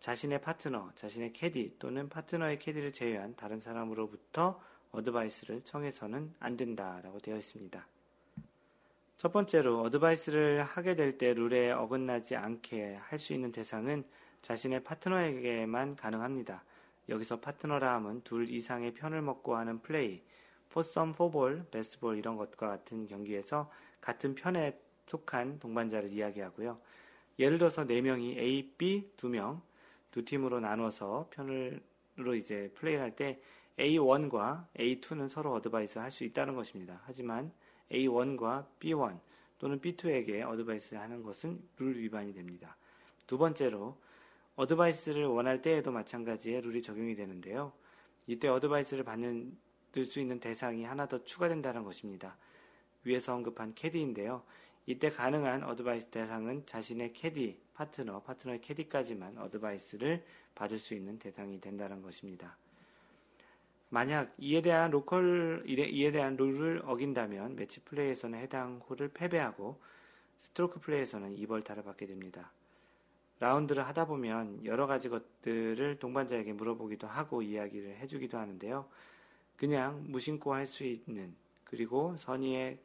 자신의 0.00 0.40
파트너, 0.40 0.92
자신의 0.94 1.34
캐디 1.34 1.76
또는 1.78 2.08
파트너의 2.08 2.58
캐디를 2.58 2.92
제외한 2.92 3.36
다른 3.36 3.60
사람으로부터 3.60 4.60
어드바이스를 4.90 5.62
청해서는 5.64 6.34
안 6.40 6.56
된다라고 6.56 7.18
되어 7.18 7.36
있습니다. 7.36 7.86
첫 9.22 9.32
번째로 9.32 9.82
어드바이스를 9.82 10.64
하게 10.64 10.96
될 10.96 11.16
때 11.16 11.32
룰에 11.32 11.70
어긋나지 11.70 12.34
않게 12.34 12.96
할 12.96 13.20
수 13.20 13.32
있는 13.32 13.52
대상은 13.52 14.02
자신의 14.42 14.82
파트너에게만 14.82 15.94
가능합니다. 15.94 16.64
여기서 17.08 17.38
파트너라 17.38 17.94
함은 17.94 18.22
둘 18.22 18.48
이상의 18.48 18.94
편을 18.94 19.22
먹고 19.22 19.54
하는 19.54 19.80
플레이, 19.80 20.22
포썸, 20.70 21.12
포볼, 21.12 21.66
베스트볼 21.70 22.18
이런 22.18 22.36
것과 22.36 22.66
같은 22.66 23.06
경기에서 23.06 23.70
같은 24.00 24.34
편에 24.34 24.76
속한 25.06 25.60
동반자를 25.60 26.10
이야기하고요. 26.12 26.80
예를 27.38 27.58
들어서 27.58 27.84
4명이 27.84 28.38
A, 28.38 28.72
B 28.76 29.08
2명, 29.18 29.60
두 30.10 30.24
팀으로 30.24 30.58
나눠서 30.58 31.28
편으로 31.30 32.34
이제 32.34 32.72
플레이를 32.74 33.00
할 33.04 33.14
때 33.14 33.40
A1과 33.78 34.66
A2는 34.76 35.28
서로 35.28 35.52
어드바이스 35.52 36.00
할 36.00 36.10
수 36.10 36.24
있다는 36.24 36.56
것입니다. 36.56 37.00
하지만 37.04 37.52
A1과 37.92 38.66
B1 38.80 39.18
또는 39.58 39.80
B2에게 39.80 40.42
어드바이스 40.42 40.96
하는 40.96 41.22
것은 41.22 41.62
룰 41.78 41.96
위반이 41.96 42.34
됩니다. 42.34 42.76
두 43.26 43.38
번째로 43.38 43.96
어드바이스를 44.56 45.26
원할 45.26 45.62
때에도 45.62 45.92
마찬가지의 45.92 46.62
룰이 46.62 46.82
적용이 46.82 47.14
되는데요. 47.14 47.72
이때 48.26 48.48
어드바이스를 48.48 49.04
받는 49.04 49.56
수 50.04 50.20
있는 50.20 50.40
대상이 50.40 50.84
하나 50.84 51.06
더 51.06 51.22
추가된다는 51.22 51.84
것입니다. 51.84 52.36
위에서 53.04 53.34
언급한 53.34 53.74
캐디인데요. 53.74 54.42
이때 54.86 55.10
가능한 55.10 55.62
어드바이스 55.62 56.06
대상은 56.06 56.66
자신의 56.66 57.12
캐디, 57.12 57.60
파트너, 57.74 58.22
파트너의 58.22 58.60
캐디까지만 58.60 59.38
어드바이스를 59.38 60.24
받을 60.54 60.78
수 60.78 60.94
있는 60.94 61.18
대상이 61.18 61.60
된다는 61.60 62.02
것입니다. 62.02 62.56
만약 63.92 64.32
이에 64.38 64.62
대한 64.62 64.90
로컬 64.90 65.64
이에 65.66 66.12
대한 66.12 66.34
룰을 66.36 66.80
어긴다면 66.86 67.56
매치 67.56 67.80
플레이에서는 67.80 68.38
해당 68.38 68.80
홀을 68.88 69.10
패배하고 69.10 69.78
스트로크 70.38 70.80
플레이에서는 70.80 71.36
2벌 71.36 71.62
타를 71.62 71.82
받게 71.82 72.06
됩니다. 72.06 72.50
라운드를 73.38 73.86
하다 73.86 74.06
보면 74.06 74.64
여러 74.64 74.86
가지 74.86 75.10
것들을 75.10 75.98
동반자에게 75.98 76.54
물어보기도 76.54 77.06
하고 77.06 77.42
이야기를 77.42 77.98
해주기도 77.98 78.38
하는데요. 78.38 78.88
그냥 79.58 80.02
무심코 80.08 80.54
할 80.54 80.66
수 80.66 80.84
있는 80.84 81.34
그리고 81.64 82.16
선의의 82.16 82.78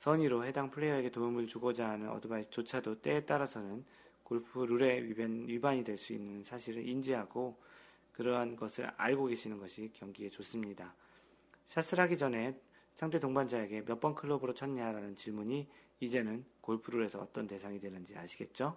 선의로 0.00 0.44
해당 0.44 0.70
플레이어에게 0.70 1.12
도움을 1.12 1.46
주고자 1.46 1.88
하는 1.88 2.10
어드바이스조차도 2.10 3.00
때에 3.00 3.24
따라서는 3.24 3.86
골프 4.22 4.58
룰의 4.66 5.04
위반, 5.08 5.48
위반이 5.48 5.82
될 5.82 5.96
수 5.96 6.12
있는 6.12 6.44
사실을 6.44 6.86
인지하고 6.86 7.56
그러한 8.12 8.56
것을 8.56 8.90
알고 8.96 9.26
계시는 9.26 9.58
것이 9.58 9.90
경기에 9.94 10.28
좋습니다. 10.30 10.94
샷을 11.66 12.00
하기 12.00 12.16
전에 12.16 12.58
상대 12.94 13.18
동반자에게 13.18 13.84
몇 13.84 14.00
번 14.00 14.14
클럽으로 14.14 14.54
쳤냐라는 14.54 15.16
질문이 15.16 15.68
이제는 16.00 16.44
골프룰에서 16.60 17.20
어떤 17.20 17.46
대상이 17.46 17.80
되는지 17.80 18.16
아시겠죠? 18.16 18.76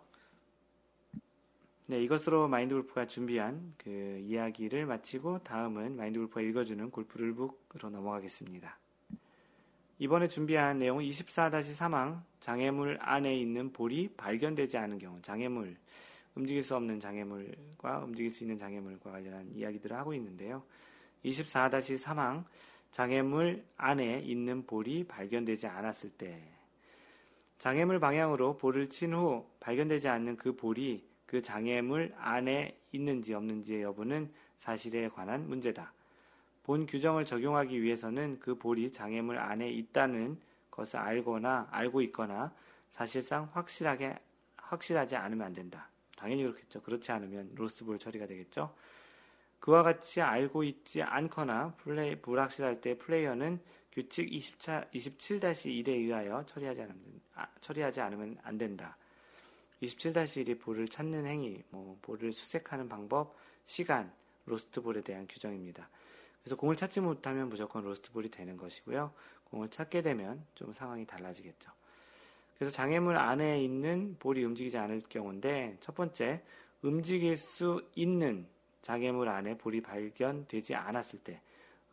네, 1.87 2.01
이것으로 2.01 2.47
마인드 2.47 2.73
골프가 2.73 3.05
준비한 3.05 3.73
그 3.77 3.89
이야기를 4.23 4.85
마치고 4.85 5.43
다음은 5.43 5.95
마인드 5.95 6.17
골프가 6.17 6.41
읽어주는 6.41 6.89
골프 6.89 7.17
룰북으로 7.17 7.89
넘어가겠습니다. 7.89 8.79
이번에 9.99 10.27
준비한 10.27 10.79
내용은 10.79 11.05
24-3항 11.05 12.21
장애물 12.39 12.97
안에 13.01 13.35
있는 13.37 13.71
볼이 13.71 14.09
발견되지 14.17 14.77
않은 14.77 14.97
경우 14.99 15.21
장애물 15.21 15.77
움직일 16.35 16.61
수 16.61 16.75
없는 16.75 16.99
장애물과 16.99 17.99
움직일 17.99 18.31
수 18.31 18.43
있는 18.43 18.57
장애물과 18.57 19.11
관련한 19.11 19.49
이야기들을 19.53 19.95
하고 19.95 20.13
있는데요. 20.13 20.63
24-3항 21.23 22.43
장애물 22.91 23.65
안에 23.77 24.19
있는 24.19 24.65
볼이 24.65 25.05
발견되지 25.05 25.67
않았을 25.67 26.11
때 26.11 26.41
장애물 27.57 27.99
방향으로 27.99 28.57
볼을 28.57 28.89
친 28.89 29.13
후 29.13 29.45
발견되지 29.59 30.07
않는 30.07 30.37
그 30.37 30.55
볼이 30.55 31.03
그 31.25 31.41
장애물 31.41 32.13
안에 32.17 32.77
있는지 32.91 33.33
없는지의 33.33 33.81
여부는 33.83 34.31
사실에 34.57 35.09
관한 35.09 35.47
문제다. 35.47 35.93
본 36.63 36.85
규정을 36.85 37.25
적용하기 37.25 37.81
위해서는 37.81 38.39
그 38.39 38.55
볼이 38.55 38.91
장애물 38.91 39.37
안에 39.37 39.69
있다는 39.69 40.39
것을 40.71 40.99
알거나 40.99 41.67
알고 41.71 42.01
있거나 42.03 42.53
사실상 42.89 43.49
확실하게 43.53 44.17
확실하지 44.57 45.15
않으면 45.15 45.47
안 45.47 45.53
된다. 45.53 45.89
당연히 46.25 46.41
그렇겠죠. 46.41 46.81
그렇지 46.81 47.11
않으면 47.11 47.51
로스볼 47.53 47.99
처리가 47.99 48.25
되겠죠. 48.25 48.73
그와 49.59 49.83
같이 49.83 50.21
알고 50.21 50.63
있지 50.63 51.03
않거나 51.03 51.75
플레이, 51.77 52.19
불확실할 52.19 52.81
때 52.81 52.97
플레이어는 52.97 53.59
규칙 53.91 54.31
27-1에 54.31 55.87
의하여 55.87 56.43
처리하지 56.47 56.81
않으면, 56.81 57.21
아, 57.35 57.47
처리하지 57.61 58.01
않으면 58.01 58.39
안 58.41 58.57
된다. 58.57 58.97
27-1이 59.83 60.59
볼을 60.59 60.87
찾는 60.87 61.27
행위, 61.27 61.63
뭐 61.69 61.95
볼을 62.01 62.31
수색하는 62.31 62.89
방법, 62.89 63.35
시간, 63.65 64.11
로스트볼에 64.47 65.01
대한 65.01 65.27
규정입니다. 65.27 65.87
그래서 66.41 66.55
공을 66.55 66.75
찾지 66.75 67.01
못하면 67.01 67.49
무조건 67.49 67.83
로스트볼이 67.83 68.31
되는 68.31 68.57
것이고요. 68.57 69.13
공을 69.43 69.69
찾게 69.69 70.01
되면 70.01 70.43
좀 70.55 70.73
상황이 70.73 71.05
달라지겠죠. 71.05 71.71
그래서 72.57 72.71
장애물 72.71 73.17
안에 73.17 73.61
있는 73.61 74.15
볼이 74.19 74.43
움직이지 74.43 74.77
않을 74.77 75.03
경우인데 75.09 75.77
첫 75.79 75.93
번째 75.95 76.41
움직일 76.81 77.35
수 77.37 77.85
있는 77.95 78.47
장애물 78.81 79.27
안에 79.27 79.57
볼이 79.57 79.81
발견되지 79.81 80.75
않았을 80.75 81.19
때 81.19 81.41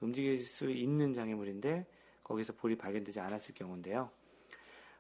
움직일 0.00 0.38
수 0.38 0.70
있는 0.70 1.12
장애물인데 1.12 1.86
거기서 2.22 2.52
볼이 2.54 2.76
발견되지 2.76 3.20
않았을 3.20 3.54
경우인데요. 3.54 4.10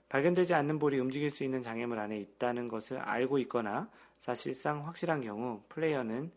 발견되지 0.08 0.52
않는 0.54 0.78
볼이 0.78 0.98
움직일 0.98 1.30
수 1.30 1.44
있는 1.44 1.62
장애물 1.62 1.98
안에 1.98 2.18
있다는 2.18 2.68
것을 2.68 2.98
알고 2.98 3.38
있거나 3.40 3.90
사실상 4.20 4.86
확실한 4.86 5.22
경우 5.22 5.62
플레이어는 5.68 6.30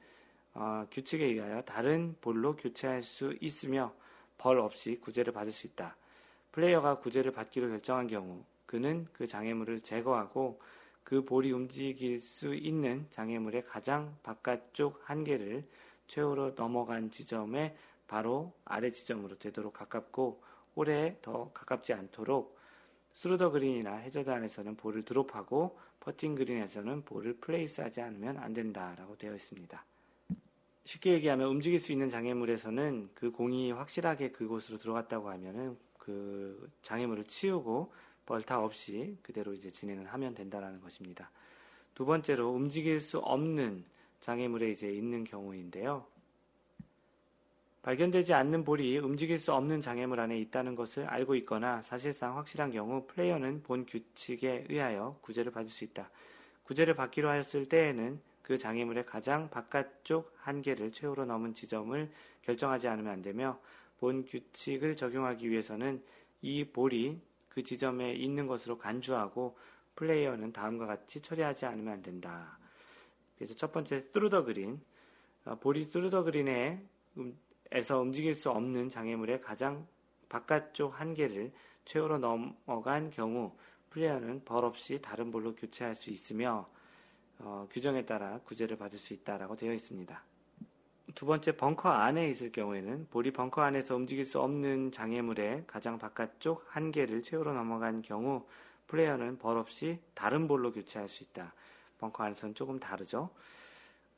어, 0.53 0.87
규칙에 0.89 1.25
의하여 1.25 1.61
다른 1.63 2.15
볼로 2.21 2.55
교체할 2.55 3.03
수 3.03 3.35
있으며 3.41 3.93
벌 4.37 4.59
없이 4.59 4.99
구제를 5.01 5.33
받을 5.33 5.51
수 5.51 5.67
있다. 5.67 5.97
플레이어가 6.53 6.99
구제를 6.99 7.31
받기로 7.31 7.67
결정한 7.67 8.07
경우 8.07 8.43
그는 8.65 9.07
그 9.13 9.27
장애물을 9.27 9.81
제거하고 9.81 10.59
그 11.03 11.23
볼이 11.23 11.51
움직일 11.51 12.21
수 12.21 12.55
있는 12.55 13.05
장애물의 13.09 13.65
가장 13.65 14.17
바깥쪽 14.23 15.01
한계를 15.03 15.67
최후로 16.07 16.55
넘어간 16.55 17.11
지점에 17.11 17.77
바로 18.07 18.53
아래 18.65 18.91
지점으로 18.91 19.37
되도록 19.37 19.73
가깝고 19.73 20.41
홀에 20.75 21.19
더 21.21 21.51
가깝지 21.53 21.93
않도록 21.93 22.57
through 23.13 23.40
the 23.40 23.51
green이나 23.51 23.95
해저드 23.95 24.29
안에서는 24.29 24.75
볼을 24.75 25.03
드롭하고 25.03 25.77
퍼팅 26.01 26.35
그린에서는 26.35 27.05
볼을 27.05 27.37
place하지 27.37 28.01
않으면 28.01 28.37
안 28.37 28.53
된다라고 28.53 29.17
되어 29.17 29.33
있습니다. 29.33 29.85
쉽게 30.83 31.13
얘기하면 31.13 31.47
움직일 31.47 31.79
수 31.79 31.91
있는 31.91 32.09
장애물에서는 32.09 33.09
그 33.15 33.31
공이 33.31 33.71
확실하게 33.71 34.31
그곳으로 34.31 34.77
들어갔다고 34.77 35.29
하면은 35.29 35.77
그 35.97 36.69
장애물을 36.83 37.23
치우고 37.23 37.91
벌타 38.25 38.63
없이 38.63 39.17
그대로 39.21 39.53
이제 39.53 39.69
진행을 39.69 40.07
하면 40.07 40.33
된다라는 40.33 40.81
것입니다. 40.81 41.29
두 41.93 42.05
번째로 42.05 42.49
움직일 42.49 42.99
수 42.99 43.19
없는 43.19 43.83
장애물에 44.19 44.71
이제 44.71 44.91
있는 44.91 45.23
경우인데요. 45.23 46.05
발견되지 47.83 48.33
않는 48.33 48.65
볼이 48.65 48.97
움직일 48.97 49.37
수 49.37 49.53
없는 49.53 49.79
장애물 49.79 50.19
안에 50.19 50.39
있다는 50.39 50.73
것을 50.75 51.05
알고 51.05 51.35
있거나 51.35 51.83
사실상 51.83 52.35
확실한 52.35 52.71
경우 52.71 53.05
플레이어는 53.05 53.61
본 53.61 53.85
규칙에 53.85 54.65
의하여 54.69 55.19
구제를 55.21 55.51
받을 55.51 55.69
수 55.69 55.83
있다. 55.83 56.09
구제를 56.63 56.95
받기로 56.95 57.29
하였을 57.29 57.69
때에는 57.69 58.19
그 58.41 58.57
장애물의 58.57 59.05
가장 59.05 59.49
바깥쪽 59.51 60.33
한계를 60.37 60.91
최후로 60.91 61.25
넘은 61.25 61.53
지점을 61.53 62.11
결정하지 62.41 62.87
않으면 62.87 63.13
안 63.13 63.21
되며 63.21 63.59
본 63.99 64.25
규칙을 64.25 64.95
적용하기 64.95 65.49
위해서는 65.49 66.01
이 66.41 66.63
볼이 66.65 67.19
그 67.55 67.63
지점에 67.63 68.13
있는 68.13 68.47
것으로 68.47 68.77
간주하고 68.77 69.57
플레이어는 69.95 70.51
다음과 70.51 70.85
같이 70.85 71.21
처리하지 71.21 71.65
않으면 71.65 71.93
안 71.93 72.01
된다. 72.01 72.59
그래서 73.37 73.55
첫 73.55 73.71
번째 73.71 74.01
through 74.01 74.31
the 74.31 74.43
green 74.43 74.81
어, 75.45 75.55
볼이 75.55 75.85
through 75.85 76.12
the 76.12 76.23
green에 76.23 76.83
에서 77.71 77.99
움직일 77.99 78.35
수 78.35 78.51
없는 78.51 78.89
장애물의 78.89 79.41
가장 79.41 79.87
바깥쪽 80.29 80.99
한계를 80.99 81.51
최후로 81.85 82.19
넘어간 82.19 83.09
경우 83.09 83.55
플레이어는 83.89 84.43
벌 84.43 84.65
없이 84.65 85.01
다른 85.01 85.31
볼로 85.31 85.55
교체할 85.55 85.95
수 85.95 86.11
있으며 86.11 86.69
어, 87.39 87.67
규정에 87.71 88.05
따라 88.05 88.39
구제를 88.39 88.77
받을 88.77 88.99
수 88.99 89.13
있다라고 89.13 89.55
되어 89.55 89.73
있습니다. 89.73 90.23
두 91.15 91.25
번째 91.25 91.55
벙커 91.55 91.87
안에 91.89 92.29
있을 92.29 92.51
경우에는 92.51 93.07
볼이 93.09 93.31
벙커 93.31 93.61
안에서 93.61 93.95
움직일 93.95 94.25
수 94.25 94.41
없는 94.41 94.91
장애물의 94.91 95.63
가장 95.65 95.97
바깥쪽 95.97 96.65
한계를 96.67 97.23
최후로 97.23 97.53
넘어간 97.53 98.01
경우 98.01 98.45
플레이어는 98.87 99.37
벌 99.37 99.57
없이 99.57 99.97
다른 100.13 100.49
볼로 100.49 100.73
교체할 100.73 101.07
수 101.07 101.23
있다. 101.23 101.53
벙커 101.99 102.21
안에서는 102.25 102.53
조금 102.53 102.81
다르죠. 102.81 103.29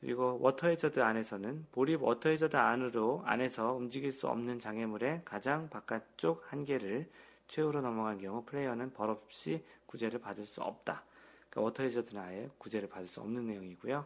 그리고 0.00 0.38
워터 0.40 0.66
해저드 0.66 1.00
안에서는 1.00 1.66
볼이 1.70 1.94
워터 1.94 2.30
해저드 2.30 2.56
안으로 2.56 3.22
안에서 3.24 3.74
움직일 3.74 4.10
수 4.10 4.26
없는 4.26 4.58
장애물의 4.58 5.22
가장 5.24 5.70
바깥쪽 5.70 6.52
한계를 6.52 7.08
최후로 7.46 7.80
넘어간 7.80 8.18
경우 8.18 8.44
플레이어는 8.44 8.92
벌 8.92 9.10
없이 9.10 9.64
구제를 9.86 10.18
받을 10.18 10.44
수 10.44 10.62
없다. 10.62 11.04
그러니까 11.48 11.60
워터 11.60 11.84
해저드는 11.84 12.20
아예 12.20 12.50
구제를 12.58 12.88
받을 12.88 13.06
수 13.06 13.20
없는 13.20 13.46
내용이고요. 13.46 14.04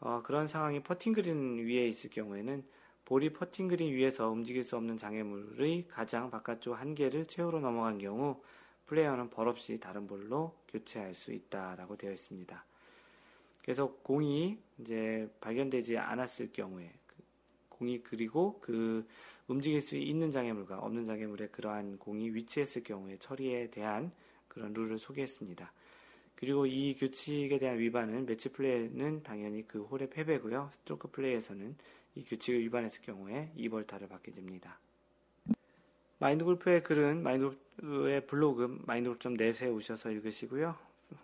어, 0.00 0.22
그런 0.22 0.46
상황이 0.46 0.82
퍼팅 0.82 1.12
그린 1.12 1.58
위에 1.58 1.88
있을 1.88 2.10
경우에는 2.10 2.64
볼이 3.04 3.32
퍼팅 3.32 3.68
그린 3.68 3.92
위에서 3.94 4.28
움직일 4.28 4.64
수 4.64 4.76
없는 4.76 4.96
장애물의 4.96 5.86
가장 5.88 6.30
바깥쪽 6.30 6.78
한계를 6.78 7.26
최후로 7.26 7.60
넘어간 7.60 7.98
경우 7.98 8.42
플레이어는 8.86 9.30
벌 9.30 9.48
없이 9.48 9.78
다른 9.78 10.06
볼로 10.06 10.54
교체할 10.68 11.14
수 11.14 11.32
있다라고 11.32 11.96
되어 11.96 12.12
있습니다. 12.12 12.64
그래서 13.62 13.92
공이 14.02 14.58
이제 14.78 15.28
발견되지 15.40 15.98
않았을 15.98 16.52
경우에 16.52 16.92
공이 17.68 18.02
그리고 18.02 18.58
그 18.60 19.06
움직일 19.48 19.80
수 19.80 19.96
있는 19.96 20.30
장애물과 20.30 20.78
없는 20.78 21.04
장애물의 21.04 21.52
그러한 21.52 21.98
공이 21.98 22.30
위치했을 22.30 22.82
경우에 22.82 23.18
처리에 23.18 23.70
대한 23.70 24.12
그런 24.48 24.72
룰을 24.72 24.98
소개했습니다. 24.98 25.72
그리고 26.36 26.66
이 26.66 26.94
규칙에 26.94 27.58
대한 27.58 27.78
위반은 27.78 28.26
매치 28.26 28.50
플레이는 28.50 29.22
당연히 29.22 29.66
그 29.66 29.82
홀의 29.82 30.10
패배고요. 30.10 30.68
스트로크 30.72 31.08
플레이에서는 31.08 31.76
이 32.14 32.24
규칙을 32.24 32.60
위반했을 32.60 33.02
경우에 33.02 33.50
2벌타를 33.56 34.08
받게 34.08 34.32
됩니다. 34.32 34.78
마인드 36.18 36.44
골프의 36.44 36.82
글은 36.82 37.22
마인드 37.22 37.56
골프의 37.78 38.26
블로그 38.26 38.82
마인드 38.86 39.08
골프.net에 39.08 39.68
오셔서 39.68 40.10
읽으시고요. 40.10 40.76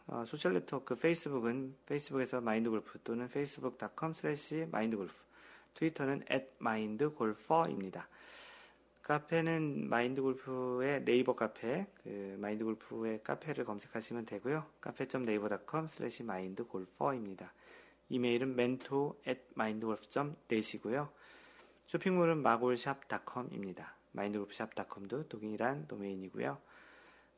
어, 0.07 0.25
소셜 0.25 0.55
네트워크 0.55 0.95
페이스북은 0.95 1.75
페이스북에서 1.87 2.41
마인드 2.41 2.71
골프 2.71 2.99
또는 3.03 3.27
facebook.com 3.27 4.13
slash 4.17 4.67
마인드 4.71 4.97
골프 4.97 5.15
트위터는 5.75 6.25
at 6.31 6.49
mindgolfer입니다. 6.61 8.09
카페는 9.13 9.91
마인드 9.91 10.23
골프의 10.23 11.05
네이버 11.05 11.35
카페, 11.35 11.87
그 12.03 12.35
마인드 12.41 12.65
골프의 12.65 13.23
카페를 13.23 13.67
검색하시면 13.67 14.25
되고요. 14.25 14.65
카페.naver.com 14.81 15.85
slash 15.85 16.23
mindgolfer입니다. 16.23 17.53
이메일은 18.09 18.53
mentor 18.53 19.13
at 19.29 19.43
mindgolf.net이고요. 19.55 21.11
쇼핑몰은 21.89 22.39
마골샵닷컴입니다. 22.39 23.95
마인드골프샵닷컴도 24.13 25.29
동일한 25.29 25.87
도메인이고요. 25.89 26.57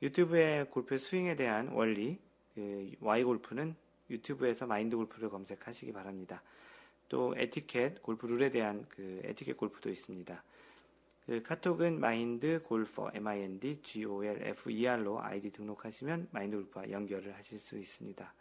유튜브의 0.00 0.70
골프 0.70 0.96
스윙에 0.96 1.34
대한 1.34 1.70
원리, 1.72 2.20
그 2.54 2.92
Y골프는 3.00 3.74
유튜브에서 4.10 4.68
마인드골프를 4.68 5.28
검색하시기 5.28 5.92
바랍니다. 5.92 6.40
또 7.08 7.34
에티켓, 7.36 8.00
골프 8.00 8.26
룰에 8.26 8.50
대한 8.50 8.86
그 8.88 9.22
에티켓 9.24 9.56
골프도 9.56 9.90
있습니다. 9.90 10.40
그 11.26 11.42
카톡은 11.42 12.00
마인드 12.00 12.62
골퍼 12.62 13.12
M-I-N-D 13.14 13.80
G-O-L-F-E-R로 13.82 15.22
아이디 15.22 15.50
등록하시면 15.50 16.28
마인드 16.30 16.56
골프와 16.56 16.90
연결을 16.90 17.34
하실 17.34 17.58
수 17.58 17.78
있습니다. 17.78 18.34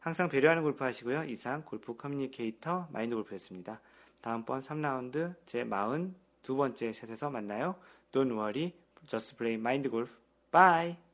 항상 0.00 0.28
배려하는 0.28 0.62
골프 0.62 0.82
하시고요. 0.84 1.24
이상 1.24 1.62
골프 1.64 1.96
커뮤니케이터 1.96 2.88
마인드 2.92 3.14
골프였습니다. 3.14 3.80
다음번 4.20 4.60
3라운드 4.60 5.34
제 5.46 5.64
42번째 5.64 6.92
샷에서 6.92 7.30
만나요. 7.30 7.76
Don't 8.10 8.32
worry, 8.32 8.72
just 9.06 9.36
play 9.36 9.54
mind 9.54 9.88
golf. 9.90 10.16
Bye! 10.50 11.07